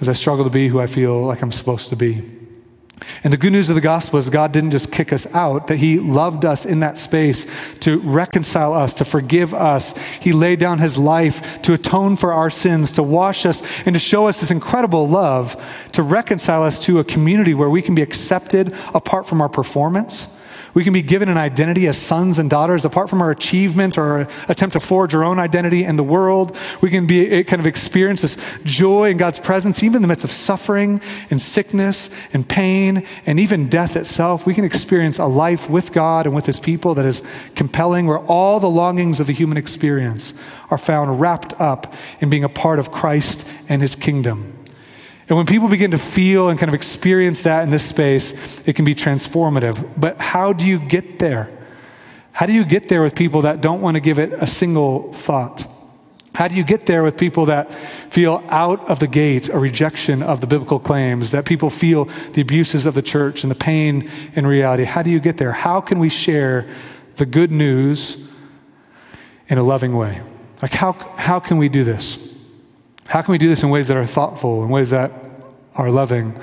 as 0.00 0.08
I 0.08 0.14
struggle 0.14 0.44
to 0.44 0.50
be 0.50 0.68
who 0.68 0.80
I 0.80 0.86
feel 0.86 1.22
like 1.22 1.42
I'm 1.42 1.52
supposed 1.52 1.90
to 1.90 1.96
be. 1.96 2.39
And 3.22 3.32
the 3.32 3.36
good 3.36 3.52
news 3.52 3.68
of 3.68 3.74
the 3.74 3.80
gospel 3.80 4.18
is 4.18 4.30
God 4.30 4.52
didn't 4.52 4.70
just 4.70 4.92
kick 4.92 5.12
us 5.12 5.32
out, 5.34 5.68
that 5.68 5.78
He 5.78 5.98
loved 5.98 6.44
us 6.44 6.66
in 6.66 6.80
that 6.80 6.98
space 6.98 7.46
to 7.80 7.98
reconcile 8.00 8.72
us, 8.72 8.94
to 8.94 9.04
forgive 9.04 9.54
us. 9.54 9.96
He 10.20 10.32
laid 10.32 10.58
down 10.58 10.78
His 10.78 10.98
life 10.98 11.62
to 11.62 11.72
atone 11.72 12.16
for 12.16 12.32
our 12.32 12.50
sins, 12.50 12.92
to 12.92 13.02
wash 13.02 13.46
us, 13.46 13.62
and 13.86 13.94
to 13.94 14.00
show 14.00 14.28
us 14.28 14.40
this 14.40 14.50
incredible 14.50 15.08
love, 15.08 15.62
to 15.92 16.02
reconcile 16.02 16.62
us 16.62 16.84
to 16.86 16.98
a 16.98 17.04
community 17.04 17.54
where 17.54 17.70
we 17.70 17.82
can 17.82 17.94
be 17.94 18.02
accepted 18.02 18.74
apart 18.94 19.26
from 19.26 19.40
our 19.40 19.48
performance 19.48 20.36
we 20.74 20.84
can 20.84 20.92
be 20.92 21.02
given 21.02 21.28
an 21.28 21.36
identity 21.36 21.86
as 21.86 21.98
sons 21.98 22.38
and 22.38 22.48
daughters 22.48 22.84
apart 22.84 23.10
from 23.10 23.20
our 23.22 23.30
achievement 23.30 23.98
or 23.98 24.28
attempt 24.48 24.74
to 24.74 24.80
forge 24.80 25.14
our 25.14 25.24
own 25.24 25.38
identity 25.38 25.84
in 25.84 25.96
the 25.96 26.04
world. 26.04 26.56
We 26.80 26.90
can 26.90 27.06
be 27.06 27.28
eh, 27.28 27.42
kind 27.42 27.60
of 27.60 27.66
experience 27.66 28.22
this 28.22 28.36
joy 28.64 29.10
in 29.10 29.16
God's 29.16 29.38
presence, 29.38 29.82
even 29.82 29.96
in 29.96 30.02
the 30.02 30.08
midst 30.08 30.24
of 30.24 30.32
suffering 30.32 31.00
and 31.30 31.40
sickness 31.40 32.10
and 32.32 32.48
pain 32.48 33.06
and 33.26 33.40
even 33.40 33.68
death 33.68 33.96
itself. 33.96 34.46
We 34.46 34.54
can 34.54 34.64
experience 34.64 35.18
a 35.18 35.26
life 35.26 35.68
with 35.68 35.92
God 35.92 36.26
and 36.26 36.34
with 36.34 36.46
His 36.46 36.60
people 36.60 36.94
that 36.94 37.06
is 37.06 37.22
compelling, 37.54 38.06
where 38.06 38.18
all 38.18 38.60
the 38.60 38.70
longings 38.70 39.20
of 39.20 39.26
the 39.26 39.32
human 39.32 39.56
experience 39.56 40.34
are 40.70 40.78
found 40.78 41.20
wrapped 41.20 41.58
up 41.60 41.94
in 42.20 42.30
being 42.30 42.44
a 42.44 42.48
part 42.48 42.78
of 42.78 42.92
Christ 42.92 43.48
and 43.68 43.82
His 43.82 43.96
kingdom. 43.96 44.59
And 45.30 45.36
when 45.36 45.46
people 45.46 45.68
begin 45.68 45.92
to 45.92 45.98
feel 45.98 46.48
and 46.48 46.58
kind 46.58 46.68
of 46.68 46.74
experience 46.74 47.42
that 47.42 47.62
in 47.62 47.70
this 47.70 47.84
space, 47.84 48.60
it 48.66 48.74
can 48.74 48.84
be 48.84 48.96
transformative. 48.96 49.88
But 49.96 50.20
how 50.20 50.52
do 50.52 50.66
you 50.66 50.80
get 50.80 51.20
there? 51.20 51.56
How 52.32 52.46
do 52.46 52.52
you 52.52 52.64
get 52.64 52.88
there 52.88 53.00
with 53.00 53.14
people 53.14 53.42
that 53.42 53.60
don't 53.60 53.80
want 53.80 53.94
to 53.94 54.00
give 54.00 54.18
it 54.18 54.32
a 54.32 54.46
single 54.48 55.12
thought? 55.12 55.66
How 56.34 56.48
do 56.48 56.56
you 56.56 56.64
get 56.64 56.86
there 56.86 57.04
with 57.04 57.16
people 57.16 57.46
that 57.46 57.72
feel 58.10 58.42
out 58.48 58.90
of 58.90 58.98
the 58.98 59.06
gate 59.06 59.48
a 59.48 59.58
rejection 59.58 60.20
of 60.20 60.40
the 60.40 60.48
biblical 60.48 60.80
claims, 60.80 61.30
that 61.30 61.44
people 61.44 61.70
feel 61.70 62.06
the 62.32 62.40
abuses 62.40 62.84
of 62.84 62.94
the 62.94 63.02
church 63.02 63.44
and 63.44 63.52
the 63.52 63.56
pain 63.56 64.10
in 64.34 64.48
reality? 64.48 64.82
How 64.82 65.02
do 65.02 65.10
you 65.10 65.20
get 65.20 65.38
there? 65.38 65.52
How 65.52 65.80
can 65.80 66.00
we 66.00 66.08
share 66.08 66.68
the 67.16 67.26
good 67.26 67.52
news 67.52 68.28
in 69.48 69.58
a 69.58 69.62
loving 69.62 69.96
way? 69.96 70.22
Like, 70.60 70.72
how, 70.72 70.92
how 71.16 71.38
can 71.38 71.56
we 71.56 71.68
do 71.68 71.84
this? 71.84 72.29
How 73.10 73.22
can 73.22 73.32
we 73.32 73.38
do 73.38 73.48
this 73.48 73.64
in 73.64 73.70
ways 73.70 73.88
that 73.88 73.96
are 73.96 74.06
thoughtful, 74.06 74.62
in 74.62 74.68
ways 74.68 74.90
that 74.90 75.10
are 75.74 75.90
loving? 75.90 76.38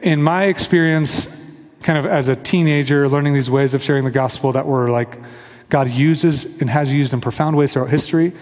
In 0.00 0.22
my 0.22 0.44
experience, 0.44 1.26
kind 1.82 1.98
of 1.98 2.06
as 2.06 2.28
a 2.28 2.34
teenager, 2.34 3.10
learning 3.10 3.34
these 3.34 3.50
ways 3.50 3.74
of 3.74 3.82
sharing 3.82 4.06
the 4.06 4.10
gospel 4.10 4.52
that 4.52 4.66
were 4.66 4.88
like 4.88 5.18
God 5.68 5.86
uses 5.86 6.62
and 6.62 6.70
has 6.70 6.94
used 6.94 7.12
in 7.12 7.20
profound 7.20 7.58
ways 7.58 7.74
throughout 7.74 7.90
history 7.90 8.32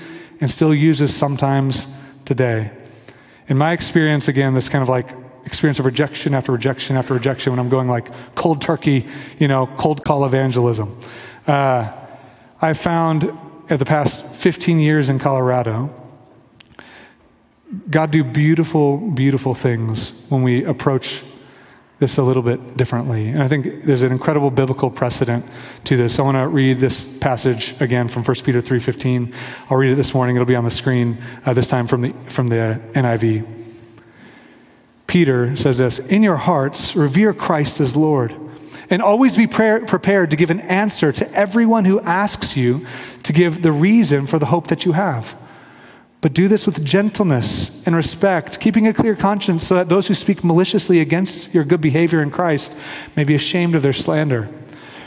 and 0.40 0.48
still 0.48 0.72
uses 0.72 1.12
sometimes 1.12 1.88
today. 2.24 2.70
In 3.48 3.58
my 3.58 3.72
experience, 3.72 4.28
again, 4.28 4.54
this 4.54 4.68
kind 4.68 4.82
of 4.82 4.88
like 4.88 5.10
experience 5.44 5.80
of 5.80 5.86
rejection 5.86 6.34
after 6.34 6.52
rejection 6.52 6.96
after 6.96 7.14
rejection 7.14 7.52
when 7.52 7.58
I'm 7.58 7.68
going 7.68 7.88
like 7.88 8.06
cold 8.36 8.60
turkey, 8.60 9.08
you 9.40 9.48
know, 9.48 9.66
cold 9.76 10.04
call 10.04 10.24
evangelism. 10.24 10.96
Uh, 11.48 11.90
I 12.62 12.74
found 12.74 13.28
at 13.68 13.80
the 13.80 13.84
past 13.84 14.24
15 14.24 14.78
years 14.78 15.08
in 15.08 15.18
Colorado, 15.18 16.05
God 17.90 18.12
do 18.12 18.22
beautiful, 18.22 18.98
beautiful 18.98 19.54
things 19.54 20.10
when 20.28 20.42
we 20.42 20.64
approach 20.64 21.24
this 21.98 22.18
a 22.18 22.22
little 22.22 22.42
bit 22.42 22.76
differently. 22.76 23.28
And 23.28 23.42
I 23.42 23.48
think 23.48 23.84
there's 23.84 24.02
an 24.02 24.12
incredible 24.12 24.50
biblical 24.50 24.90
precedent 24.90 25.44
to 25.84 25.96
this. 25.96 26.18
I 26.18 26.22
want 26.22 26.36
to 26.36 26.46
read 26.46 26.76
this 26.76 27.18
passage 27.18 27.74
again 27.80 28.08
from 28.08 28.22
1 28.22 28.36
Peter 28.44 28.60
3.15. 28.60 29.34
I'll 29.70 29.78
read 29.78 29.92
it 29.92 29.94
this 29.94 30.14
morning. 30.14 30.36
It'll 30.36 30.46
be 30.46 30.54
on 30.54 30.64
the 30.64 30.70
screen 30.70 31.18
uh, 31.44 31.54
this 31.54 31.68
time 31.68 31.86
from 31.86 32.02
the, 32.02 32.10
from 32.28 32.48
the 32.48 32.80
NIV. 32.92 33.46
Peter 35.06 35.56
says 35.56 35.78
this, 35.78 35.98
In 35.98 36.22
your 36.22 36.36
hearts, 36.36 36.94
revere 36.94 37.32
Christ 37.32 37.80
as 37.80 37.96
Lord. 37.96 38.34
And 38.90 39.02
always 39.02 39.34
be 39.34 39.48
prepared 39.48 40.30
to 40.30 40.36
give 40.36 40.50
an 40.50 40.60
answer 40.60 41.10
to 41.10 41.32
everyone 41.32 41.86
who 41.86 41.98
asks 42.00 42.56
you 42.56 42.86
to 43.24 43.32
give 43.32 43.62
the 43.62 43.72
reason 43.72 44.26
for 44.28 44.38
the 44.38 44.46
hope 44.46 44.68
that 44.68 44.84
you 44.84 44.92
have 44.92 45.36
but 46.20 46.32
do 46.32 46.48
this 46.48 46.66
with 46.66 46.84
gentleness 46.84 47.86
and 47.86 47.94
respect, 47.94 48.58
keeping 48.58 48.86
a 48.86 48.94
clear 48.94 49.14
conscience 49.14 49.66
so 49.66 49.74
that 49.74 49.88
those 49.88 50.08
who 50.08 50.14
speak 50.14 50.42
maliciously 50.42 51.00
against 51.00 51.54
your 51.54 51.64
good 51.64 51.80
behavior 51.80 52.20
in 52.20 52.30
Christ 52.30 52.76
may 53.14 53.24
be 53.24 53.34
ashamed 53.34 53.74
of 53.74 53.82
their 53.82 53.92
slander. 53.92 54.48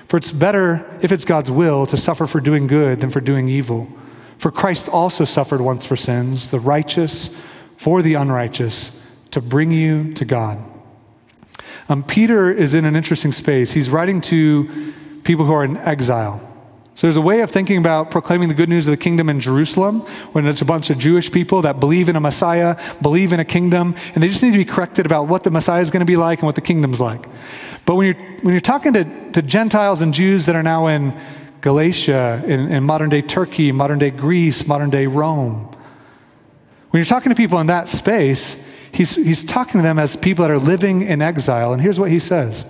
For 0.07 0.18
it's 0.18 0.32
better, 0.32 0.86
if 1.01 1.12
it's 1.12 1.26
God's 1.26 1.51
will, 1.51 1.86
to 1.88 1.97
suffer 1.97 2.26
for 2.26 2.39
doing 2.39 2.68
good 2.68 3.01
than 3.01 3.10
for 3.10 3.22
doing 3.22 3.47
evil. 3.47 3.89
For 4.38 4.51
Christ 4.51 4.89
also 4.89 5.26
suffered 5.26 5.62
once 5.62 5.86
for 5.86 5.95
sins, 5.95 6.51
the 6.51 6.60
righteous 6.60 7.39
for 7.76 8.01
the 8.01 8.16
unrighteous, 8.16 9.05
to 9.32 9.41
bring 9.41 9.72
you 9.72 10.14
to 10.14 10.26
God. 10.26 10.57
Um, 11.89 12.03
Peter 12.03 12.51
is 12.51 12.74
in 12.74 12.86
an 12.86 12.95
interesting 12.95 13.32
space. 13.32 13.74
He's 13.74 13.89
writing 13.89 14.22
to 14.22 14.93
people 15.24 15.45
who 15.45 15.53
are 15.53 15.64
in 15.64 15.78
exile. 15.78 16.49
So 17.00 17.08
there's 17.08 17.16
a 17.16 17.22
way 17.22 17.39
of 17.39 17.50
thinking 17.50 17.78
about 17.78 18.12
proclaiming 18.12 18.50
the 18.50 18.54
good 18.54 18.68
news 18.68 18.86
of 18.86 18.91
the 18.91 18.97
kingdom 18.97 19.30
in 19.30 19.39
Jerusalem 19.39 20.02
when 20.34 20.45
it's 20.45 20.62
a 20.62 20.66
bunch 20.66 20.89
of 20.89 20.97
Jewish 20.97 21.32
people 21.32 21.62
that 21.62 21.80
believe 21.80 22.10
in 22.10 22.18
a 22.18 22.20
Messiah, 22.20 22.78
believe 23.02 23.32
in 23.32 23.39
a 23.39 23.45
kingdom, 23.45 23.95
and 24.14 24.22
they 24.22 24.28
just 24.28 24.43
need 24.43 24.52
to 24.52 24.58
be 24.58 24.66
corrected 24.66 25.06
about 25.06 25.30
what 25.30 25.45
the 25.45 25.50
Messiah 25.50 25.80
is 25.80 25.91
going 25.91 26.02
to 26.02 26.06
be 26.06 26.18
like 26.18 26.39
and 26.39 26.45
what 26.45 26.56
the 26.56 26.62
kingdom's 26.62 27.00
like. 27.00 27.26
But 27.86 27.95
when 27.95 28.08
you're, 28.08 28.39
when 28.41 28.54
you're 28.54 28.60
talking 28.60 28.91
to, 28.91 29.32
to 29.32 29.41
Gentiles 29.41 30.02
and 30.02 30.14
Jews 30.14 30.45
that 30.47 30.58
are 30.58 30.62
now 30.62 30.88
in 30.88 31.18
Galatia, 31.62 32.43
in, 32.45 32.70
in 32.70 32.84
modern 32.84 33.10
day 33.10 33.22
Turkey, 33.22 33.72
modern 33.72 34.00
day 34.00 34.12
Greece, 34.12 34.68
modern 34.68 34.89
day 34.89 35.08
Rome. 35.08 35.74
When 36.89 37.00
you're 37.00 37.06
talking 37.06 37.30
to 37.30 37.36
people 37.36 37.60
in 37.60 37.68
that 37.68 37.88
space, 37.88 38.68
he's, 38.91 39.16
he's 39.16 39.45
talking 39.45 39.80
to 39.80 39.84
them 39.84 40.00
as 40.00 40.18
people 40.18 40.43
that 40.43 40.52
are 40.52 40.60
living 40.60 41.04
in 41.04 41.22
exile. 41.22 41.72
And 41.72 41.82
here's 41.82 41.97
what 41.97 42.12
he 42.12 42.20
says 42.20 42.66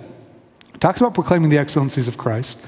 he 0.72 0.78
talks 0.78 1.00
about 1.00 1.14
proclaiming 1.14 1.50
the 1.50 1.58
excellencies 1.58 2.06
of 2.06 2.16
Christ, 2.16 2.64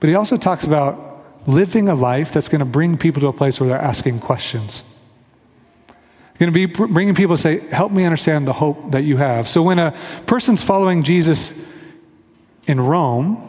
but 0.00 0.08
he 0.08 0.14
also 0.14 0.36
talks 0.36 0.64
about 0.64 1.24
living 1.46 1.88
a 1.88 1.94
life 1.94 2.32
that's 2.32 2.48
going 2.48 2.60
to 2.60 2.64
bring 2.66 2.96
people 2.96 3.20
to 3.20 3.28
a 3.28 3.32
place 3.32 3.60
where 3.60 3.68
they're 3.68 3.78
asking 3.78 4.20
questions. 4.20 4.82
Going 6.38 6.52
to 6.52 6.54
be 6.54 6.66
bringing 6.66 7.14
people 7.14 7.36
to 7.36 7.42
say, 7.42 7.60
Help 7.68 7.92
me 7.92 8.04
understand 8.04 8.46
the 8.46 8.52
hope 8.52 8.92
that 8.92 9.04
you 9.04 9.16
have. 9.16 9.48
So 9.48 9.62
when 9.62 9.78
a 9.78 9.96
person's 10.26 10.62
following 10.62 11.02
Jesus 11.02 11.64
in 12.66 12.78
Rome, 12.78 13.46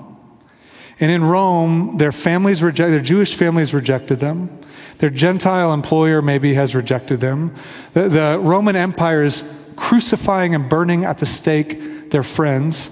and 0.99 1.11
in 1.11 1.23
Rome, 1.23 1.97
their 1.97 2.11
families 2.11 2.63
reject, 2.63 2.89
their 2.89 3.01
Jewish 3.01 3.35
families 3.35 3.73
rejected 3.73 4.19
them. 4.19 4.57
Their 4.97 5.09
Gentile 5.09 5.73
employer 5.73 6.21
maybe 6.21 6.55
has 6.55 6.73
rejected 6.73 7.19
them. 7.19 7.53
The, 7.93 8.09
the 8.09 8.39
Roman 8.41 8.75
Empire 8.75 9.23
is 9.23 9.43
crucifying 9.75 10.55
and 10.55 10.67
burning 10.67 11.05
at 11.05 11.19
the 11.19 11.27
stake 11.27 12.09
their 12.09 12.23
friends. 12.23 12.89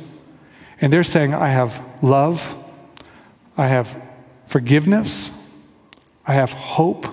And 0.79 0.93
they're 0.93 1.03
saying, 1.03 1.33
I 1.33 1.49
have 1.49 1.83
love, 2.03 2.55
I 3.57 3.67
have 3.67 4.01
forgiveness, 4.47 5.31
I 6.25 6.33
have 6.33 6.51
hope. 6.51 7.07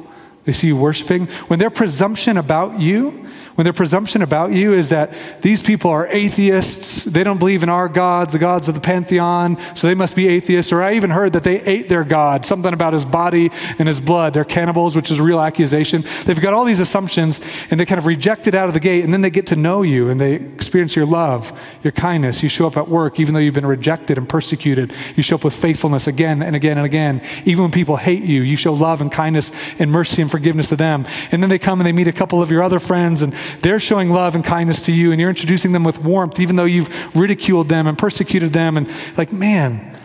They 0.44 0.52
see 0.52 0.66
you 0.68 0.76
worshiping. 0.76 1.26
When 1.46 1.58
their 1.58 1.70
presumption 1.70 2.36
about 2.36 2.80
you 2.80 3.28
when 3.54 3.64
their 3.64 3.72
presumption 3.72 4.22
about 4.22 4.52
you 4.52 4.72
is 4.72 4.88
that 4.88 5.12
these 5.42 5.62
people 5.62 5.90
are 5.90 6.06
atheists, 6.06 7.04
they 7.04 7.22
don't 7.22 7.38
believe 7.38 7.62
in 7.62 7.68
our 7.68 7.88
gods, 7.88 8.32
the 8.32 8.38
gods 8.38 8.68
of 8.68 8.74
the 8.74 8.80
pantheon, 8.80 9.58
so 9.74 9.86
they 9.86 9.94
must 9.94 10.16
be 10.16 10.28
atheists. 10.28 10.72
Or 10.72 10.82
I 10.82 10.94
even 10.94 11.10
heard 11.10 11.34
that 11.34 11.44
they 11.44 11.60
ate 11.62 11.88
their 11.88 12.04
God, 12.04 12.46
something 12.46 12.72
about 12.72 12.92
his 12.92 13.04
body 13.04 13.50
and 13.78 13.86
his 13.86 14.00
blood. 14.00 14.34
They're 14.34 14.44
cannibals, 14.44 14.96
which 14.96 15.10
is 15.10 15.18
a 15.18 15.22
real 15.22 15.40
accusation. 15.40 16.04
They've 16.24 16.40
got 16.40 16.54
all 16.54 16.64
these 16.64 16.80
assumptions 16.80 17.40
and 17.70 17.78
they 17.78 17.86
kind 17.86 17.98
of 17.98 18.06
reject 18.06 18.46
it 18.46 18.54
out 18.54 18.68
of 18.68 18.74
the 18.74 18.80
gate, 18.80 19.04
and 19.04 19.12
then 19.12 19.20
they 19.20 19.30
get 19.30 19.46
to 19.48 19.56
know 19.56 19.82
you 19.82 20.08
and 20.08 20.20
they 20.20 20.34
experience 20.34 20.96
your 20.96 21.06
love, 21.06 21.58
your 21.82 21.92
kindness. 21.92 22.42
You 22.42 22.48
show 22.48 22.66
up 22.66 22.76
at 22.76 22.88
work, 22.88 23.20
even 23.20 23.34
though 23.34 23.40
you've 23.40 23.54
been 23.54 23.66
rejected 23.66 24.18
and 24.18 24.28
persecuted. 24.28 24.94
You 25.16 25.22
show 25.22 25.36
up 25.36 25.44
with 25.44 25.54
faithfulness 25.54 26.06
again 26.06 26.42
and 26.42 26.56
again 26.56 26.78
and 26.78 26.86
again. 26.86 27.22
Even 27.44 27.64
when 27.64 27.70
people 27.70 27.96
hate 27.96 28.22
you, 28.22 28.42
you 28.42 28.56
show 28.56 28.72
love 28.72 29.00
and 29.00 29.12
kindness 29.12 29.52
and 29.78 29.90
mercy 29.90 30.22
and 30.22 30.30
forgiveness 30.30 30.70
to 30.70 30.76
them. 30.76 31.06
And 31.30 31.42
then 31.42 31.50
they 31.50 31.58
come 31.58 31.80
and 31.80 31.86
they 31.86 31.92
meet 31.92 32.08
a 32.08 32.12
couple 32.12 32.42
of 32.42 32.50
your 32.50 32.62
other 32.62 32.78
friends 32.78 33.22
and 33.22 33.34
they're 33.60 33.80
showing 33.80 34.10
love 34.10 34.34
and 34.34 34.44
kindness 34.44 34.84
to 34.86 34.92
you, 34.92 35.12
and 35.12 35.20
you're 35.20 35.30
introducing 35.30 35.72
them 35.72 35.84
with 35.84 35.98
warmth, 35.98 36.40
even 36.40 36.56
though 36.56 36.64
you've 36.64 37.16
ridiculed 37.16 37.68
them 37.68 37.86
and 37.86 37.98
persecuted 37.98 38.52
them. 38.52 38.76
And 38.76 38.90
like, 39.16 39.32
man, 39.32 39.98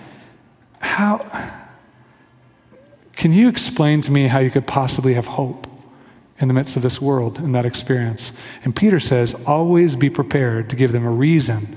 how 0.80 1.26
can 3.14 3.34
you 3.34 3.50
explain 3.50 4.02
to 4.02 4.12
me 4.12 4.28
how 4.28 4.40
you 4.40 4.52
could 4.52 4.68
possibly 4.68 5.16
have 5.16 5.28
hope 5.28 5.68
in 6.40 6.48
the 6.48 6.54
midst 6.54 6.76
of 6.76 6.84
this 6.84 7.02
world 7.02 7.38
in 7.38 7.52
that 7.54 7.66
experience? 7.66 8.32
And 8.64 8.76
Peter 8.76 9.00
says, 9.00 9.34
always 9.46 9.96
be 9.96 10.10
prepared 10.10 10.70
to 10.70 10.76
give 10.76 10.92
them 10.92 11.06
a 11.06 11.12
reason 11.12 11.76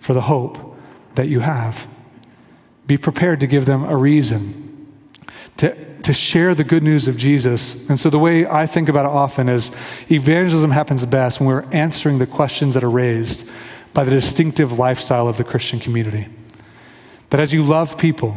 for 0.00 0.12
the 0.12 0.22
hope 0.22 0.76
that 1.14 1.28
you 1.28 1.40
have. 1.40 1.88
Be 2.86 2.98
prepared 2.98 3.40
to 3.40 3.46
give 3.46 3.64
them 3.64 3.82
a 3.84 3.96
reason 3.96 4.92
to 5.56 5.74
to 6.04 6.12
share 6.12 6.54
the 6.54 6.64
good 6.64 6.82
news 6.82 7.08
of 7.08 7.16
Jesus. 7.16 7.88
And 7.88 7.98
so 7.98 8.10
the 8.10 8.18
way 8.18 8.46
I 8.46 8.66
think 8.66 8.88
about 8.88 9.06
it 9.06 9.10
often 9.10 9.48
is 9.48 9.70
evangelism 10.10 10.70
happens 10.70 11.04
best 11.06 11.40
when 11.40 11.48
we're 11.48 11.64
answering 11.72 12.18
the 12.18 12.26
questions 12.26 12.74
that 12.74 12.84
are 12.84 12.90
raised 12.90 13.48
by 13.94 14.04
the 14.04 14.10
distinctive 14.10 14.78
lifestyle 14.78 15.28
of 15.28 15.38
the 15.38 15.44
Christian 15.44 15.80
community. 15.80 16.28
That 17.30 17.40
as 17.40 17.54
you 17.54 17.64
love 17.64 17.96
people, 17.96 18.36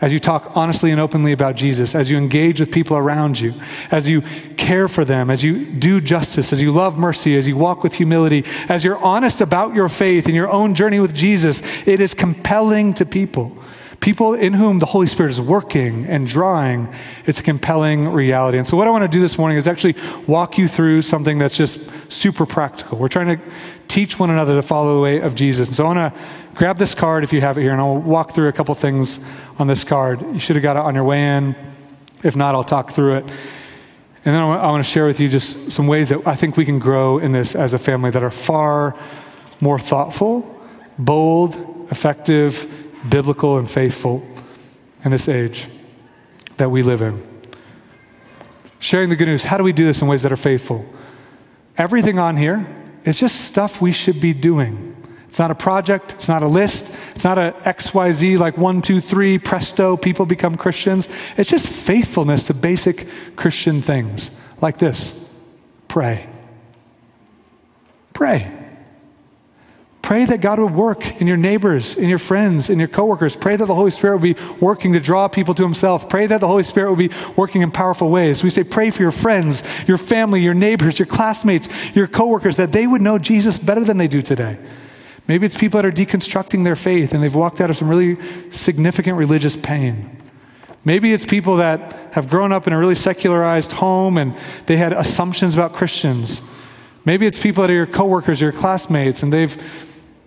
as 0.00 0.12
you 0.12 0.18
talk 0.18 0.56
honestly 0.56 0.90
and 0.90 1.00
openly 1.00 1.32
about 1.32 1.54
Jesus, 1.54 1.94
as 1.94 2.10
you 2.10 2.16
engage 2.16 2.60
with 2.60 2.72
people 2.72 2.96
around 2.96 3.38
you, 3.38 3.52
as 3.90 4.08
you 4.08 4.22
care 4.56 4.88
for 4.88 5.04
them, 5.04 5.30
as 5.30 5.44
you 5.44 5.66
do 5.66 6.00
justice, 6.00 6.50
as 6.52 6.62
you 6.62 6.72
love 6.72 6.98
mercy, 6.98 7.36
as 7.36 7.46
you 7.46 7.56
walk 7.56 7.84
with 7.84 7.94
humility, 7.94 8.44
as 8.70 8.84
you're 8.84 8.98
honest 8.98 9.42
about 9.42 9.74
your 9.74 9.88
faith 9.88 10.26
and 10.26 10.34
your 10.34 10.50
own 10.50 10.74
journey 10.74 10.98
with 10.98 11.14
Jesus, 11.14 11.62
it 11.86 12.00
is 12.00 12.14
compelling 12.14 12.94
to 12.94 13.04
people 13.04 13.56
people 14.02 14.34
in 14.34 14.52
whom 14.52 14.80
the 14.80 14.86
Holy 14.86 15.06
Spirit 15.06 15.30
is 15.30 15.40
working 15.40 16.04
and 16.06 16.26
drawing, 16.26 16.92
it's 17.24 17.40
a 17.40 17.42
compelling 17.42 18.08
reality. 18.08 18.58
And 18.58 18.66
so, 18.66 18.76
what 18.76 18.86
I 18.86 18.90
want 18.90 19.02
to 19.02 19.08
do 19.08 19.20
this 19.20 19.38
morning 19.38 19.56
is 19.56 19.66
actually 19.66 19.94
walk 20.26 20.58
you 20.58 20.68
through 20.68 21.00
something 21.02 21.38
that's 21.38 21.56
just 21.56 22.12
super 22.12 22.44
practical. 22.44 22.98
We're 22.98 23.08
trying 23.08 23.38
to 23.38 23.42
teach 23.88 24.18
one 24.18 24.28
another 24.28 24.56
to 24.56 24.62
follow 24.62 24.96
the 24.96 25.00
way 25.00 25.20
of 25.20 25.34
Jesus. 25.34 25.68
And 25.68 25.76
so, 25.76 25.84
I 25.86 25.94
want 25.94 26.14
to 26.14 26.20
grab 26.54 26.76
this 26.76 26.94
card 26.94 27.24
if 27.24 27.32
you 27.32 27.40
have 27.40 27.56
it 27.56 27.62
here, 27.62 27.72
and 27.72 27.80
I'll 27.80 27.96
walk 27.96 28.32
through 28.32 28.48
a 28.48 28.52
couple 28.52 28.74
things 28.74 29.24
on 29.58 29.68
this 29.68 29.84
card. 29.84 30.20
You 30.20 30.38
should 30.38 30.56
have 30.56 30.62
got 30.62 30.76
it 30.76 30.82
on 30.82 30.94
your 30.94 31.04
way 31.04 31.36
in. 31.36 31.56
If 32.22 32.36
not, 32.36 32.54
I'll 32.54 32.64
talk 32.64 32.90
through 32.90 33.16
it. 33.18 33.24
And 34.24 34.36
then 34.36 34.40
I 34.40 34.70
want 34.70 34.84
to 34.84 34.88
share 34.88 35.06
with 35.06 35.18
you 35.18 35.28
just 35.28 35.72
some 35.72 35.88
ways 35.88 36.10
that 36.10 36.26
I 36.26 36.36
think 36.36 36.56
we 36.56 36.64
can 36.64 36.78
grow 36.78 37.18
in 37.18 37.32
this 37.32 37.56
as 37.56 37.74
a 37.74 37.78
family 37.78 38.10
that 38.10 38.22
are 38.22 38.30
far 38.30 38.96
more 39.60 39.80
thoughtful, 39.80 40.60
bold, 40.98 41.56
effective, 41.90 42.81
biblical 43.08 43.58
and 43.58 43.70
faithful 43.70 44.26
in 45.04 45.10
this 45.10 45.28
age 45.28 45.68
that 46.56 46.70
we 46.70 46.82
live 46.82 47.02
in. 47.02 47.22
Sharing 48.78 49.08
the 49.10 49.16
good 49.16 49.28
news, 49.28 49.44
how 49.44 49.58
do 49.58 49.64
we 49.64 49.72
do 49.72 49.84
this 49.84 50.02
in 50.02 50.08
ways 50.08 50.22
that 50.22 50.32
are 50.32 50.36
faithful? 50.36 50.84
Everything 51.78 52.18
on 52.18 52.36
here 52.36 52.66
is 53.04 53.18
just 53.18 53.42
stuff 53.42 53.80
we 53.80 53.92
should 53.92 54.20
be 54.20 54.32
doing. 54.32 54.96
It's 55.26 55.38
not 55.38 55.50
a 55.50 55.54
project, 55.54 56.12
it's 56.12 56.28
not 56.28 56.42
a 56.42 56.46
list, 56.46 56.94
it's 57.12 57.24
not 57.24 57.38
a 57.38 57.54
XYZ 57.64 58.38
like 58.38 58.58
one, 58.58 58.82
two, 58.82 59.00
three, 59.00 59.38
presto, 59.38 59.96
people 59.96 60.26
become 60.26 60.56
Christians. 60.56 61.08
It's 61.38 61.48
just 61.48 61.68
faithfulness 61.68 62.48
to 62.48 62.54
basic 62.54 63.08
Christian 63.34 63.80
things 63.80 64.30
like 64.60 64.78
this 64.78 65.26
pray. 65.88 66.28
Pray. 68.12 68.61
Pray 70.12 70.26
that 70.26 70.42
God 70.42 70.58
would 70.58 70.74
work 70.74 71.22
in 71.22 71.26
your 71.26 71.38
neighbors, 71.38 71.96
in 71.96 72.06
your 72.06 72.18
friends, 72.18 72.68
in 72.68 72.78
your 72.78 72.86
coworkers. 72.86 73.34
Pray 73.34 73.56
that 73.56 73.64
the 73.64 73.74
Holy 73.74 73.90
Spirit 73.90 74.18
would 74.18 74.36
be 74.36 74.42
working 74.60 74.92
to 74.92 75.00
draw 75.00 75.26
people 75.26 75.54
to 75.54 75.62
Himself. 75.62 76.06
Pray 76.10 76.26
that 76.26 76.42
the 76.42 76.46
Holy 76.46 76.64
Spirit 76.64 76.90
would 76.90 76.98
be 76.98 77.16
working 77.34 77.62
in 77.62 77.70
powerful 77.70 78.10
ways. 78.10 78.44
We 78.44 78.50
say, 78.50 78.62
pray 78.62 78.90
for 78.90 79.00
your 79.00 79.10
friends, 79.10 79.62
your 79.88 79.96
family, 79.96 80.42
your 80.42 80.52
neighbors, 80.52 80.98
your 80.98 81.06
classmates, 81.06 81.70
your 81.94 82.06
coworkers, 82.06 82.58
that 82.58 82.72
they 82.72 82.86
would 82.86 83.00
know 83.00 83.18
Jesus 83.18 83.58
better 83.58 83.82
than 83.84 83.96
they 83.96 84.06
do 84.06 84.20
today. 84.20 84.58
Maybe 85.28 85.46
it's 85.46 85.56
people 85.56 85.80
that 85.80 85.86
are 85.86 85.90
deconstructing 85.90 86.62
their 86.62 86.76
faith 86.76 87.14
and 87.14 87.22
they've 87.22 87.34
walked 87.34 87.62
out 87.62 87.70
of 87.70 87.78
some 87.78 87.88
really 87.88 88.18
significant 88.50 89.16
religious 89.16 89.56
pain. 89.56 90.14
Maybe 90.84 91.14
it's 91.14 91.24
people 91.24 91.56
that 91.56 92.12
have 92.12 92.28
grown 92.28 92.52
up 92.52 92.66
in 92.66 92.74
a 92.74 92.78
really 92.78 92.96
secularized 92.96 93.72
home 93.72 94.18
and 94.18 94.36
they 94.66 94.76
had 94.76 94.92
assumptions 94.92 95.54
about 95.54 95.72
Christians. 95.72 96.42
Maybe 97.06 97.26
it's 97.26 97.38
people 97.38 97.62
that 97.62 97.70
are 97.70 97.74
your 97.74 97.86
coworkers, 97.86 98.42
your 98.42 98.52
classmates, 98.52 99.22
and 99.22 99.32
they've 99.32 99.56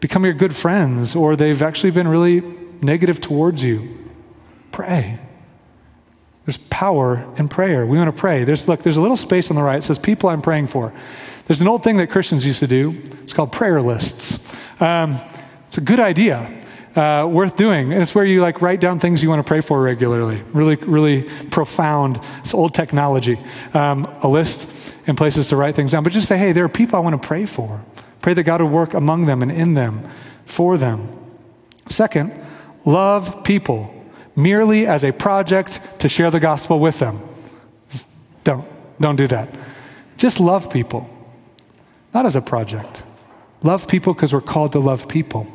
become 0.06 0.24
your 0.24 0.36
good 0.36 0.56
friends, 0.56 1.16
or 1.16 1.36
they've 1.36 1.64
actually 1.64 1.90
been 1.90 2.08
really 2.08 2.42
negative 2.80 3.20
towards 3.20 3.64
you. 3.64 3.98
Pray. 4.72 5.20
There's 6.46 6.60
power 6.70 7.28
in 7.40 7.48
prayer. 7.48 7.88
We 7.88 7.98
want 7.98 8.16
to 8.16 8.20
pray. 8.20 8.44
There's 8.44 8.68
look, 8.68 8.84
there's 8.84 8.98
a 8.98 9.02
little 9.02 9.18
space 9.18 9.50
on 9.50 9.56
the 9.56 9.64
right. 9.64 9.80
It 9.80 9.84
says 9.84 9.98
people 9.98 10.30
I'm 10.30 10.44
praying 10.44 10.68
for. 10.68 10.94
There's 11.48 11.60
an 11.60 11.68
old 11.68 11.84
thing 11.84 11.98
that 11.98 12.12
Christians 12.12 12.46
used 12.46 12.60
to 12.60 12.68
do. 12.68 13.02
It's 13.24 13.34
called 13.34 13.52
prayer 13.52 13.82
lists. 13.82 14.56
Um, 14.80 15.18
it's 15.66 15.80
a 15.80 15.82
good 15.82 16.00
idea, 16.00 16.54
uh, 16.96 17.28
worth 17.28 17.56
doing, 17.56 17.92
and 17.92 18.00
it's 18.04 18.14
where 18.14 18.26
you 18.26 18.42
like 18.42 18.62
write 18.62 18.80
down 18.80 19.00
things 19.00 19.24
you 19.24 19.30
want 19.30 19.40
to 19.40 19.48
pray 19.48 19.62
for 19.62 19.82
regularly. 19.82 20.44
Really, 20.54 20.76
really 20.76 21.24
profound. 21.50 22.20
It's 22.42 22.54
old 22.54 22.76
technology. 22.76 23.40
Um, 23.74 24.06
a 24.22 24.28
list 24.28 24.94
and 25.08 25.18
places 25.18 25.50
to 25.50 25.56
write 25.56 25.74
things 25.74 25.94
down, 25.94 26.04
but 26.04 26.14
just 26.14 26.28
say, 26.28 26.38
hey, 26.38 26.52
there 26.52 26.64
are 26.64 26.70
people 26.70 26.96
I 26.96 27.00
want 27.00 27.20
to 27.20 27.28
pray 27.28 27.48
for. 27.48 27.84
Pray 28.26 28.34
that 28.34 28.42
God 28.42 28.60
would 28.60 28.72
work 28.72 28.96
among 28.96 29.28
them 29.28 29.44
and 29.44 29.52
in 29.52 29.76
them 29.76 30.02
for 30.48 30.80
them. 30.80 31.10
Second, 31.88 32.34
love 32.84 33.44
people 33.44 33.94
merely 34.36 34.88
as 34.88 35.04
a 35.04 35.12
project 35.12 35.80
to 36.00 36.10
share 36.10 36.32
the 36.32 36.40
gospel 36.40 36.80
with 36.80 36.98
them. 36.98 37.22
Don't. 38.44 38.68
Don't 39.00 39.16
do 39.16 39.28
that. 39.28 39.54
Just 40.18 40.40
love 40.40 40.72
people, 40.72 41.08
not 42.16 42.26
as 42.26 42.36
a 42.36 42.42
project. 42.42 43.04
Love 43.62 43.88
people 43.88 44.16
because 44.16 44.34
we're 44.34 44.42
called 44.42 44.72
to 44.72 44.80
love 44.80 45.08
people. 45.08 45.46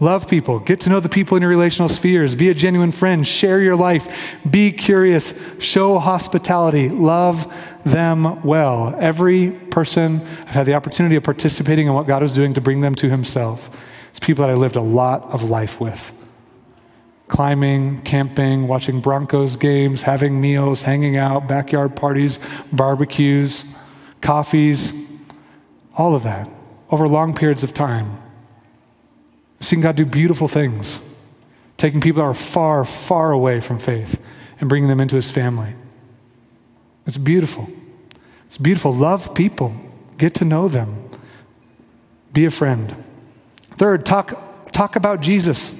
Love 0.00 0.26
people. 0.26 0.58
Get 0.58 0.80
to 0.80 0.90
know 0.90 0.98
the 0.98 1.10
people 1.10 1.36
in 1.36 1.42
your 1.42 1.50
relational 1.50 1.90
spheres. 1.90 2.34
Be 2.34 2.48
a 2.48 2.54
genuine 2.54 2.90
friend. 2.90 3.26
Share 3.26 3.60
your 3.60 3.76
life. 3.76 4.34
Be 4.50 4.72
curious. 4.72 5.34
Show 5.58 5.98
hospitality. 5.98 6.88
Love 6.88 7.52
them 7.84 8.42
well. 8.42 8.96
Every 8.98 9.50
person 9.50 10.22
I've 10.22 10.48
had 10.48 10.66
the 10.66 10.74
opportunity 10.74 11.16
of 11.16 11.22
participating 11.22 11.86
in 11.86 11.92
what 11.92 12.06
God 12.06 12.22
was 12.22 12.34
doing 12.34 12.54
to 12.54 12.62
bring 12.62 12.80
them 12.80 12.94
to 12.96 13.10
Himself. 13.10 13.68
It's 14.08 14.18
people 14.18 14.42
that 14.46 14.50
I 14.50 14.54
lived 14.54 14.76
a 14.76 14.80
lot 14.80 15.22
of 15.34 15.50
life 15.50 15.80
with. 15.80 16.14
Climbing, 17.28 18.00
camping, 18.00 18.68
watching 18.68 19.00
Broncos 19.00 19.56
games, 19.56 20.02
having 20.02 20.40
meals, 20.40 20.82
hanging 20.82 21.18
out, 21.18 21.46
backyard 21.46 21.94
parties, 21.94 22.40
barbecues, 22.72 23.66
coffees, 24.22 24.94
all 25.94 26.14
of 26.14 26.22
that 26.22 26.50
over 26.90 27.06
long 27.06 27.34
periods 27.34 27.62
of 27.62 27.74
time. 27.74 28.18
Seen 29.60 29.80
God 29.80 29.96
do 29.96 30.04
beautiful 30.04 30.48
things 30.48 31.02
taking 31.80 32.00
people 32.02 32.20
that 32.20 32.28
are 32.28 32.34
far, 32.34 32.84
far 32.84 33.32
away 33.32 33.58
from 33.58 33.78
faith 33.78 34.20
and 34.60 34.68
bringing 34.68 34.90
them 34.90 35.00
into 35.00 35.16
his 35.16 35.30
family. 35.30 35.72
It's 37.06 37.16
beautiful. 37.16 37.70
It's 38.44 38.58
beautiful. 38.58 38.92
Love 38.92 39.34
people, 39.34 39.74
get 40.18 40.34
to 40.34 40.44
know 40.44 40.68
them, 40.68 41.08
be 42.34 42.44
a 42.44 42.50
friend. 42.50 42.94
Third, 43.78 44.04
talk, 44.04 44.70
talk 44.72 44.94
about 44.94 45.22
Jesus. 45.22 45.72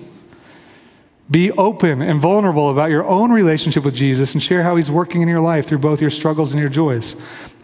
Be 1.31 1.53
open 1.53 2.03
and 2.03 2.21
vulnerable 2.21 2.71
about 2.71 2.91
your 2.91 3.07
own 3.07 3.31
relationship 3.31 3.85
with 3.85 3.95
Jesus 3.95 4.35
and 4.35 4.43
share 4.43 4.65
how 4.65 4.75
he's 4.75 4.91
working 4.91 5.23
in 5.23 5.29
your 5.29 5.41
life 5.41 5.69
through 5.69 5.79
both 5.79 6.01
your 6.01 6.11
struggles 6.11 6.53
and 6.53 6.61
your 6.61 6.69
joys. 6.69 7.15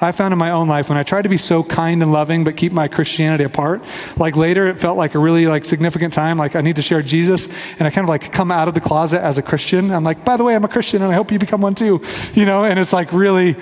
I 0.01 0.13
found 0.13 0.33
in 0.33 0.39
my 0.39 0.51
own 0.51 0.69
life 0.69 0.89
when 0.89 0.99
I 0.99 1.03
tried 1.03 1.23
to 1.23 1.29
be 1.29 1.37
so 1.37 1.65
kind 1.65 2.01
and 2.03 2.13
loving 2.13 2.45
but 2.45 2.57
keep 2.57 2.71
my 2.71 2.87
Christianity 2.87 3.43
apart, 3.43 3.83
like 4.19 4.37
later 4.37 4.69
it 4.69 4.79
felt 4.79 4.97
like 4.97 5.17
a 5.17 5.19
really 5.19 5.47
like 5.49 5.65
significant 5.65 6.13
time 6.13 6.39
like 6.39 6.55
I 6.55 6.61
need 6.61 6.77
to 6.77 6.83
share 6.83 7.03
Jesus 7.03 7.49
and 7.79 7.89
I 7.89 7.91
kind 7.91 8.05
of 8.05 8.09
like 8.09 8.33
come 8.33 8.53
out 8.53 8.69
of 8.69 8.75
the 8.75 8.81
closet 8.81 9.21
as 9.21 9.37
a 9.37 9.43
Christian. 9.43 9.91
I'm 9.91 10.05
like, 10.05 10.25
"By 10.25 10.37
the 10.37 10.45
way, 10.45 10.55
I'm 10.55 10.65
a 10.65 10.69
Christian 10.69 11.03
and 11.03 11.11
I 11.11 11.15
hope 11.15 11.33
you 11.33 11.39
become 11.39 11.61
one 11.61 11.75
too." 11.75 12.03
You 12.35 12.45
know, 12.45 12.65
and 12.65 12.79
it's 12.79 12.93
like 12.93 13.13
really 13.13 13.57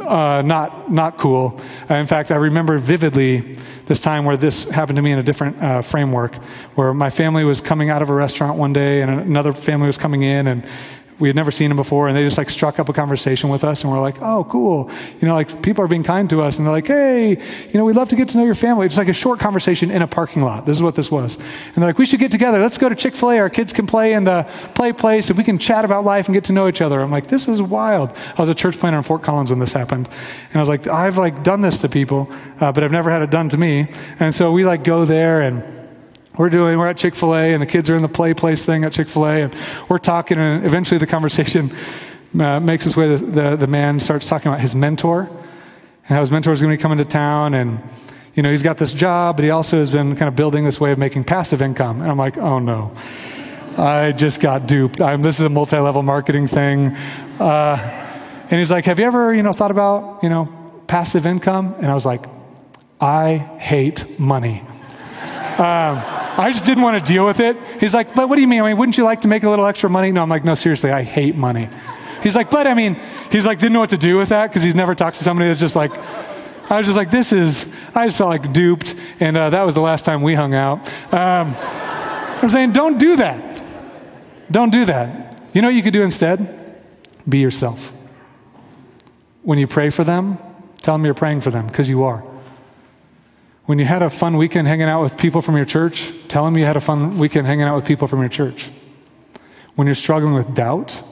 uh, 0.00 0.42
not 0.44 0.90
not 0.90 1.18
cool. 1.18 1.60
Uh, 1.90 1.94
in 1.94 2.06
fact, 2.06 2.30
I 2.30 2.36
remember 2.36 2.78
vividly 2.78 3.56
this 3.86 4.00
time 4.00 4.24
where 4.24 4.36
this 4.36 4.64
happened 4.64 4.96
to 4.96 5.02
me 5.02 5.12
in 5.12 5.18
a 5.18 5.22
different 5.22 5.62
uh, 5.62 5.82
framework, 5.82 6.34
where 6.74 6.92
my 6.92 7.10
family 7.10 7.44
was 7.44 7.60
coming 7.60 7.88
out 7.88 8.02
of 8.02 8.10
a 8.10 8.14
restaurant 8.14 8.58
one 8.58 8.72
day, 8.72 9.02
and 9.02 9.10
another 9.10 9.52
family 9.52 9.86
was 9.86 9.98
coming 9.98 10.22
in, 10.22 10.46
and 10.46 10.66
we 11.18 11.28
had 11.28 11.36
never 11.36 11.50
seen 11.50 11.70
him 11.70 11.76
before, 11.76 12.08
and 12.08 12.16
they 12.16 12.22
just 12.22 12.36
like 12.36 12.50
struck 12.50 12.78
up 12.78 12.88
a 12.88 12.92
conversation 12.92 13.48
with 13.48 13.64
us, 13.64 13.82
and 13.82 13.92
we're 13.92 14.00
like, 14.00 14.16
"Oh, 14.20 14.44
cool!" 14.44 14.90
You 15.20 15.28
know, 15.28 15.34
like 15.34 15.62
people 15.62 15.82
are 15.84 15.88
being 15.88 16.02
kind 16.02 16.28
to 16.30 16.42
us, 16.42 16.58
and 16.58 16.66
they're 16.66 16.72
like, 16.72 16.86
"Hey, 16.86 17.30
you 17.30 17.74
know, 17.74 17.84
we'd 17.84 17.96
love 17.96 18.10
to 18.10 18.16
get 18.16 18.28
to 18.28 18.38
know 18.38 18.44
your 18.44 18.54
family." 18.54 18.86
It's 18.86 18.98
like 18.98 19.08
a 19.08 19.14
short 19.14 19.40
conversation 19.40 19.90
in 19.90 20.02
a 20.02 20.06
parking 20.06 20.42
lot. 20.42 20.66
This 20.66 20.76
is 20.76 20.82
what 20.82 20.94
this 20.94 21.10
was, 21.10 21.36
and 21.36 21.76
they're 21.76 21.88
like, 21.88 21.98
"We 21.98 22.06
should 22.06 22.20
get 22.20 22.30
together. 22.30 22.60
Let's 22.60 22.78
go 22.78 22.88
to 22.88 22.94
Chick 22.94 23.14
Fil 23.14 23.30
A. 23.30 23.38
Our 23.38 23.50
kids 23.50 23.72
can 23.72 23.86
play 23.86 24.12
in 24.12 24.24
the 24.24 24.46
play 24.74 24.92
place, 24.92 25.28
and 25.30 25.38
we 25.38 25.44
can 25.44 25.58
chat 25.58 25.84
about 25.84 26.04
life 26.04 26.26
and 26.26 26.34
get 26.34 26.44
to 26.44 26.52
know 26.52 26.68
each 26.68 26.82
other." 26.82 27.00
I'm 27.00 27.10
like, 27.10 27.28
"This 27.28 27.48
is 27.48 27.62
wild." 27.62 28.12
I 28.36 28.42
was 28.42 28.48
a 28.48 28.54
church 28.54 28.78
planter 28.78 28.98
in 28.98 29.02
Fort 29.02 29.22
Collins 29.22 29.50
when 29.50 29.58
this 29.58 29.72
happened, 29.72 30.08
and 30.50 30.56
I 30.56 30.60
was 30.60 30.68
like, 30.68 30.86
"I've 30.86 31.16
like 31.16 31.42
done 31.42 31.62
this 31.62 31.78
to 31.78 31.88
people, 31.88 32.30
uh, 32.60 32.72
but 32.72 32.84
I've 32.84 32.92
never 32.92 33.10
had 33.10 33.22
it 33.22 33.30
done 33.30 33.48
to 33.50 33.56
me." 33.56 33.88
And 34.20 34.34
so 34.34 34.52
we 34.52 34.64
like 34.64 34.84
go 34.84 35.04
there 35.04 35.40
and 35.40 35.75
we're 36.38 36.50
doing, 36.50 36.78
we're 36.78 36.88
at 36.88 36.96
Chick 36.96 37.14
fil 37.14 37.34
A, 37.34 37.52
and 37.52 37.62
the 37.62 37.66
kids 37.66 37.90
are 37.90 37.96
in 37.96 38.02
the 38.02 38.08
play 38.08 38.34
place 38.34 38.64
thing 38.64 38.84
at 38.84 38.92
Chick 38.92 39.08
fil 39.08 39.26
A, 39.26 39.42
and 39.42 39.54
we're 39.88 39.98
talking, 39.98 40.38
and 40.38 40.64
eventually 40.64 40.98
the 40.98 41.06
conversation 41.06 41.70
uh, 42.40 42.60
makes 42.60 42.86
its 42.86 42.96
way. 42.96 43.14
The, 43.14 43.24
the, 43.24 43.56
the, 43.56 43.66
man 43.66 44.00
starts 44.00 44.28
talking 44.28 44.48
about 44.48 44.60
his 44.60 44.74
mentor 44.74 45.22
and 45.28 46.08
how 46.08 46.20
his 46.20 46.30
mentor 46.30 46.52
is 46.52 46.60
going 46.60 46.70
to 46.72 46.76
be 46.76 46.82
coming 46.82 46.98
to 46.98 47.04
town, 47.04 47.54
and 47.54 47.80
you 48.34 48.42
know, 48.42 48.50
he's 48.50 48.62
got 48.62 48.76
this 48.76 48.92
job, 48.92 49.36
but 49.36 49.44
he 49.44 49.50
also 49.50 49.78
has 49.78 49.90
been 49.90 50.14
kind 50.14 50.28
of 50.28 50.36
building 50.36 50.64
this 50.64 50.78
way 50.78 50.92
of 50.92 50.98
making 50.98 51.24
passive 51.24 51.62
income. 51.62 52.02
And 52.02 52.10
I'm 52.10 52.18
like, 52.18 52.36
oh 52.36 52.58
no, 52.58 52.92
I 53.78 54.12
just 54.12 54.42
got 54.42 54.66
duped. 54.66 55.00
I'm, 55.00 55.22
this 55.22 55.40
is 55.40 55.46
a 55.46 55.48
multi 55.48 55.78
level 55.78 56.02
marketing 56.02 56.46
thing. 56.46 56.94
Uh, 57.40 57.76
and 58.50 58.58
he's 58.58 58.70
like, 58.70 58.84
have 58.84 58.98
you 58.98 59.06
ever, 59.06 59.34
you 59.34 59.42
know, 59.42 59.54
thought 59.54 59.70
about, 59.70 60.22
you 60.22 60.28
know, 60.28 60.52
passive 60.86 61.24
income? 61.24 61.74
And 61.78 61.86
I 61.86 61.94
was 61.94 62.04
like, 62.04 62.26
I 63.00 63.36
hate 63.58 64.20
money. 64.20 64.60
Um, 65.58 66.25
I 66.38 66.52
just 66.52 66.64
didn't 66.64 66.82
want 66.82 66.98
to 66.98 67.12
deal 67.12 67.24
with 67.24 67.40
it. 67.40 67.56
He's 67.80 67.94
like, 67.94 68.14
but 68.14 68.28
what 68.28 68.34
do 68.36 68.42
you 68.42 68.48
mean? 68.48 68.60
I 68.60 68.68
mean, 68.68 68.76
wouldn't 68.76 68.98
you 68.98 69.04
like 69.04 69.22
to 69.22 69.28
make 69.28 69.42
a 69.42 69.48
little 69.48 69.66
extra 69.66 69.88
money? 69.88 70.12
No, 70.12 70.22
I'm 70.22 70.28
like, 70.28 70.44
no, 70.44 70.54
seriously, 70.54 70.90
I 70.90 71.02
hate 71.02 71.34
money. 71.34 71.70
He's 72.22 72.34
like, 72.34 72.50
but 72.50 72.66
I 72.66 72.74
mean, 72.74 73.00
he's 73.30 73.46
like, 73.46 73.58
didn't 73.58 73.72
know 73.72 73.80
what 73.80 73.90
to 73.90 73.96
do 73.96 74.16
with 74.16 74.28
that 74.28 74.50
because 74.50 74.62
he's 74.62 74.74
never 74.74 74.94
talked 74.94 75.16
to 75.16 75.24
somebody 75.24 75.48
that's 75.48 75.60
just 75.60 75.76
like, 75.76 75.92
I 76.70 76.78
was 76.78 76.86
just 76.86 76.96
like, 76.96 77.10
this 77.10 77.32
is, 77.32 77.72
I 77.94 78.06
just 78.06 78.18
felt 78.18 78.28
like 78.28 78.52
duped. 78.52 78.94
And 79.20 79.36
uh, 79.36 79.50
that 79.50 79.62
was 79.62 79.74
the 79.74 79.80
last 79.80 80.04
time 80.04 80.22
we 80.22 80.34
hung 80.34 80.52
out. 80.52 80.86
Um, 81.12 81.54
I'm 82.42 82.50
saying, 82.50 82.72
don't 82.72 82.98
do 82.98 83.16
that. 83.16 83.62
Don't 84.50 84.70
do 84.70 84.84
that. 84.84 85.40
You 85.54 85.62
know 85.62 85.68
what 85.68 85.74
you 85.74 85.82
could 85.82 85.92
do 85.92 86.02
instead? 86.02 86.82
Be 87.28 87.38
yourself. 87.38 87.92
When 89.42 89.58
you 89.58 89.66
pray 89.66 89.90
for 89.90 90.04
them, 90.04 90.38
tell 90.82 90.94
them 90.94 91.04
you're 91.04 91.14
praying 91.14 91.40
for 91.40 91.50
them 91.50 91.66
because 91.66 91.88
you 91.88 92.02
are. 92.02 92.22
When 93.66 93.78
you 93.80 93.84
had 93.84 94.02
a 94.02 94.10
fun 94.10 94.36
weekend 94.36 94.68
hanging 94.68 94.88
out 94.88 95.02
with 95.02 95.18
people 95.18 95.42
from 95.42 95.56
your 95.56 95.64
church, 95.64 96.12
tell 96.28 96.44
them 96.44 96.56
you 96.56 96.64
had 96.64 96.76
a 96.76 96.80
fun 96.80 97.18
weekend 97.18 97.46
hanging 97.46 97.64
out 97.64 97.74
with 97.74 97.84
people 97.84 98.06
from 98.06 98.20
your 98.20 98.28
church. 98.28 98.70
When 99.74 99.86
you're 99.86 99.96
struggling 99.96 100.34
with 100.34 100.54
doubt 100.54 101.02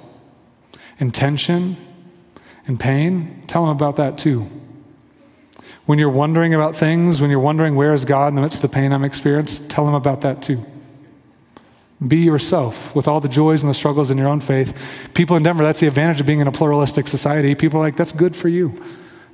and 1.01 1.13
tension 1.13 1.77
and 2.67 2.79
pain, 2.79 3.43
tell 3.49 3.67
them 3.67 3.75
about 3.77 3.97
that 3.97 4.19
too. 4.19 4.47
When 5.85 5.99
you're 5.99 6.09
wondering 6.09 6.55
about 6.55 6.77
things, 6.77 7.21
when 7.21 7.29
you're 7.29 7.41
wondering 7.41 7.75
where 7.75 7.93
is 7.93 8.05
God 8.05 8.29
in 8.29 8.37
the 8.37 8.43
midst 8.43 8.63
of 8.65 8.71
the 8.71 8.75
pain 8.75 8.93
I'm 8.93 9.05
experiencing, 9.05 9.69
tell 9.69 9.85
them 9.85 9.95
about 9.95 10.23
that 10.23 10.41
too. 10.41 10.65
Be 12.07 12.19
yourself 12.19 12.95
with 12.95 13.09
all 13.09 13.21
the 13.21 13.29
joys 13.29 13.63
and 13.63 13.71
the 13.71 13.75
struggles 13.75 14.11
in 14.11 14.19
your 14.19 14.29
own 14.29 14.41
faith. 14.41 14.77
People 15.13 15.37
in 15.37 15.43
Denver, 15.43 15.65
that's 15.65 15.81
the 15.81 15.87
advantage 15.87 16.21
of 16.21 16.27
being 16.27 16.41
in 16.41 16.47
a 16.47 16.53
pluralistic 16.53 17.07
society. 17.09 17.55
People 17.55 17.81
are 17.81 17.83
like, 17.83 17.97
that's 17.97 18.13
good 18.13 18.37
for 18.37 18.49
you. 18.49 18.83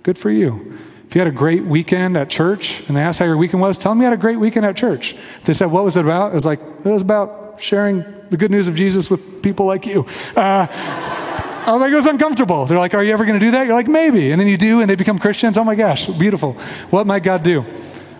Good 0.03 0.19
for 0.19 0.31
you. 0.31 0.79
If 1.11 1.17
you 1.17 1.21
had 1.21 1.27
a 1.27 1.33
great 1.33 1.65
weekend 1.65 2.17
at 2.17 2.31
church 2.31 2.87
and 2.87 2.97
they 2.97 3.01
asked 3.01 3.19
how 3.19 3.25
your 3.25 3.37
weekend 3.37 3.61
was, 3.61 3.77
tell 3.77 3.91
them 3.91 3.99
you 3.99 4.05
had 4.05 4.13
a 4.13 4.17
great 4.17 4.39
weekend 4.39 4.65
at 4.65 4.77
church. 4.77 5.15
If 5.15 5.43
they 5.43 5.55
said, 5.55 5.73
What 5.73 5.83
was 5.83 5.97
it 5.97 6.05
about? 6.05 6.31
It 6.31 6.37
was 6.37 6.45
like, 6.45 6.61
It 6.61 6.89
was 6.89 7.03
about 7.03 7.57
sharing 7.59 8.05
the 8.29 8.37
good 8.37 8.53
news 8.53 8.69
of 8.69 8.77
Jesus 8.77 9.11
with 9.11 9.43
people 9.43 9.67
like 9.67 9.87
you. 9.87 10.07
Uh, 10.37 10.69
I 11.67 11.73
was 11.73 11.81
like, 11.81 11.91
It 11.91 11.97
was 11.97 12.07
uncomfortable. 12.07 12.65
They're 12.65 12.79
like, 12.79 12.95
Are 12.95 13.03
you 13.03 13.13
ever 13.13 13.25
going 13.25 13.41
to 13.41 13.45
do 13.45 13.51
that? 13.51 13.67
You're 13.67 13.75
like, 13.75 13.89
Maybe. 13.89 14.31
And 14.31 14.41
then 14.41 14.47
you 14.47 14.57
do, 14.57 14.83
and 14.83 14.89
they 14.89 14.95
become 14.95 15.19
Christians. 15.19 15.59
Oh 15.59 15.65
my 15.65 15.75
gosh, 15.75 16.07
beautiful. 16.07 16.53
What 16.91 17.09
might 17.09 17.25
God 17.25 17.43
do? 17.43 17.63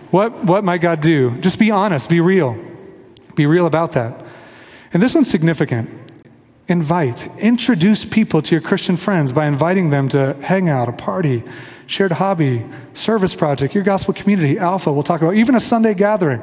What, 0.09 0.43
what 0.43 0.65
might 0.65 0.81
God 0.81 0.99
do? 0.99 1.37
Just 1.37 1.59
be 1.59 1.71
honest, 1.71 2.09
be 2.09 2.19
real. 2.19 2.57
Be 3.35 3.45
real 3.45 3.67
about 3.67 3.93
that. 3.93 4.21
And 4.91 5.01
this 5.01 5.15
one's 5.15 5.31
significant. 5.31 5.89
Invite, 6.67 7.29
introduce 7.37 8.03
people 8.03 8.41
to 8.41 8.53
your 8.53 8.61
Christian 8.61 8.97
friends 8.97 9.31
by 9.31 9.45
inviting 9.45 9.91
them 9.91 10.09
to 10.09 10.33
hang 10.41 10.67
out, 10.67 10.89
a 10.89 10.91
party, 10.91 11.45
shared 11.91 12.13
hobby, 12.13 12.65
service 12.93 13.35
project, 13.35 13.75
your 13.75 13.83
gospel 13.83 14.13
community, 14.13 14.57
Alpha, 14.57 14.93
we'll 14.93 15.03
talk 15.03 15.21
about, 15.21 15.35
even 15.35 15.55
a 15.55 15.59
Sunday 15.59 15.93
gathering. 15.93 16.39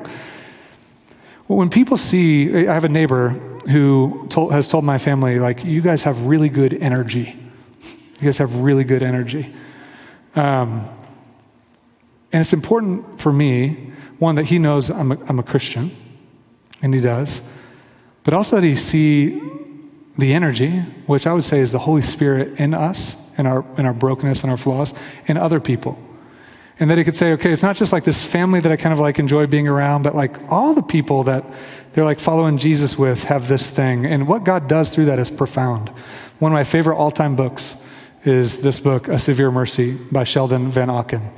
Well, 1.48 1.58
when 1.58 1.70
people 1.70 1.96
see, 1.96 2.68
I 2.68 2.74
have 2.74 2.84
a 2.84 2.88
neighbor 2.90 3.30
who 3.70 4.26
told, 4.28 4.52
has 4.52 4.68
told 4.68 4.84
my 4.84 4.98
family, 4.98 5.38
like, 5.38 5.64
you 5.64 5.80
guys 5.80 6.02
have 6.02 6.26
really 6.26 6.50
good 6.50 6.74
energy. 6.74 7.34
You 7.80 8.24
guys 8.24 8.36
have 8.36 8.56
really 8.56 8.84
good 8.84 9.02
energy. 9.02 9.50
Um, 10.36 10.86
and 12.30 12.42
it's 12.42 12.52
important 12.52 13.18
for 13.18 13.32
me, 13.32 13.94
one, 14.18 14.34
that 14.34 14.44
he 14.44 14.58
knows 14.58 14.90
I'm 14.90 15.12
a, 15.12 15.18
I'm 15.28 15.38
a 15.38 15.42
Christian, 15.42 15.96
and 16.82 16.92
he 16.92 17.00
does, 17.00 17.40
but 18.22 18.34
also 18.34 18.56
that 18.56 18.66
he 18.66 18.76
see 18.76 19.40
the 20.18 20.34
energy, 20.34 20.80
which 21.06 21.26
I 21.26 21.32
would 21.32 21.44
say 21.44 21.60
is 21.60 21.72
the 21.72 21.78
Holy 21.78 22.02
Spirit 22.02 22.60
in 22.60 22.74
us 22.74 23.16
in 23.38 23.46
our, 23.46 23.64
in 23.78 23.86
our 23.86 23.94
brokenness 23.94 24.42
and 24.42 24.50
our 24.50 24.56
flaws 24.56 24.92
in 25.26 25.36
other 25.36 25.60
people. 25.60 25.98
And 26.80 26.90
that 26.90 26.98
he 26.98 27.04
could 27.04 27.16
say, 27.16 27.32
okay, 27.32 27.52
it's 27.52 27.62
not 27.62 27.76
just 27.76 27.92
like 27.92 28.04
this 28.04 28.22
family 28.22 28.60
that 28.60 28.70
I 28.70 28.76
kind 28.76 28.92
of 28.92 29.00
like 29.00 29.18
enjoy 29.18 29.46
being 29.46 29.66
around, 29.66 30.02
but 30.02 30.14
like 30.14 30.36
all 30.50 30.74
the 30.74 30.82
people 30.82 31.24
that 31.24 31.44
they're 31.92 32.04
like 32.04 32.20
following 32.20 32.58
Jesus 32.58 32.98
with 32.98 33.24
have 33.24 33.48
this 33.48 33.70
thing. 33.70 34.06
And 34.06 34.28
what 34.28 34.44
God 34.44 34.68
does 34.68 34.90
through 34.90 35.06
that 35.06 35.18
is 35.18 35.30
profound. 35.30 35.88
One 36.38 36.52
of 36.52 36.54
my 36.54 36.64
favorite 36.64 36.96
all 36.96 37.10
time 37.10 37.34
books 37.34 37.82
is 38.24 38.60
this 38.60 38.78
book, 38.78 39.08
A 39.08 39.18
Severe 39.18 39.50
Mercy 39.50 39.94
by 40.12 40.24
Sheldon 40.24 40.70
Vanauken. 40.70 41.32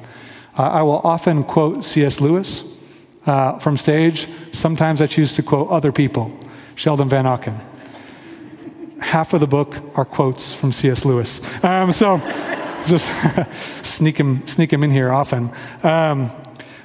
Uh, 0.59 0.63
I 0.63 0.83
will 0.83 0.99
often 0.99 1.45
quote 1.45 1.85
C.S. 1.85 2.21
Lewis 2.21 2.77
uh, 3.25 3.59
from 3.59 3.77
stage. 3.77 4.29
Sometimes 4.53 5.01
I 5.01 5.07
choose 5.07 5.37
to 5.37 5.43
quote 5.43 5.69
other 5.71 5.93
people, 5.93 6.39
Sheldon 6.75 7.09
Vanauken 7.09 7.70
half 9.01 9.33
of 9.33 9.41
the 9.41 9.47
book 9.47 9.77
are 9.97 10.05
quotes 10.05 10.55
from 10.55 10.73
C.S. 10.73 11.05
Lewis. 11.05 11.41
Um, 11.65 11.93
so 11.93 12.19
just 12.87 13.13
sneak 13.85 14.19
him, 14.19 14.47
sneak 14.47 14.73
him 14.73 14.85
in 14.85 14.91
here 14.91 15.11
often. 15.11 15.51
Um, 15.83 16.31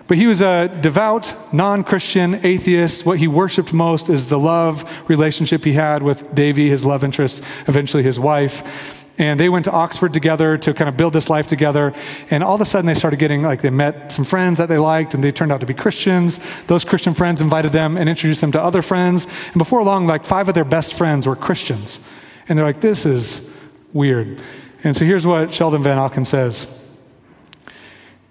but 0.07 0.17
he 0.17 0.27
was 0.27 0.41
a 0.41 0.67
devout, 0.81 1.33
non 1.51 1.83
Christian 1.83 2.45
atheist. 2.45 3.05
What 3.05 3.17
he 3.17 3.27
worshiped 3.27 3.73
most 3.73 4.09
is 4.09 4.29
the 4.29 4.37
love 4.37 5.09
relationship 5.09 5.63
he 5.63 5.73
had 5.73 6.03
with 6.03 6.33
Davy, 6.35 6.69
his 6.69 6.85
love 6.85 7.03
interest, 7.03 7.43
eventually 7.67 8.03
his 8.03 8.19
wife. 8.19 8.94
And 9.17 9.39
they 9.39 9.47
went 9.47 9.65
to 9.65 9.71
Oxford 9.71 10.13
together 10.13 10.57
to 10.57 10.73
kind 10.73 10.89
of 10.89 10.97
build 10.97 11.13
this 11.13 11.29
life 11.29 11.47
together. 11.47 11.93
And 12.29 12.43
all 12.43 12.55
of 12.55 12.61
a 12.61 12.65
sudden, 12.65 12.85
they 12.85 12.93
started 12.93 13.17
getting 13.17 13.43
like 13.43 13.61
they 13.61 13.69
met 13.69 14.11
some 14.11 14.25
friends 14.25 14.57
that 14.57 14.67
they 14.67 14.77
liked, 14.77 15.13
and 15.13 15.23
they 15.23 15.31
turned 15.31 15.53
out 15.53 15.61
to 15.61 15.65
be 15.65 15.73
Christians. 15.73 16.39
Those 16.67 16.83
Christian 16.83 17.13
friends 17.13 17.39
invited 17.39 17.71
them 17.71 17.95
and 17.95 18.09
introduced 18.09 18.41
them 18.41 18.51
to 18.51 18.61
other 18.61 18.81
friends. 18.81 19.25
And 19.47 19.55
before 19.57 19.83
long, 19.83 20.05
like 20.05 20.25
five 20.25 20.49
of 20.49 20.53
their 20.53 20.65
best 20.65 20.95
friends 20.95 21.25
were 21.25 21.35
Christians. 21.35 22.01
And 22.49 22.57
they're 22.57 22.65
like, 22.65 22.81
this 22.81 23.05
is 23.05 23.53
weird. 23.93 24.39
And 24.83 24.95
so 24.95 25.05
here's 25.05 25.25
what 25.25 25.53
Sheldon 25.53 25.81
Vanauken 25.81 26.27
says. 26.27 26.67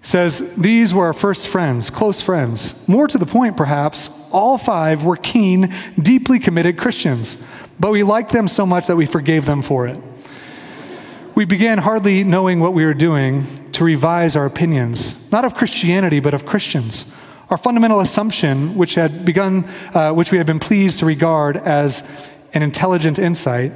says, 0.03 0.55
These 0.55 0.93
were 0.93 1.05
our 1.07 1.13
first 1.13 1.47
friends, 1.47 1.89
close 1.89 2.21
friends. 2.21 2.87
More 2.87 3.07
to 3.07 3.17
the 3.17 3.25
point, 3.25 3.57
perhaps, 3.57 4.09
all 4.31 4.57
five 4.59 5.03
were 5.03 5.17
keen, 5.17 5.73
deeply 5.99 6.37
committed 6.37 6.77
Christians. 6.77 7.39
But 7.79 7.91
we 7.91 8.03
liked 8.03 8.31
them 8.31 8.47
so 8.47 8.65
much 8.65 8.87
that 8.87 8.95
we 8.95 9.05
forgave 9.05 9.45
them 9.45 9.61
for 9.61 9.87
it. 9.87 9.99
We 11.35 11.43
began 11.43 11.79
hardly 11.79 12.23
knowing 12.23 12.61
what 12.61 12.73
we 12.73 12.85
were 12.85 12.93
doing 12.93 13.43
to 13.73 13.83
revise 13.83 14.37
our 14.37 14.45
opinions, 14.45 15.29
not 15.33 15.43
of 15.43 15.53
Christianity, 15.53 16.21
but 16.21 16.33
of 16.33 16.45
Christians. 16.45 17.13
Our 17.49 17.57
fundamental 17.57 17.99
assumption, 17.99 18.75
which 18.75 18.95
had 18.95 19.25
begun, 19.25 19.65
uh, 19.93 20.13
which 20.13 20.31
we 20.31 20.37
had 20.37 20.47
been 20.47 20.61
pleased 20.61 20.99
to 20.99 21.05
regard 21.05 21.57
as 21.57 22.03
an 22.53 22.63
intelligent 22.63 23.19
insight, 23.19 23.73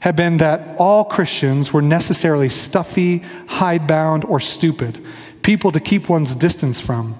had 0.00 0.16
been 0.16 0.38
that 0.38 0.76
all 0.78 1.04
Christians 1.04 1.74
were 1.74 1.82
necessarily 1.82 2.48
stuffy, 2.48 3.18
hidebound, 3.48 4.24
or 4.24 4.40
stupid, 4.40 5.04
people 5.42 5.70
to 5.72 5.80
keep 5.80 6.08
one's 6.08 6.34
distance 6.34 6.80
from. 6.80 7.18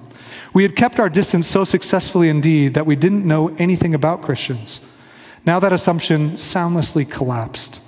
We 0.51 0.63
had 0.63 0.75
kept 0.75 0.99
our 0.99 1.09
distance 1.09 1.45
so 1.45 1.63
successfully 1.63 2.29
indeed 2.29 2.73
that 2.73 2.87
we 2.87 2.95
didn't 2.95 3.23
know 3.23 3.55
anything 3.57 3.93
about 3.93 4.23
Christians. 4.23 4.81
Now 5.45 5.59
that 5.59 5.71
assumption 5.71 6.37
soundlessly 6.37 7.05
collapsed. 7.05 7.81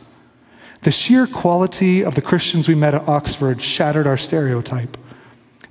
The 0.82 0.92
sheer 0.92 1.28
quality 1.28 2.04
of 2.04 2.16
the 2.16 2.22
Christians 2.22 2.68
we 2.68 2.76
met 2.76 2.96
at 2.96 3.08
Oxford 3.08 3.62
shattered 3.62 4.08
our 4.08 4.18
stereotype. 4.18 4.98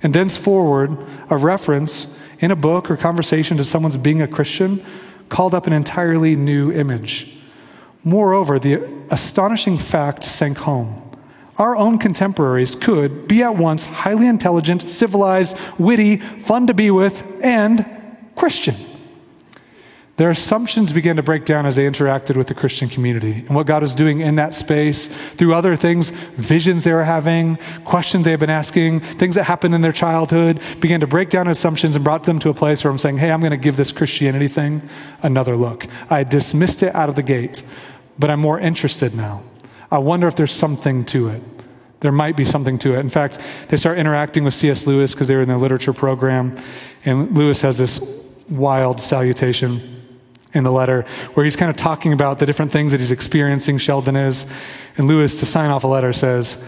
And 0.01 0.13
thenceforward, 0.13 0.97
a 1.29 1.37
reference 1.37 2.19
in 2.39 2.49
a 2.49 2.55
book 2.55 2.89
or 2.89 2.97
conversation 2.97 3.57
to 3.57 3.63
someone's 3.63 3.97
being 3.97 4.21
a 4.21 4.27
Christian 4.27 4.83
called 5.29 5.53
up 5.53 5.67
an 5.67 5.73
entirely 5.73 6.35
new 6.35 6.71
image. 6.71 7.37
Moreover, 8.03 8.57
the 8.57 8.89
astonishing 9.11 9.77
fact 9.77 10.23
sank 10.23 10.57
home. 10.59 11.01
Our 11.57 11.75
own 11.75 11.99
contemporaries 11.99 12.75
could 12.75 13.27
be 13.27 13.43
at 13.43 13.55
once 13.55 13.85
highly 13.85 14.27
intelligent, 14.27 14.89
civilized, 14.89 15.57
witty, 15.77 16.17
fun 16.17 16.67
to 16.67 16.73
be 16.73 16.89
with, 16.89 17.23
and 17.43 17.85
Christian. 18.35 18.75
Their 20.21 20.29
assumptions 20.29 20.93
began 20.93 21.15
to 21.15 21.23
break 21.23 21.45
down 21.45 21.65
as 21.65 21.77
they 21.77 21.87
interacted 21.87 22.35
with 22.35 22.45
the 22.45 22.53
Christian 22.53 22.87
community 22.87 23.43
and 23.47 23.55
what 23.55 23.65
God 23.65 23.81
was 23.81 23.95
doing 23.95 24.19
in 24.19 24.35
that 24.35 24.53
space 24.53 25.07
through 25.07 25.55
other 25.55 25.75
things, 25.75 26.11
visions 26.11 26.83
they 26.83 26.93
were 26.93 27.05
having, 27.05 27.55
questions 27.85 28.23
they 28.23 28.29
had 28.29 28.39
been 28.39 28.51
asking, 28.51 28.99
things 28.99 29.33
that 29.33 29.45
happened 29.45 29.73
in 29.73 29.81
their 29.81 29.91
childhood, 29.91 30.61
began 30.79 30.99
to 30.99 31.07
break 31.07 31.31
down 31.31 31.47
assumptions 31.47 31.95
and 31.95 32.05
brought 32.05 32.25
them 32.25 32.37
to 32.37 32.49
a 32.49 32.53
place 32.53 32.83
where 32.83 32.91
I'm 32.91 32.99
saying, 32.99 33.17
hey, 33.17 33.31
I'm 33.31 33.39
going 33.39 33.49
to 33.49 33.57
give 33.57 33.77
this 33.77 33.91
Christianity 33.91 34.47
thing 34.47 34.87
another 35.23 35.57
look. 35.57 35.87
I 36.07 36.23
dismissed 36.23 36.83
it 36.83 36.93
out 36.93 37.09
of 37.09 37.15
the 37.15 37.23
gate, 37.23 37.63
but 38.19 38.29
I'm 38.29 38.41
more 38.41 38.59
interested 38.59 39.15
now. 39.15 39.41
I 39.89 39.97
wonder 39.97 40.27
if 40.27 40.35
there's 40.35 40.51
something 40.51 41.03
to 41.05 41.29
it. 41.29 41.41
There 42.01 42.11
might 42.11 42.37
be 42.37 42.45
something 42.45 42.77
to 42.77 42.93
it. 42.93 42.99
In 42.99 43.09
fact, 43.09 43.39
they 43.69 43.77
start 43.77 43.97
interacting 43.97 44.43
with 44.43 44.53
C.S. 44.53 44.85
Lewis 44.85 45.15
because 45.15 45.27
they 45.27 45.35
were 45.35 45.41
in 45.41 45.49
the 45.49 45.57
literature 45.57 45.93
program, 45.93 46.55
and 47.05 47.35
Lewis 47.35 47.63
has 47.63 47.79
this 47.79 47.99
wild 48.47 49.01
salutation 49.01 49.97
in 50.53 50.63
the 50.63 50.71
letter 50.71 51.03
where 51.33 51.43
he's 51.43 51.55
kind 51.55 51.69
of 51.69 51.77
talking 51.77 52.13
about 52.13 52.39
the 52.39 52.45
different 52.45 52.71
things 52.71 52.91
that 52.91 52.99
he's 52.99 53.11
experiencing, 53.11 53.77
Sheldon 53.77 54.15
is. 54.15 54.45
And 54.97 55.07
Lewis, 55.07 55.39
to 55.39 55.45
sign 55.45 55.69
off 55.69 55.83
a 55.83 55.87
letter, 55.87 56.13
says, 56.13 56.63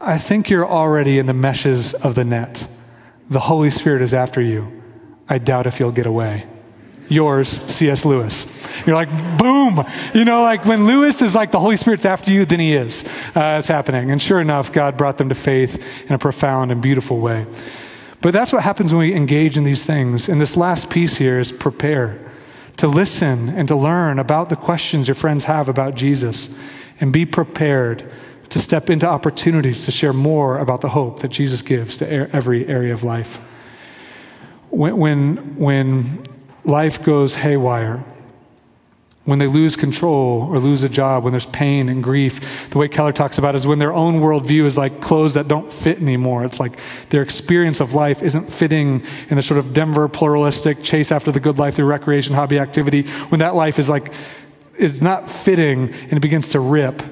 I 0.00 0.18
think 0.18 0.50
you're 0.50 0.66
already 0.66 1.18
in 1.18 1.26
the 1.26 1.34
meshes 1.34 1.94
of 1.94 2.14
the 2.14 2.24
net. 2.24 2.66
The 3.28 3.40
Holy 3.40 3.70
Spirit 3.70 4.02
is 4.02 4.14
after 4.14 4.40
you. 4.40 4.82
I 5.28 5.38
doubt 5.38 5.66
if 5.66 5.78
you'll 5.78 5.92
get 5.92 6.06
away. 6.06 6.46
Yours, 7.08 7.48
C.S. 7.48 8.04
Lewis. 8.04 8.46
You're 8.86 8.94
like, 8.94 9.10
boom! 9.36 9.84
You 10.14 10.24
know, 10.24 10.42
like 10.42 10.64
when 10.64 10.86
Lewis 10.86 11.20
is 11.22 11.34
like, 11.34 11.50
the 11.50 11.58
Holy 11.58 11.76
Spirit's 11.76 12.04
after 12.04 12.32
you, 12.32 12.44
then 12.44 12.60
he 12.60 12.72
is. 12.72 13.04
Uh, 13.34 13.56
it's 13.58 13.68
happening. 13.68 14.10
And 14.10 14.22
sure 14.22 14.40
enough, 14.40 14.72
God 14.72 14.96
brought 14.96 15.18
them 15.18 15.28
to 15.28 15.34
faith 15.34 15.84
in 16.08 16.14
a 16.14 16.18
profound 16.18 16.70
and 16.70 16.80
beautiful 16.80 17.18
way. 17.18 17.46
But 18.20 18.32
that's 18.32 18.52
what 18.52 18.62
happens 18.62 18.92
when 18.92 19.00
we 19.00 19.14
engage 19.14 19.56
in 19.56 19.64
these 19.64 19.84
things. 19.84 20.28
And 20.28 20.40
this 20.40 20.56
last 20.56 20.88
piece 20.88 21.16
here 21.16 21.40
is 21.40 21.52
prepare 21.52 22.29
to 22.80 22.88
listen 22.88 23.50
and 23.50 23.68
to 23.68 23.76
learn 23.76 24.18
about 24.18 24.48
the 24.48 24.56
questions 24.56 25.06
your 25.06 25.14
friends 25.14 25.44
have 25.44 25.68
about 25.68 25.94
Jesus 25.94 26.58
and 26.98 27.12
be 27.12 27.26
prepared 27.26 28.10
to 28.48 28.58
step 28.58 28.88
into 28.88 29.06
opportunities 29.06 29.84
to 29.84 29.90
share 29.90 30.14
more 30.14 30.58
about 30.58 30.80
the 30.80 30.88
hope 30.88 31.20
that 31.20 31.28
Jesus 31.28 31.60
gives 31.60 31.98
to 31.98 32.34
every 32.34 32.66
area 32.66 32.94
of 32.94 33.04
life. 33.04 33.36
When, 34.70 34.96
when, 34.96 35.56
when 35.56 36.24
life 36.64 37.02
goes 37.02 37.34
haywire, 37.34 38.02
when 39.24 39.38
they 39.38 39.46
lose 39.46 39.76
control 39.76 40.48
or 40.50 40.58
lose 40.58 40.82
a 40.82 40.88
job, 40.88 41.24
when 41.24 41.32
there's 41.32 41.46
pain 41.46 41.88
and 41.88 42.02
grief. 42.02 42.70
The 42.70 42.78
way 42.78 42.88
Keller 42.88 43.12
talks 43.12 43.36
about 43.36 43.54
is 43.54 43.66
when 43.66 43.78
their 43.78 43.92
own 43.92 44.20
worldview 44.20 44.64
is 44.64 44.78
like 44.78 45.00
clothes 45.00 45.34
that 45.34 45.46
don't 45.46 45.70
fit 45.70 46.00
anymore. 46.00 46.44
It's 46.44 46.58
like 46.58 46.78
their 47.10 47.22
experience 47.22 47.80
of 47.80 47.94
life 47.94 48.22
isn't 48.22 48.50
fitting 48.50 49.02
in 49.28 49.36
the 49.36 49.42
sort 49.42 49.58
of 49.58 49.74
Denver 49.74 50.08
pluralistic 50.08 50.82
chase 50.82 51.12
after 51.12 51.30
the 51.30 51.40
good 51.40 51.58
life 51.58 51.74
through 51.74 51.86
recreation, 51.86 52.34
hobby, 52.34 52.58
activity. 52.58 53.02
When 53.28 53.40
that 53.40 53.54
life 53.54 53.78
is 53.78 53.90
like, 53.90 54.10
is 54.76 55.02
not 55.02 55.30
fitting 55.30 55.92
and 55.92 56.12
it 56.14 56.20
begins 56.20 56.48
to 56.50 56.60
rip, 56.60 57.02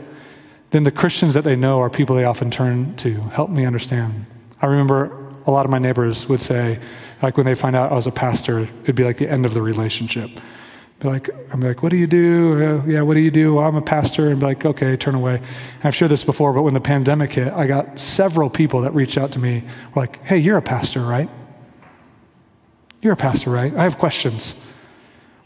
then 0.71 0.85
the 0.85 0.91
Christians 0.91 1.35
that 1.35 1.45
they 1.45 1.57
know 1.57 1.79
are 1.81 1.91
people 1.91 2.17
they 2.17 2.25
often 2.25 2.51
turn 2.51 2.97
to. 2.97 3.15
Help 3.15 3.51
me 3.51 3.67
understand. 3.67 4.25
I 4.63 4.67
remember 4.67 5.27
a 5.47 5.51
lot 5.51 5.67
of 5.67 5.71
my 5.71 5.79
neighbors 5.79 6.27
would 6.29 6.41
say, 6.41 6.79
like 7.21 7.37
when 7.37 7.45
they 7.45 7.55
find 7.55 7.77
out 7.77 7.93
I 7.93 7.95
was 7.95 8.07
a 8.07 8.13
pastor, 8.13 8.69
it'd 8.83 8.97
be 8.97 9.05
like 9.05 9.19
the 9.19 9.31
end 9.31 9.45
of 9.45 9.53
the 9.53 9.63
relationship 9.63 10.31
like, 11.03 11.31
I'm 11.53 11.61
like, 11.61 11.83
what 11.83 11.91
do 11.91 11.97
you 11.97 12.09
do? 12.09 12.83
Yeah, 12.87 13.03
what 13.03 13.15
do 13.15 13.21
you 13.21 13.31
do? 13.31 13.55
Well, 13.55 13.67
I'm 13.67 13.77
a 13.77 13.83
pastor. 13.83 14.31
And 14.31 14.41
be 14.41 14.47
like, 14.47 14.65
okay, 14.65 14.97
turn 14.97 15.15
away. 15.15 15.37
And 15.37 15.85
I've 15.85 15.95
shared 15.95 16.11
this 16.11 16.25
before, 16.25 16.53
but 16.53 16.63
when 16.63 16.75
the 16.75 16.81
pandemic 16.81 17.33
hit, 17.33 17.53
I 17.53 17.67
got 17.67 18.01
several 18.01 18.51
people 18.51 18.81
that 18.81 18.95
reached 18.95 19.17
out 19.17 19.33
to 19.33 19.39
me, 19.39 19.63
like, 19.95 20.23
hey, 20.25 20.39
you're 20.39 20.57
a 20.57 20.63
pastor, 20.63 21.01
right? 21.01 21.31
You're 23.01 23.13
a 23.13 23.17
pastor, 23.17 23.51
right? 23.51 23.73
I 23.75 23.85
have 23.85 23.99
questions. 23.99 24.57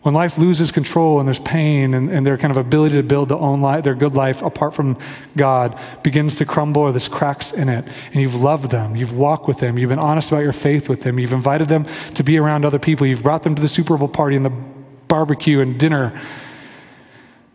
When 0.00 0.14
life 0.14 0.36
loses 0.36 0.72
control 0.72 1.20
and 1.20 1.28
there's 1.28 1.38
pain 1.38 1.94
and, 1.94 2.10
and 2.10 2.26
their 2.26 2.36
kind 2.36 2.50
of 2.50 2.56
ability 2.56 2.96
to 2.96 3.02
build 3.02 3.28
their 3.28 3.38
own 3.38 3.60
life, 3.60 3.84
their 3.84 3.94
good 3.94 4.14
life 4.14 4.42
apart 4.42 4.74
from 4.74 4.98
God 5.36 5.78
begins 6.02 6.38
to 6.38 6.44
crumble 6.44 6.82
or 6.82 6.92
there's 6.92 7.08
cracks 7.08 7.52
in 7.52 7.68
it, 7.68 7.84
and 8.12 8.20
you've 8.20 8.34
loved 8.34 8.70
them, 8.70 8.96
you've 8.96 9.12
walked 9.12 9.46
with 9.46 9.58
them, 9.58 9.78
you've 9.78 9.90
been 9.90 10.00
honest 10.00 10.32
about 10.32 10.42
your 10.42 10.52
faith 10.52 10.88
with 10.88 11.02
them, 11.02 11.20
you've 11.20 11.32
invited 11.32 11.68
them 11.68 11.86
to 12.14 12.24
be 12.24 12.36
around 12.36 12.64
other 12.64 12.80
people, 12.80 13.06
you've 13.06 13.22
brought 13.22 13.44
them 13.44 13.54
to 13.54 13.62
the 13.62 13.68
Super 13.68 13.96
Bowl 13.96 14.08
party 14.08 14.34
and 14.34 14.44
the 14.44 14.52
barbecue 15.12 15.60
and 15.60 15.78
dinner. 15.78 16.18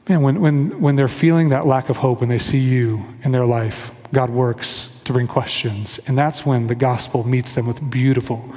Man, 0.08 0.22
when, 0.22 0.40
when, 0.42 0.80
when 0.80 0.96
they're 0.96 1.08
feeling 1.08 1.50
that 1.50 1.66
lack 1.66 1.90
of 1.90 1.98
hope, 1.98 2.22
and 2.22 2.30
they 2.30 2.38
see 2.38 2.60
you 2.60 3.04
in 3.24 3.32
their 3.32 3.48
life, 3.48 3.90
God 4.14 4.30
works 4.30 5.02
to 5.06 5.12
bring 5.12 5.26
questions. 5.26 6.00
And 6.06 6.16
that's 6.16 6.46
when 6.46 6.68
the 6.68 6.76
gospel 6.76 7.24
meets 7.24 7.56
them 7.56 7.66
with 7.66 7.90
beautiful, 7.90 8.48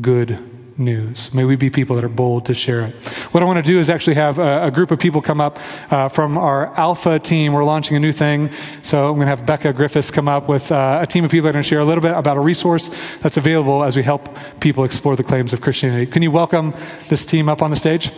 good 0.00 0.55
news. 0.78 1.32
May 1.32 1.44
we 1.44 1.56
be 1.56 1.70
people 1.70 1.96
that 1.96 2.04
are 2.04 2.08
bold 2.08 2.46
to 2.46 2.54
share 2.54 2.82
it. 2.82 2.94
What 3.32 3.42
I 3.42 3.46
want 3.46 3.64
to 3.64 3.72
do 3.72 3.78
is 3.78 3.90
actually 3.90 4.14
have 4.14 4.38
a, 4.38 4.64
a 4.64 4.70
group 4.70 4.90
of 4.90 4.98
people 4.98 5.22
come 5.22 5.40
up 5.40 5.58
uh, 5.90 6.08
from 6.08 6.36
our 6.38 6.74
Alpha 6.74 7.18
team. 7.18 7.52
We're 7.52 7.64
launching 7.64 7.96
a 7.96 8.00
new 8.00 8.12
thing. 8.12 8.50
So 8.82 9.08
I'm 9.08 9.16
going 9.16 9.26
to 9.26 9.30
have 9.30 9.46
Becca 9.46 9.72
Griffiths 9.72 10.10
come 10.10 10.28
up 10.28 10.48
with 10.48 10.70
uh, 10.70 11.00
a 11.02 11.06
team 11.06 11.24
of 11.24 11.30
people 11.30 11.44
that 11.44 11.50
are 11.50 11.52
going 11.52 11.62
to 11.62 11.68
share 11.68 11.80
a 11.80 11.84
little 11.84 12.02
bit 12.02 12.12
about 12.12 12.36
a 12.36 12.40
resource 12.40 12.90
that's 13.20 13.36
available 13.36 13.84
as 13.84 13.96
we 13.96 14.02
help 14.02 14.28
people 14.60 14.84
explore 14.84 15.16
the 15.16 15.24
claims 15.24 15.52
of 15.52 15.60
Christianity. 15.60 16.06
Can 16.06 16.22
you 16.22 16.30
welcome 16.30 16.74
this 17.08 17.24
team 17.24 17.48
up 17.48 17.62
on 17.62 17.70
the 17.70 17.76
stage? 17.76 18.10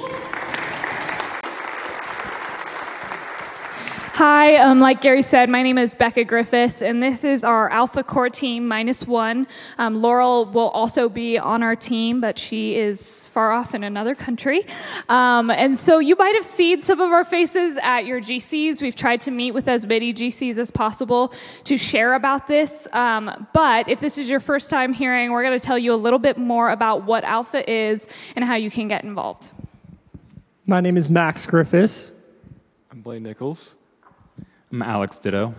Hi, 4.18 4.56
um, 4.56 4.80
like 4.80 5.00
Gary 5.00 5.22
said, 5.22 5.48
my 5.48 5.62
name 5.62 5.78
is 5.78 5.94
Becca 5.94 6.24
Griffiths, 6.24 6.82
and 6.82 7.00
this 7.00 7.22
is 7.22 7.44
our 7.44 7.70
Alpha 7.70 8.02
Core 8.02 8.28
team 8.28 8.66
minus 8.66 9.06
one. 9.06 9.46
Um, 9.78 10.02
Laurel 10.02 10.46
will 10.46 10.70
also 10.70 11.08
be 11.08 11.38
on 11.38 11.62
our 11.62 11.76
team, 11.76 12.20
but 12.20 12.36
she 12.36 12.74
is 12.74 13.26
far 13.26 13.52
off 13.52 13.76
in 13.76 13.84
another 13.84 14.16
country. 14.16 14.66
Um, 15.08 15.52
and 15.52 15.78
so 15.78 16.00
you 16.00 16.16
might 16.16 16.34
have 16.34 16.44
seen 16.44 16.82
some 16.82 17.00
of 17.00 17.12
our 17.12 17.22
faces 17.22 17.78
at 17.80 18.06
your 18.06 18.20
GCs. 18.20 18.82
We've 18.82 18.96
tried 18.96 19.20
to 19.20 19.30
meet 19.30 19.52
with 19.52 19.68
as 19.68 19.86
many 19.86 20.12
GCs 20.12 20.58
as 20.58 20.72
possible 20.72 21.32
to 21.62 21.78
share 21.78 22.14
about 22.14 22.48
this. 22.48 22.88
Um, 22.92 23.46
but 23.54 23.88
if 23.88 24.00
this 24.00 24.18
is 24.18 24.28
your 24.28 24.40
first 24.40 24.68
time 24.68 24.94
hearing, 24.94 25.30
we're 25.30 25.44
going 25.44 25.60
to 25.60 25.64
tell 25.64 25.78
you 25.78 25.94
a 25.94 25.94
little 25.94 26.18
bit 26.18 26.36
more 26.36 26.70
about 26.70 27.04
what 27.04 27.22
Alpha 27.22 27.70
is 27.70 28.08
and 28.34 28.44
how 28.44 28.56
you 28.56 28.68
can 28.68 28.88
get 28.88 29.04
involved. 29.04 29.52
My 30.66 30.80
name 30.80 30.96
is 30.96 31.08
Max 31.08 31.46
Griffiths. 31.46 32.10
I'm 32.90 33.00
Blaine 33.00 33.22
Nichols. 33.22 33.76
I'm 34.70 34.82
Alex 34.82 35.16
Ditto. 35.16 35.54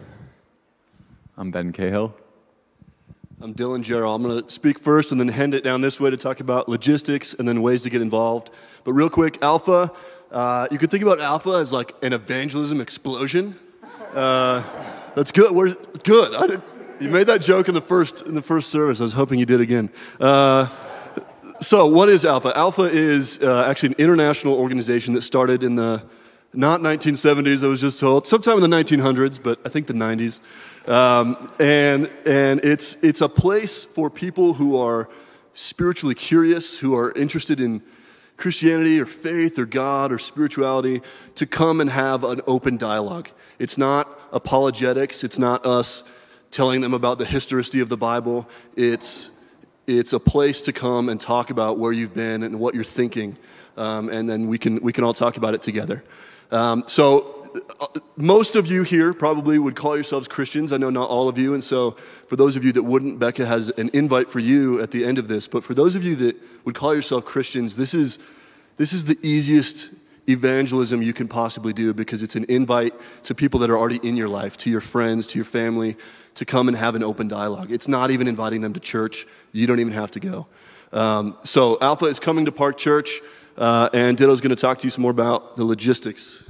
I'm 1.36 1.50
Ben 1.50 1.72
Cahill. 1.72 2.16
I'm 3.42 3.56
Dylan 3.56 3.84
Jarrell. 3.84 4.14
I'm 4.14 4.22
going 4.22 4.44
to 4.44 4.52
speak 4.52 4.78
first 4.78 5.12
and 5.12 5.20
then 5.20 5.30
hand 5.30 5.56
it 5.56 5.64
down 5.64 5.82
this 5.82 6.00
way 6.00 6.12
to 6.12 6.18
talk 6.18 6.42
about 6.42 6.70
logistics 6.70 7.34
and 7.34 7.48
then 7.48 7.64
ways 7.64 7.82
to 7.84 7.90
get 7.90 8.04
involved. 8.04 8.52
But 8.84 8.94
real 8.94 9.10
quick, 9.10 9.42
Alpha, 9.42 9.92
uh, 10.32 10.68
you 10.70 10.78
could 10.78 10.92
think 10.92 11.02
about 11.02 11.20
Alpha 11.20 11.54
as 11.54 11.74
like 11.74 11.96
an 12.04 12.14
evangelism 12.14 12.80
explosion. 12.80 13.56
Uh, 14.14 14.62
that's 15.16 15.32
good. 15.32 15.56
We're 15.56 15.74
good. 16.04 16.62
you 17.00 17.10
made 17.10 17.26
that 17.26 17.42
joke 17.42 17.68
in 17.68 17.74
the 17.74 17.82
first 17.82 18.22
in 18.22 18.36
the 18.36 18.44
first 18.44 18.70
service. 18.70 19.00
I 19.00 19.04
was 19.06 19.14
hoping 19.14 19.40
you 19.40 19.48
did 19.48 19.60
again. 19.60 19.90
Uh, 20.20 20.68
so, 21.60 21.88
what 21.88 22.10
is 22.10 22.26
Alpha? 22.26 22.56
Alpha 22.56 22.84
is 22.84 23.42
uh, 23.42 23.66
actually 23.68 23.90
an 23.90 23.96
international 23.98 24.54
organization 24.54 25.16
that 25.16 25.24
started 25.24 25.64
in 25.64 25.74
the 25.74 26.04
not 26.54 26.82
1970s, 26.82 27.64
I 27.64 27.68
was 27.68 27.82
just 27.82 28.00
told. 28.00 28.26
Sometime 28.26 28.62
in 28.64 28.70
the 28.70 28.76
1900s, 28.76 29.42
but 29.42 29.60
I 29.66 29.70
think 29.70 29.88
the 29.88 29.94
90s. 29.94 30.40
Um, 30.88 31.52
and 31.60 32.10
and 32.26 32.60
it's, 32.64 32.96
it's 33.04 33.22
a 33.22 33.30
place 33.30 33.86
for 33.86 34.10
people 34.10 34.56
who 34.56 34.78
are 34.78 35.10
spiritually 35.54 36.16
curious, 36.16 36.78
who 36.78 36.96
are 36.96 37.12
interested 37.12 37.60
in 37.60 37.84
Christianity 38.38 39.00
or 39.00 39.06
faith 39.06 39.60
or 39.60 39.66
God 39.66 40.12
or 40.12 40.18
spirituality, 40.18 41.02
to 41.36 41.46
come 41.46 41.82
and 41.82 41.90
have 41.90 42.24
an 42.24 42.42
open 42.48 42.78
dialogue. 42.78 43.30
It's 43.60 43.78
not 43.78 44.20
apologetics, 44.32 45.24
it's 45.24 45.38
not 45.38 45.66
us 45.66 46.04
telling 46.50 46.82
them 46.82 46.94
about 46.94 47.20
the 47.20 47.26
historicity 47.26 47.80
of 47.80 47.90
the 47.90 47.98
Bible. 47.98 48.50
It's 48.76 49.32
it's 49.86 50.14
a 50.14 50.20
place 50.20 50.62
to 50.64 50.74
come 50.74 51.10
and 51.10 51.20
talk 51.20 51.50
about 51.50 51.80
where 51.80 51.92
you've 51.92 52.14
been 52.14 52.44
and 52.44 52.60
what 52.60 52.76
you're 52.76 52.84
thinking, 52.84 53.38
um, 53.76 54.10
and 54.10 54.30
then 54.30 54.48
we 54.48 54.58
can 54.58 54.82
we 54.82 54.94
can 54.94 55.04
all 55.04 55.14
talk 55.14 55.38
about 55.38 55.54
it 55.54 55.62
together. 55.62 56.04
Um, 56.52 56.84
so. 56.88 57.36
uh, 57.82 57.88
Most 58.16 58.56
of 58.56 58.68
you 58.68 58.84
here 58.84 59.14
probably 59.14 59.58
would 59.58 59.76
call 59.76 59.96
yourselves 59.96 60.28
Christians. 60.28 60.72
I 60.72 60.78
know 60.78 60.90
not 60.90 61.10
all 61.10 61.30
of 61.30 61.38
you. 61.38 61.54
And 61.54 61.64
so, 61.64 61.96
for 62.28 62.36
those 62.36 62.56
of 62.56 62.64
you 62.66 62.72
that 62.74 62.84
wouldn't, 62.84 63.18
Becca 63.18 63.46
has 63.46 63.70
an 63.70 63.90
invite 63.94 64.30
for 64.30 64.40
you 64.40 64.82
at 64.82 64.92
the 64.92 65.06
end 65.06 65.18
of 65.18 65.28
this. 65.28 65.48
But 65.48 65.64
for 65.64 65.74
those 65.74 65.96
of 65.96 66.04
you 66.04 66.16
that 66.18 66.36
would 66.66 66.76
call 66.76 66.94
yourself 66.94 67.26
Christians, 67.26 67.76
this 67.76 67.94
is, 67.94 68.20
this 68.78 68.94
is 68.94 69.06
the 69.06 69.18
easiest 69.24 69.90
evangelism 70.28 71.02
you 71.02 71.14
can 71.14 71.28
possibly 71.28 71.74
do 71.74 71.94
because 71.94 72.22
it's 72.22 72.36
an 72.36 72.46
invite 72.50 72.94
to 73.24 73.34
people 73.34 73.60
that 73.62 73.70
are 73.70 73.78
already 73.78 74.00
in 74.04 74.16
your 74.18 74.30
life, 74.30 74.58
to 74.58 74.70
your 74.70 74.82
friends, 74.82 75.26
to 75.28 75.38
your 75.40 75.46
family, 75.46 75.96
to 76.36 76.46
come 76.46 76.68
and 76.68 76.78
have 76.78 76.94
an 76.96 77.04
open 77.04 77.28
dialogue. 77.28 77.72
It's 77.72 77.88
not 77.88 78.12
even 78.12 78.28
inviting 78.28 78.62
them 78.62 78.74
to 78.74 78.80
church. 78.80 79.26
You 79.54 79.66
don't 79.66 79.80
even 79.80 79.94
have 79.94 80.12
to 80.12 80.20
go. 80.20 80.46
Um, 80.92 81.38
so, 81.44 81.78
Alpha 81.82 82.06
is 82.06 82.20
coming 82.20 82.46
to 82.46 82.52
Park 82.52 82.78
Church, 82.78 83.22
uh, 83.60 83.90
and 83.94 84.18
Ditto's 84.18 84.42
going 84.42 84.56
to 84.56 84.62
talk 84.62 84.80
to 84.80 84.88
you 84.88 84.92
some 84.92 85.02
more 85.02 85.12
about 85.12 85.58
the 85.58 85.66
logistics. 85.66 86.44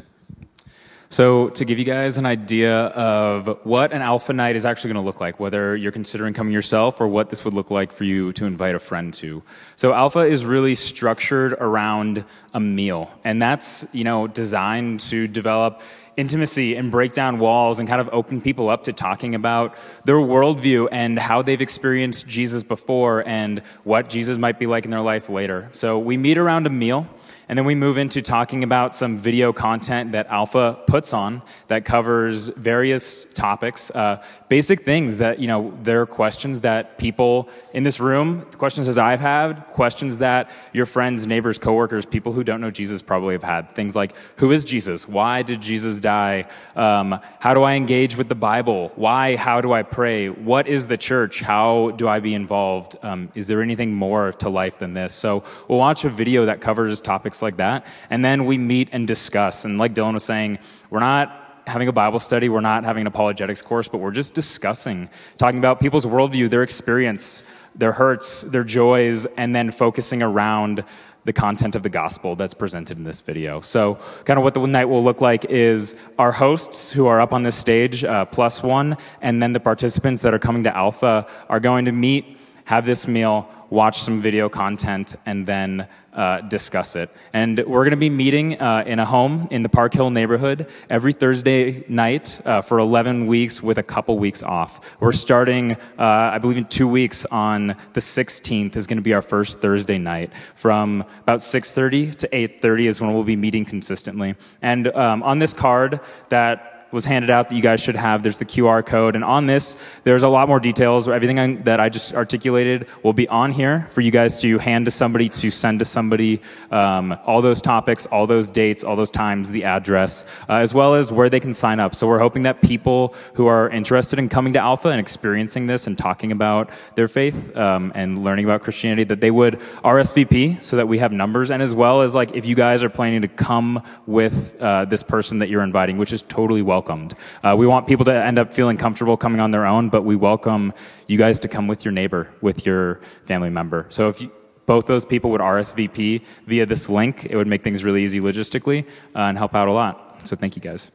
So, 1.12 1.50
to 1.50 1.66
give 1.66 1.80
you 1.80 1.86
guys 1.86 2.20
an 2.20 2.28
idea 2.28 2.72
of 2.72 3.66
what 3.66 3.94
an 3.94 4.04
alpha 4.04 4.32
night 4.32 4.56
is 4.56 4.64
actually 4.64 4.94
going 4.94 5.04
to 5.04 5.08
look 5.08 5.20
like, 5.20 5.40
whether 5.40 5.76
you're 5.76 5.92
considering 5.92 6.36
coming 6.36 6.54
yourself 6.54 7.02
or 7.02 7.08
what 7.08 7.32
this 7.32 7.44
would 7.44 7.56
look 7.56 7.72
like 7.72 7.92
for 7.92 8.04
you 8.04 8.32
to 8.34 8.46
invite 8.46 8.76
a 8.76 8.80
friend 8.80 9.12
to. 9.16 9.42
So, 9.76 9.92
alpha 9.92 10.20
is 10.20 10.46
really 10.46 10.76
structured 10.76 11.54
around 11.54 12.24
a 12.54 12.60
meal, 12.60 13.12
and 13.24 13.42
that's, 13.42 13.88
you 13.92 14.04
know, 14.04 14.28
designed 14.28 15.00
to 15.00 15.28
develop 15.28 15.82
intimacy 16.20 16.76
and 16.76 16.92
break 16.92 17.14
down 17.14 17.40
walls 17.40 17.80
and 17.80 17.88
kind 17.88 18.02
of 18.02 18.10
open 18.12 18.42
people 18.42 18.70
up 18.70 18.84
to 18.84 18.94
talking 18.94 19.34
about 19.34 19.76
their 20.04 20.18
worldview 20.18 20.90
and 20.92 21.18
how 21.18 21.42
they've 21.42 21.62
experienced 21.62 22.28
Jesus 22.28 22.62
before 22.62 23.26
and 23.28 23.60
what 23.84 24.10
Jesus 24.10 24.38
might 24.38 24.60
be 24.60 24.66
like 24.66 24.84
in 24.86 24.92
their 24.92 25.02
life 25.02 25.30
later. 25.30 25.70
So, 25.72 25.98
we 25.98 26.18
meet 26.18 26.38
around 26.38 26.68
a 26.68 26.70
meal. 26.70 27.08
And 27.50 27.58
then 27.58 27.66
we 27.66 27.74
move 27.74 27.98
into 27.98 28.22
talking 28.22 28.64
about 28.64 28.96
some 28.96 29.18
video 29.18 29.52
content 29.52 30.12
that 30.12 30.28
Alpha 30.28 30.78
puts 30.86 31.14
on 31.14 31.42
that 31.68 31.84
covers 31.84 32.50
various 32.50 33.26
topics, 33.26 33.90
uh, 33.90 34.24
basic 34.50 34.82
things 34.82 35.18
that, 35.18 35.40
you 35.40 35.48
know, 35.48 35.76
there 35.82 36.00
are 36.00 36.06
questions 36.06 36.62
that 36.62 37.00
people 37.00 37.50
in 37.74 37.82
this 37.82 38.00
room, 38.00 38.44
questions 38.60 38.88
as 38.88 39.00
I've 39.00 39.20
had, 39.20 39.66
questions 39.70 40.20
that 40.20 40.52
your 40.74 40.86
friends, 40.86 41.26
neighbors, 41.26 41.58
coworkers, 41.58 42.06
people 42.06 42.34
who 42.34 42.44
don't 42.44 42.62
know 42.62 42.70
Jesus 42.70 43.02
probably 43.02 43.34
have 43.34 43.42
had. 43.42 43.74
Things 43.74 43.96
like, 43.96 44.14
who 44.36 44.52
is 44.52 44.64
Jesus? 44.64 45.08
Why 45.08 45.42
did 45.42 45.60
Jesus 45.60 46.00
die? 46.00 46.46
Um, 46.76 47.20
how 47.40 47.56
do 47.56 47.64
I 47.64 47.74
engage 47.74 48.16
with 48.16 48.30
the 48.30 48.36
Bible? 48.36 48.92
Why? 48.96 49.36
How 49.36 49.60
do 49.60 49.74
I 49.74 49.82
pray? 49.82 50.30
What 50.30 50.68
is 50.68 50.86
the 50.86 50.98
church? 50.98 51.42
How 51.42 51.92
do 51.98 52.08
I 52.08 52.20
be 52.20 52.36
involved? 52.36 52.96
Um, 53.02 53.32
is 53.34 53.48
there 53.48 53.64
anything 53.64 53.92
more 53.92 54.34
to 54.34 54.50
life 54.50 54.78
than 54.78 54.94
this? 54.94 55.16
So 55.16 55.44
we'll 55.68 55.80
watch 55.80 56.06
a 56.06 56.10
video 56.10 56.46
that 56.46 56.62
covers 56.62 57.02
topics 57.02 57.39
like 57.42 57.58
that, 57.58 57.86
and 58.10 58.24
then 58.24 58.46
we 58.46 58.58
meet 58.58 58.90
and 58.92 59.08
discuss. 59.08 59.66
And 59.66 59.78
like 59.78 59.94
Dylan 59.94 60.14
was 60.14 60.24
saying, 60.24 60.60
we're 60.90 61.00
not 61.00 61.64
having 61.68 61.88
a 61.88 61.94
Bible 61.94 62.20
study, 62.20 62.50
we're 62.50 62.62
not 62.62 62.84
having 62.84 63.02
an 63.02 63.08
apologetics 63.08 63.62
course, 63.62 63.88
but 63.88 64.00
we're 64.00 64.12
just 64.12 64.34
discussing, 64.34 65.10
talking 65.38 65.60
about 65.60 65.80
people's 65.80 66.06
worldview, 66.06 66.50
their 66.50 66.64
experience, 66.64 67.44
their 67.76 67.92
hurts, 67.92 68.42
their 68.42 68.64
joys, 68.64 69.26
and 69.38 69.56
then 69.56 69.72
focusing 69.72 70.22
around 70.22 70.84
the 71.26 71.34
content 71.34 71.76
of 71.76 71.84
the 71.84 71.90
gospel 71.90 72.36
that's 72.36 72.54
presented 72.54 72.98
in 72.98 73.04
this 73.04 73.22
video. 73.22 73.62
So, 73.62 74.00
kind 74.26 74.40
of 74.40 74.44
what 74.44 74.54
the 74.54 74.66
night 74.66 74.86
will 74.86 75.04
look 75.04 75.22
like 75.22 75.46
is 75.46 75.96
our 76.18 76.32
hosts 76.32 76.92
who 76.92 77.06
are 77.06 77.22
up 77.22 77.34
on 77.34 77.44
this 77.44 77.56
stage, 77.56 78.04
uh, 78.04 78.26
plus 78.26 78.64
one, 78.64 78.98
and 79.22 79.42
then 79.42 79.54
the 79.54 79.60
participants 79.60 80.22
that 80.22 80.34
are 80.34 80.40
coming 80.40 80.64
to 80.64 80.76
Alpha 80.76 81.28
are 81.50 81.60
going 81.60 81.86
to 81.86 81.92
meet, 81.92 82.38
have 82.66 82.86
this 82.86 83.08
meal, 83.08 83.48
watch 83.70 84.00
some 84.02 84.22
video 84.22 84.50
content, 84.50 85.16
and 85.26 85.46
then 85.46 85.88
uh, 86.14 86.42
discuss 86.42 86.96
it. 86.96 87.10
And 87.34 87.58
we're 87.60 87.84
going 87.84 87.92
to 87.92 87.98
be 87.98 88.10
meeting 88.10 88.60
uh, 88.62 88.84
in 88.86 89.00
a 89.00 89.06
home 89.06 89.48
in 89.52 89.64
the 89.64 89.70
Park 89.70 89.94
Hill 89.94 90.10
neighborhood 90.10 90.68
every 90.90 91.14
Thursday 91.14 91.84
night 91.88 92.40
uh, 92.46 92.62
for 92.62 92.80
11 92.80 93.28
weeks 93.28 93.62
with 93.62 93.78
a 93.78 93.84
couple 93.84 94.18
weeks 94.18 94.42
off. 94.44 94.96
We're 95.00 95.12
starting, 95.12 95.74
uh, 95.74 96.32
I 96.34 96.38
believe, 96.40 96.58
in 96.58 96.66
two 96.66 96.88
weeks 96.88 97.26
on 97.26 97.76
the 97.94 98.02
16th 98.02 98.76
is 98.76 98.88
going 98.88 98.98
to 98.98 99.04
be 99.04 99.14
our 99.14 99.22
first 99.22 99.60
Thursday 99.60 99.98
night 99.98 100.32
from 100.56 101.04
about 101.24 101.40
6:30 101.40 102.16
to 102.16 102.28
8:30 102.28 102.88
is 102.88 103.02
when 103.02 103.14
we'll 103.14 103.24
be 103.24 103.36
meeting 103.36 103.66
consistently. 103.66 104.36
And 104.62 104.88
um, 104.96 105.24
on 105.24 105.40
this 105.40 105.54
card 105.54 106.00
that 106.30 106.69
was 106.92 107.06
handed 107.06 107.30
out 107.30 107.50
that 107.50 107.56
you 107.56 107.62
guys 107.62 107.80
should 107.80 107.96
have. 107.96 108.24
There's 108.24 108.38
the 108.38 108.46
QR 108.46 108.86
code. 108.86 109.16
And 109.16 109.24
on 109.24 109.46
this, 109.46 109.78
there's 110.04 110.24
a 110.24 110.28
lot 110.28 110.48
more 110.48 110.60
details. 110.60 111.08
Everything 111.08 111.64
that 111.64 111.80
I 111.80 111.90
just 111.90 112.14
articulated 112.14 112.88
will 113.04 113.14
be 113.14 113.28
on 113.28 113.52
here 113.52 113.88
for 113.92 114.02
you 114.02 114.12
guys 114.12 114.42
to 114.42 114.58
hand 114.58 114.86
to 114.86 114.92
somebody, 114.92 115.30
to 115.30 115.52
send 115.52 115.80
to 115.80 115.86
somebody. 115.86 116.42
Um, 116.72 117.18
all 117.26 117.42
those 117.42 117.62
topics, 117.62 118.06
all 118.08 118.26
those 118.28 118.50
dates, 118.50 118.84
all 118.84 118.96
those 118.96 119.12
times, 119.12 119.52
the 119.52 119.66
address, 119.66 120.26
uh, 120.48 120.54
as 120.54 120.74
well 120.74 120.96
as 120.96 121.12
where 121.12 121.30
they 121.30 121.40
can 121.40 121.54
sign 121.54 121.80
up. 121.80 121.94
So 121.94 122.08
we're 122.08 122.20
hoping 122.20 122.44
that 122.44 122.62
people 122.62 123.14
who 123.34 123.46
are 123.46 123.70
interested 123.70 124.18
in 124.20 124.30
coming 124.30 124.54
to 124.54 124.60
Alpha 124.60 124.90
and 124.90 125.00
experiencing 125.00 125.68
this 125.68 125.86
and 125.86 125.98
talking 125.98 126.32
about 126.32 126.70
their 126.96 127.08
faith 127.08 127.56
um, 127.56 127.92
and 127.96 128.24
learning 128.24 128.46
about 128.46 128.62
Christianity, 128.62 129.04
that 129.06 129.22
they 129.22 129.32
would 129.32 129.60
RSVP 129.84 130.62
so 130.64 130.78
that 130.78 130.88
we 130.88 130.98
have 130.98 131.12
numbers. 131.12 131.52
And 131.52 131.62
as 131.62 131.74
well 131.74 132.02
as 132.02 132.16
like 132.16 132.36
if 132.36 132.46
you 132.46 132.56
guys 132.56 132.84
are 132.84 132.90
planning 132.90 133.22
to 133.22 133.28
come 133.28 133.84
with 134.06 134.60
uh, 134.60 134.86
this 134.86 135.04
person 135.04 135.40
that 135.40 135.50
you're 135.50 135.64
inviting, 135.64 135.98
which 135.98 136.14
is 136.14 136.24
totally 136.24 136.62
welcome 136.62 136.79
welcomed. 136.80 137.14
Uh, 137.44 137.56
we 137.58 137.68
want 137.68 137.88
people 137.88 138.06
to 138.06 138.14
end 138.14 138.40
up 138.40 138.54
feeling 138.54 138.78
comfortable 138.78 139.18
coming 139.18 139.42
on 139.42 139.52
their 139.52 139.66
own, 139.66 139.90
but 139.90 140.04
we 140.04 140.16
welcome 140.16 140.74
you 141.08 141.18
guys 141.18 141.38
to 141.40 141.50
come 141.50 141.68
with 141.68 141.84
your 141.84 141.92
neighbor, 141.92 142.30
with 142.40 142.66
your 142.66 143.02
family 143.26 143.50
member. 143.50 143.86
So 143.90 144.08
if 144.08 144.22
you, 144.22 144.32
both 144.66 144.86
those 144.86 145.04
people 145.04 145.30
would 145.32 145.42
RSVP 145.42 146.24
via 146.48 146.66
this 146.66 146.88
link, 146.88 147.26
it 147.26 147.36
would 147.36 147.48
make 147.48 147.66
things 147.66 147.84
really 147.84 148.02
easy 148.06 148.22
logistically 148.22 148.86
uh, 149.14 149.30
and 149.30 149.38
help 149.38 149.56
out 149.56 149.68
a 149.68 149.74
lot. 149.74 150.22
So 150.24 150.38
thank 150.38 150.56
you 150.56 150.62
guys. 150.62 150.90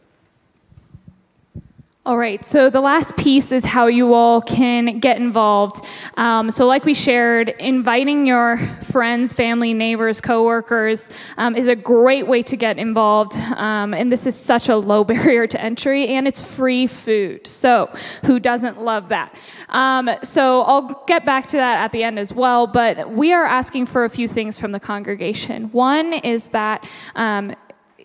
All 2.06 2.18
right, 2.18 2.44
so 2.44 2.68
the 2.68 2.82
last 2.82 3.16
piece 3.16 3.50
is 3.50 3.64
how 3.64 3.86
you 3.86 4.12
all 4.12 4.42
can 4.42 4.98
get 4.98 5.16
involved. 5.16 5.82
Um, 6.18 6.50
so, 6.50 6.66
like 6.66 6.84
we 6.84 6.92
shared, 6.92 7.48
inviting 7.58 8.26
your 8.26 8.58
friends, 8.82 9.32
family, 9.32 9.72
neighbors, 9.72 10.20
coworkers 10.20 11.08
um, 11.38 11.56
is 11.56 11.66
a 11.66 11.74
great 11.74 12.26
way 12.26 12.42
to 12.42 12.58
get 12.58 12.76
involved. 12.76 13.32
Um, 13.36 13.94
and 13.94 14.12
this 14.12 14.26
is 14.26 14.38
such 14.38 14.68
a 14.68 14.76
low 14.76 15.02
barrier 15.12 15.46
to 15.46 15.58
entry, 15.58 16.08
and 16.08 16.28
it's 16.28 16.42
free 16.42 16.86
food. 16.86 17.46
So, 17.46 17.90
who 18.26 18.38
doesn't 18.38 18.82
love 18.82 19.08
that? 19.08 19.34
Um, 19.70 20.10
so, 20.22 20.60
I'll 20.60 21.04
get 21.06 21.24
back 21.24 21.46
to 21.46 21.56
that 21.56 21.78
at 21.84 21.92
the 21.92 22.02
end 22.02 22.18
as 22.18 22.34
well. 22.34 22.66
But 22.66 23.12
we 23.12 23.32
are 23.32 23.46
asking 23.46 23.86
for 23.86 24.04
a 24.04 24.10
few 24.10 24.28
things 24.28 24.58
from 24.58 24.72
the 24.72 24.80
congregation. 24.80 25.70
One 25.72 26.12
is 26.12 26.48
that 26.48 26.86
um, 27.14 27.54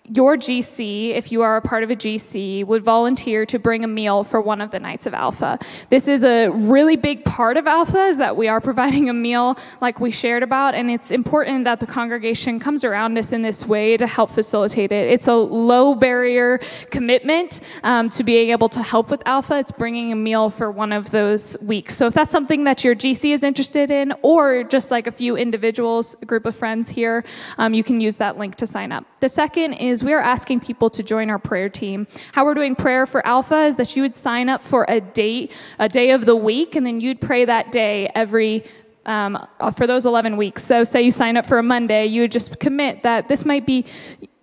your 0.08 0.36
GC, 0.36 1.10
if 1.10 1.30
you 1.30 1.42
are 1.42 1.56
a 1.56 1.60
part 1.60 1.84
of 1.84 1.90
a 1.90 1.96
GC, 1.96 2.64
would 2.66 2.82
volunteer 2.82 3.46
to 3.46 3.58
bring 3.58 3.84
a 3.84 3.88
meal 3.88 4.24
for 4.24 4.40
one 4.40 4.60
of 4.60 4.70
the 4.70 4.78
nights 4.78 5.06
of 5.06 5.14
Alpha. 5.14 5.58
This 5.88 6.08
is 6.08 6.24
a 6.24 6.48
really 6.48 6.96
big 6.96 7.24
part 7.24 7.56
of 7.56 7.66
Alpha 7.66 8.06
is 8.06 8.18
that 8.18 8.36
we 8.36 8.48
are 8.48 8.60
providing 8.70 9.08
a 9.08 9.12
meal 9.12 9.58
like 9.80 10.00
we 10.00 10.10
shared 10.10 10.42
about, 10.42 10.74
and 10.74 10.90
it's 10.90 11.10
important 11.10 11.64
that 11.64 11.80
the 11.80 11.86
congregation 11.86 12.58
comes 12.58 12.84
around 12.84 13.18
us 13.18 13.32
in 13.32 13.42
this 13.42 13.66
way 13.66 13.96
to 13.96 14.06
help 14.06 14.30
facilitate 14.30 14.92
it. 14.92 15.10
It's 15.10 15.28
a 15.28 15.34
low 15.34 15.94
barrier 15.94 16.58
commitment 16.90 17.60
um, 17.82 18.08
to 18.10 18.24
being 18.24 18.50
able 18.50 18.68
to 18.70 18.82
help 18.82 19.10
with 19.10 19.22
Alpha. 19.26 19.58
It's 19.58 19.72
bringing 19.72 20.12
a 20.12 20.16
meal 20.16 20.50
for 20.50 20.70
one 20.70 20.92
of 20.92 21.10
those 21.10 21.56
weeks. 21.60 21.96
So 21.96 22.06
if 22.06 22.14
that's 22.14 22.30
something 22.30 22.64
that 22.64 22.84
your 22.84 22.94
GC 22.94 23.34
is 23.34 23.42
interested 23.42 23.90
in, 23.90 24.12
or 24.22 24.64
just 24.64 24.90
like 24.90 25.06
a 25.06 25.12
few 25.12 25.36
individuals, 25.36 26.16
a 26.22 26.26
group 26.26 26.46
of 26.46 26.56
friends 26.56 26.88
here, 26.88 27.24
um, 27.58 27.74
you 27.74 27.84
can 27.84 28.00
use 28.00 28.16
that 28.16 28.38
link 28.38 28.56
to 28.56 28.66
sign 28.66 28.92
up. 28.92 29.04
The 29.20 29.28
second 29.28 29.74
is 29.74 29.89
we 29.98 30.12
are 30.12 30.20
asking 30.20 30.60
people 30.60 30.88
to 30.90 31.02
join 31.02 31.30
our 31.30 31.38
prayer 31.38 31.68
team. 31.68 32.06
How 32.32 32.44
we're 32.44 32.54
doing 32.54 32.76
prayer 32.76 33.06
for 33.06 33.26
Alpha 33.26 33.64
is 33.64 33.76
that 33.76 33.96
you 33.96 34.02
would 34.02 34.14
sign 34.14 34.48
up 34.48 34.62
for 34.62 34.86
a 34.88 35.00
date, 35.00 35.52
a 35.78 35.88
day 35.88 36.12
of 36.12 36.24
the 36.24 36.36
week, 36.36 36.76
and 36.76 36.86
then 36.86 37.00
you'd 37.00 37.20
pray 37.20 37.44
that 37.44 37.72
day 37.72 38.10
every 38.14 38.64
um, 39.06 39.46
for 39.76 39.86
those 39.86 40.06
11 40.06 40.36
weeks. 40.36 40.62
So, 40.62 40.84
say 40.84 41.02
you 41.02 41.10
sign 41.10 41.36
up 41.36 41.46
for 41.46 41.58
a 41.58 41.62
Monday, 41.62 42.06
you 42.06 42.22
would 42.22 42.32
just 42.32 42.60
commit 42.60 43.02
that 43.02 43.28
this 43.28 43.44
might 43.44 43.66
be 43.66 43.84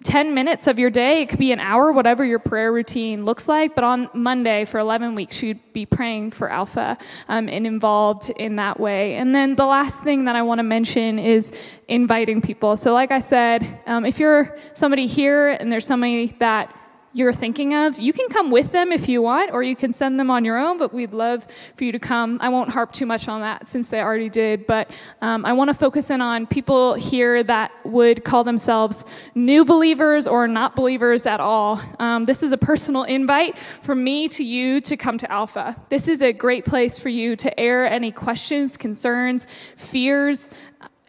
10 0.08 0.34
minutes 0.34 0.68
of 0.68 0.80
your 0.80 0.90
day. 0.90 1.24
It 1.24 1.28
could 1.28 1.38
be 1.38 1.52
an 1.52 1.60
hour, 1.60 1.92
whatever 1.92 2.24
your 2.24 2.40
prayer 2.40 2.72
routine 2.72 3.26
looks 3.26 3.50
like. 3.50 3.76
But 3.76 3.84
on 3.84 4.10
Monday 4.14 4.64
for 4.64 4.80
11 4.80 5.16
weeks, 5.16 5.44
you'd 5.44 5.60
be 5.74 5.86
praying 5.86 6.32
for 6.32 6.50
Alpha 6.50 6.98
um, 7.28 7.50
and 7.50 7.68
involved 7.68 8.30
in 8.30 8.56
that 8.56 8.80
way. 8.80 9.16
And 9.16 9.36
then 9.36 9.56
the 9.56 9.66
last 9.66 10.06
thing 10.06 10.24
that 10.24 10.36
I 10.38 10.44
want 10.44 10.60
to 10.60 10.64
mention 10.64 11.20
is 11.20 11.52
inviting 11.90 12.42
people. 12.42 12.78
So, 12.78 12.94
like 12.94 13.12
I 13.12 13.20
said, 13.20 13.82
um, 13.86 14.06
if 14.06 14.18
you're 14.18 14.58
somebody 14.76 15.08
here 15.08 15.50
and 15.50 15.70
there's 15.70 15.86
somebody 15.86 16.28
that 16.40 16.74
you're 17.18 17.34
thinking 17.34 17.74
of, 17.74 18.00
you 18.00 18.14
can 18.14 18.30
come 18.30 18.52
with 18.52 18.72
them 18.72 18.92
if 18.92 19.10
you 19.10 19.22
want, 19.22 19.52
or 19.52 19.64
you 19.64 19.76
can 19.76 19.92
send 19.92 20.20
them 20.20 20.30
on 20.30 20.46
your 20.46 20.58
own, 20.58 20.78
but 20.78 20.94
we'd 20.94 21.14
love 21.14 21.48
for 21.76 21.84
you 21.84 21.92
to 21.92 22.00
come. 22.00 22.38
I 22.42 22.50
won't 22.50 22.70
harp 22.70 22.92
too 22.92 23.06
much 23.06 23.28
on 23.28 23.42
that 23.42 23.68
since 23.68 23.90
they 23.90 24.02
already 24.02 24.30
did, 24.30 24.68
but 24.68 24.92
um, 25.22 25.46
I 25.46 25.54
want 25.54 25.70
to 25.70 25.74
focus 25.74 26.10
in 26.10 26.22
on 26.22 26.46
people 26.46 26.94
here 26.94 27.44
that 27.44 27.72
would 27.86 28.24
call 28.24 28.44
themselves 28.44 29.06
new 29.34 29.66
believers 29.66 30.28
or 30.28 30.48
not 30.48 30.76
believers 30.76 31.26
at 31.26 31.40
all. 31.40 31.82
Um, 32.00 32.26
this 32.26 32.44
is 32.44 32.52
a 32.52 32.58
personal 32.58 33.04
invite 33.04 33.58
from 33.82 34.04
me 34.04 34.28
to 34.30 34.44
you 34.44 34.80
to 34.82 34.96
come 34.96 35.18
to 35.18 35.32
Alpha. 35.32 35.76
This 35.90 36.08
is 36.08 36.22
a 36.22 36.32
great 36.32 36.66
place 36.66 37.00
for 37.00 37.10
you 37.10 37.36
to 37.38 37.60
air 37.60 37.86
any 37.88 38.12
questions, 38.12 38.78
concerns, 38.78 39.48
fears, 39.76 40.52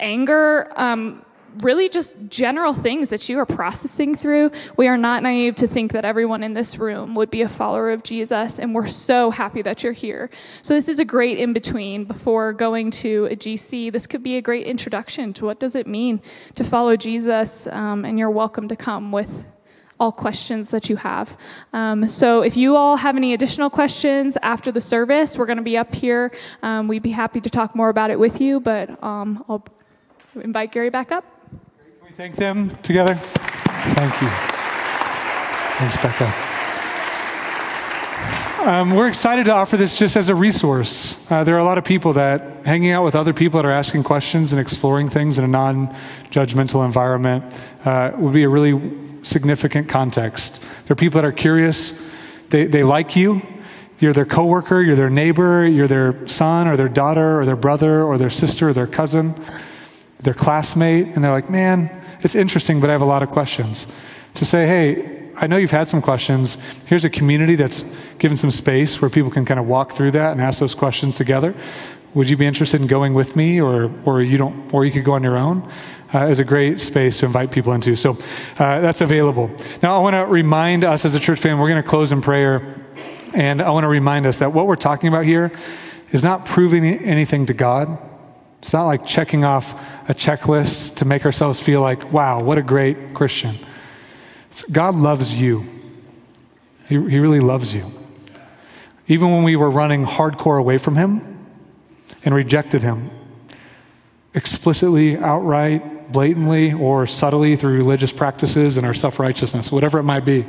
anger, 0.00 0.72
um, 0.76 1.24
really 1.62 1.88
just 1.88 2.16
general 2.28 2.72
things 2.72 3.11
that 3.11 3.28
you 3.28 3.38
are 3.38 3.46
processing 3.46 4.14
through. 4.14 4.50
We 4.76 4.88
are 4.88 4.96
not 4.96 5.22
naive 5.22 5.56
to 5.56 5.68
think 5.68 5.92
that 5.92 6.04
everyone 6.04 6.42
in 6.42 6.54
this 6.54 6.78
room 6.78 7.14
would 7.14 7.30
be 7.30 7.42
a 7.42 7.48
follower 7.48 7.90
of 7.90 8.02
Jesus, 8.02 8.59
and 8.59 8.74
we're 8.74 8.88
so 8.88 9.30
happy 9.30 9.62
that 9.62 9.82
you're 9.82 9.92
here. 9.92 10.30
So 10.62 10.74
this 10.74 10.88
is 10.88 10.98
a 10.98 11.04
great 11.04 11.38
in 11.38 11.52
between 11.52 12.04
before 12.04 12.52
going 12.52 12.90
to 12.92 13.26
a 13.26 13.36
GC. 13.36 13.92
This 13.92 14.06
could 14.06 14.22
be 14.22 14.36
a 14.36 14.42
great 14.42 14.66
introduction 14.66 15.32
to 15.34 15.44
what 15.44 15.61
does 15.61 15.74
it 15.74 15.86
mean 15.86 16.20
to 16.54 16.64
follow 16.64 16.96
Jesus, 16.96 17.66
um, 17.68 18.04
and 18.04 18.18
you're 18.18 18.30
welcome 18.30 18.68
to 18.68 18.76
come 18.76 19.12
with 19.12 19.44
all 20.00 20.12
questions 20.12 20.70
that 20.70 20.88
you 20.88 20.96
have. 20.96 21.36
Um, 21.72 22.09
so 22.09 22.42
if 22.42 22.56
you 22.56 22.76
all 22.76 22.96
have 22.96 23.16
any 23.16 23.34
additional 23.34 23.70
questions 23.70 24.38
after 24.42 24.70
the 24.70 24.80
service, 24.80 25.36
we're 25.36 25.46
going 25.46 25.59
to 25.59 25.62
be 25.62 25.76
up 25.76 25.94
here. 25.94 26.32
Um, 26.62 26.88
we'd 26.88 27.02
be 27.02 27.11
happy 27.11 27.40
to 27.40 27.50
talk 27.50 27.74
more 27.74 27.88
about 27.88 28.11
it 28.11 28.18
with 28.18 28.40
you, 28.40 28.61
but 28.61 29.02
um, 29.02 29.44
I'll 29.48 29.64
invite 30.36 30.72
Gary 30.72 30.90
back 30.90 31.11
up. 31.11 31.38
Thank 32.19 32.35
them 32.35 32.71
together? 32.83 33.14
Thank 33.14 34.21
you. 34.21 34.29
Thanks, 35.79 35.97
Becca. 35.99 36.35
Um, 38.69 38.97
we're 38.97 39.07
excited 39.07 39.45
to 39.47 39.53
offer 39.53 39.77
this 39.77 39.97
just 39.97 40.16
as 40.16 40.29
a 40.29 40.35
resource. 40.35 41.31
Uh, 41.31 41.45
there 41.45 41.55
are 41.55 41.61
a 41.61 41.64
lot 41.64 41.79
of 41.79 41.85
people 41.85 42.14
that 42.14 42.66
hanging 42.66 42.91
out 42.91 43.05
with 43.05 43.14
other 43.14 43.33
people 43.33 43.62
that 43.62 43.69
are 43.69 43.71
asking 43.71 44.03
questions 44.03 44.53
and 44.53 44.59
exploring 44.61 45.09
things 45.09 45.39
in 45.39 45.45
a 45.45 45.47
non 45.47 45.95
judgmental 46.29 46.85
environment 46.85 47.45
uh, 47.85 48.11
would 48.16 48.33
be 48.33 48.43
a 48.43 48.49
really 48.49 49.23
significant 49.23 49.89
context. 49.89 50.61
There 50.61 50.95
are 50.95 50.97
people 50.97 51.23
that 51.23 51.25
are 51.25 51.31
curious, 51.31 52.05
they, 52.49 52.66
they 52.66 52.83
like 52.83 53.14
you. 53.14 53.43
You're 54.01 54.12
their 54.12 54.27
coworker, 54.27 54.83
you're 54.83 54.97
their 54.97 55.09
neighbor, 55.09 55.64
you're 55.64 55.87
their 55.87 56.27
son 56.27 56.66
or 56.66 56.77
their 56.77 56.89
daughter 56.89 57.39
or 57.39 57.47
their 57.47 57.55
brother 57.55 58.03
or 58.03 58.19
their 58.19 58.29
sister 58.29 58.71
or 58.71 58.73
their 58.73 58.89
cousin, 58.89 59.41
their 60.19 60.35
classmate, 60.35 61.07
and 61.14 61.23
they're 61.23 61.31
like, 61.31 61.49
man, 61.49 61.95
it's 62.21 62.35
interesting, 62.35 62.81
but 62.81 62.91
I 62.91 62.93
have 62.93 63.03
a 63.03 63.07
lot 63.07 63.23
of 63.23 63.31
questions. 63.31 63.87
To 64.35 64.45
say, 64.45 64.66
hey, 64.66 65.31
I 65.37 65.47
know 65.47 65.57
you've 65.57 65.71
had 65.71 65.89
some 65.89 66.03
questions. 66.03 66.59
Here's 66.87 67.05
a 67.05 67.11
community 67.11 67.55
that's 67.55 67.85
given 68.19 68.37
some 68.37 68.51
space 68.51 69.01
where 69.01 69.11
people 69.11 69.31
can 69.31 69.45
kind 69.45 69.61
of 69.61 69.66
walk 69.66 69.93
through 69.93 70.11
that 70.12 70.33
and 70.33 70.41
ask 70.41 70.59
those 70.59 70.75
questions 70.75 71.16
together. 71.16 71.55
Would 72.14 72.31
you 72.31 72.37
be 72.37 72.47
interested 72.47 72.81
in 72.81 72.87
going 72.87 73.14
with 73.14 73.37
me, 73.37 73.61
or, 73.61 73.93
or 74.05 74.23
you 74.23 74.39
don't, 74.39 74.73
or 74.75 74.85
you 74.85 74.91
could 74.91 75.05
go 75.05 75.12
on 75.12 75.23
your 75.23 75.37
own? 75.37 75.71
Uh, 76.12 76.27
is 76.27 76.39
a 76.39 76.45
great 76.45 76.81
space 76.81 77.21
to 77.21 77.27
invite 77.27 77.51
people 77.53 77.73
into. 77.73 77.95
So 77.95 78.16
uh, 78.59 78.81
that's 78.81 79.03
available. 79.03 79.51
Now 79.83 79.97
I 79.97 80.03
want 80.03 80.14
to 80.14 80.25
remind 80.25 80.83
us 80.83 81.05
as 81.05 81.14
a 81.14 81.21
church 81.21 81.39
family. 81.39 81.61
We're 81.61 81.69
going 81.69 81.83
to 81.83 81.89
close 81.89 82.12
in 82.12 82.23
prayer, 82.23 82.83
and 83.35 83.61
I 83.61 83.71
want 83.71 83.85
to 83.85 83.89
remind 83.89 84.25
us 84.25 84.39
that 84.39 84.55
what 84.55 84.66
we're 84.66 84.77
talking 84.77 85.09
about 85.09 85.27
here 85.27 85.53
is 86.11 86.25
not 86.25 86.47
proving 86.47 86.85
anything 86.87 87.45
to 87.47 87.55
God. 87.55 87.99
It's 88.59 88.72
not 88.72 88.86
like 88.86 89.06
checking 89.06 89.44
off 89.44 89.72
a 90.09 90.14
checklist 90.14 90.96
to 90.96 91.04
make 91.04 91.24
ourselves 91.24 91.61
feel 91.61 91.80
like, 91.80 92.12
wow, 92.12 92.42
what 92.42 92.59
a 92.59 92.62
great 92.62 93.14
Christian. 93.14 93.56
It's, 94.50 94.64
God 94.64 94.94
loves 94.94 95.38
you. 95.38 95.66
He, 96.88 96.94
he 96.94 97.18
really 97.18 97.40
loves 97.40 97.74
you. 97.74 97.92
Even 99.06 99.30
when 99.30 99.42
we 99.42 99.56
were 99.56 99.70
running 99.70 100.04
hardcore 100.04 100.59
away 100.59 100.78
from 100.78 100.96
Him 100.96 101.46
and 102.24 102.34
rejected 102.34 102.82
Him, 102.82 103.11
explicitly, 104.34 105.16
outright, 105.16 106.12
blatantly, 106.12 106.72
or 106.72 107.06
subtly 107.06 107.56
through 107.56 107.74
religious 107.74 108.12
practices 108.12 108.76
and 108.76 108.86
our 108.86 108.94
self 108.94 109.18
righteousness, 109.18 109.70
whatever 109.70 109.98
it 109.98 110.04
might 110.04 110.24
be, 110.24 110.46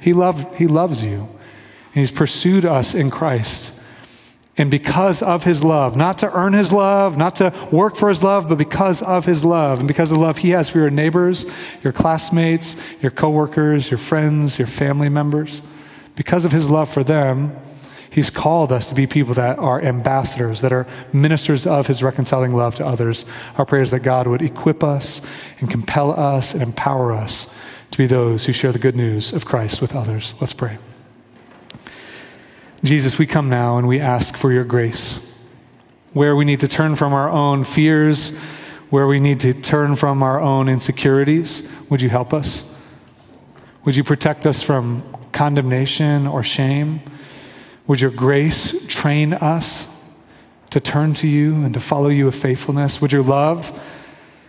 he, 0.00 0.12
loved, 0.12 0.54
he 0.56 0.66
loves 0.66 1.04
you. 1.04 1.28
And 1.94 2.00
He's 2.00 2.10
pursued 2.10 2.64
us 2.64 2.94
in 2.94 3.10
Christ. 3.10 3.81
And 4.58 4.70
because 4.70 5.22
of 5.22 5.44
his 5.44 5.64
love, 5.64 5.96
not 5.96 6.18
to 6.18 6.30
earn 6.30 6.52
his 6.52 6.72
love, 6.72 7.16
not 7.16 7.36
to 7.36 7.54
work 7.70 7.96
for 7.96 8.10
his 8.10 8.22
love, 8.22 8.50
but 8.50 8.58
because 8.58 9.02
of 9.02 9.24
his 9.24 9.44
love, 9.44 9.78
and 9.78 9.88
because 9.88 10.12
of 10.12 10.18
the 10.18 10.24
love 10.24 10.38
he 10.38 10.50
has 10.50 10.68
for 10.68 10.78
your 10.78 10.90
neighbors, 10.90 11.46
your 11.82 11.92
classmates, 11.92 12.76
your 13.00 13.10
coworkers, 13.10 13.90
your 13.90 13.96
friends, 13.98 14.58
your 14.58 14.68
family 14.68 15.08
members, 15.08 15.62
because 16.16 16.44
of 16.44 16.52
his 16.52 16.68
love 16.68 16.90
for 16.90 17.02
them, 17.02 17.56
he's 18.10 18.28
called 18.28 18.70
us 18.72 18.90
to 18.90 18.94
be 18.94 19.06
people 19.06 19.32
that 19.34 19.58
are 19.58 19.80
ambassadors, 19.80 20.60
that 20.60 20.72
are 20.72 20.86
ministers 21.14 21.66
of 21.66 21.86
his 21.86 22.02
reconciling 22.02 22.54
love 22.54 22.76
to 22.76 22.84
others. 22.84 23.24
Our 23.56 23.64
prayer 23.64 23.82
is 23.82 23.90
that 23.92 24.00
God 24.00 24.26
would 24.26 24.42
equip 24.42 24.84
us 24.84 25.22
and 25.60 25.70
compel 25.70 26.12
us 26.12 26.52
and 26.52 26.62
empower 26.62 27.12
us 27.12 27.54
to 27.90 27.96
be 27.98 28.06
those 28.06 28.44
who 28.44 28.52
share 28.52 28.72
the 28.72 28.78
good 28.78 28.96
news 28.96 29.32
of 29.32 29.46
Christ 29.46 29.80
with 29.80 29.96
others. 29.96 30.34
Let's 30.40 30.52
pray. 30.52 30.76
Jesus, 32.84 33.16
we 33.16 33.26
come 33.26 33.48
now 33.48 33.78
and 33.78 33.86
we 33.86 34.00
ask 34.00 34.36
for 34.36 34.52
your 34.52 34.64
grace. 34.64 35.32
Where 36.12 36.34
we 36.34 36.44
need 36.44 36.60
to 36.60 36.68
turn 36.68 36.96
from 36.96 37.14
our 37.14 37.30
own 37.30 37.62
fears, 37.62 38.36
where 38.90 39.06
we 39.06 39.20
need 39.20 39.40
to 39.40 39.54
turn 39.54 39.94
from 39.94 40.22
our 40.22 40.40
own 40.40 40.68
insecurities, 40.68 41.72
would 41.88 42.02
you 42.02 42.08
help 42.08 42.34
us? 42.34 42.76
Would 43.84 43.94
you 43.94 44.02
protect 44.02 44.46
us 44.46 44.62
from 44.62 45.04
condemnation 45.30 46.26
or 46.26 46.42
shame? 46.42 47.00
Would 47.86 48.00
your 48.00 48.10
grace 48.10 48.86
train 48.88 49.32
us 49.32 49.88
to 50.70 50.80
turn 50.80 51.14
to 51.14 51.28
you 51.28 51.64
and 51.64 51.74
to 51.74 51.80
follow 51.80 52.08
you 52.08 52.26
with 52.26 52.34
faithfulness? 52.34 53.00
Would 53.00 53.12
your 53.12 53.22
love 53.22 53.80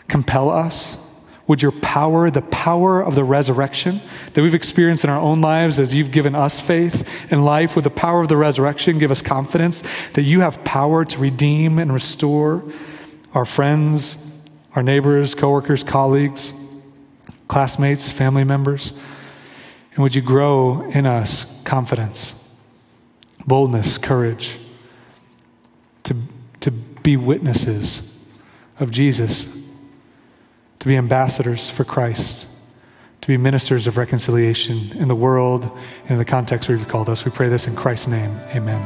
compel 0.08 0.50
us? 0.50 0.98
Would 1.46 1.62
your 1.62 1.74
power, 1.74 2.32
the 2.32 2.42
power 2.42 3.02
of 3.02 3.16
the 3.16 3.24
resurrection 3.24 4.00
that 4.34 4.42
we've 4.42 4.54
experienced 4.54 5.04
in 5.04 5.10
our 5.10 5.20
own 5.20 5.42
lives 5.42 5.78
as 5.78 5.94
you've 5.94 6.12
given 6.12 6.36
us 6.36 6.62
faith 6.62 7.32
in 7.32 7.44
life, 7.44 7.76
would 7.76 7.84
the 7.84 7.90
power 7.90 8.22
of 8.22 8.30
the 8.30 8.38
resurrection 8.38 8.98
give 8.98 9.12
us 9.12 9.22
confidence 9.22 9.84
that 10.14 10.22
you 10.22 10.40
have 10.40 10.64
power 10.64 11.04
to 11.04 11.20
redeem 11.20 11.80
and 11.80 11.94
restore 11.94 12.64
our 13.34 13.44
friends, 13.44 14.18
our 14.74 14.84
neighbors, 14.84 15.36
coworkers, 15.36 15.84
colleagues, 15.84 16.54
classmates, 17.50 18.10
family 18.10 18.46
members? 18.46 18.94
And 19.96 20.02
would 20.02 20.16
you 20.16 20.22
grow 20.22 20.90
in 20.92 21.06
us 21.06 21.62
confidence, 21.64 22.50
boldness, 23.46 23.98
courage 23.98 24.58
to, 26.04 26.16
to 26.62 26.72
be 26.72 27.18
witnesses 27.18 28.18
of 28.80 28.92
Jesus? 28.92 29.63
To 30.84 30.90
be 30.90 30.98
ambassadors 30.98 31.70
for 31.70 31.86
Christ, 31.86 32.46
to 33.22 33.28
be 33.30 33.38
ministers 33.38 33.88
of 33.88 33.96
reconciliation 33.96 34.92
in 34.98 35.08
the 35.08 35.16
world 35.16 35.64
and 35.64 36.12
in 36.12 36.18
the 36.18 36.26
context 36.26 36.68
where 36.68 36.78
you've 36.78 36.90
called 36.90 37.08
us. 37.08 37.24
We 37.24 37.32
pray 37.32 37.48
this 37.48 37.68
in 37.68 37.76
Christ's 37.78 38.10
name. 38.10 38.38
Amen. 38.54 38.82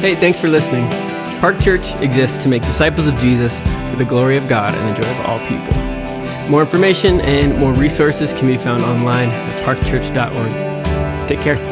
Hey, 0.00 0.16
thanks 0.16 0.40
for 0.40 0.48
listening. 0.48 0.90
Park 1.38 1.60
Church 1.60 1.94
exists 2.00 2.42
to 2.42 2.48
make 2.48 2.62
disciples 2.62 3.06
of 3.06 3.16
Jesus 3.18 3.60
for 3.60 3.96
the 3.98 4.04
glory 4.04 4.36
of 4.36 4.48
God 4.48 4.74
and 4.74 4.96
the 4.96 5.00
joy 5.00 5.08
of 5.08 5.26
all 5.26 5.38
people. 5.46 6.50
More 6.50 6.62
information 6.62 7.20
and 7.20 7.56
more 7.60 7.72
resources 7.72 8.32
can 8.32 8.48
be 8.48 8.56
found 8.56 8.82
online 8.82 9.28
at 9.28 9.64
parkchurch.org. 9.64 11.28
Take 11.28 11.38
care. 11.38 11.71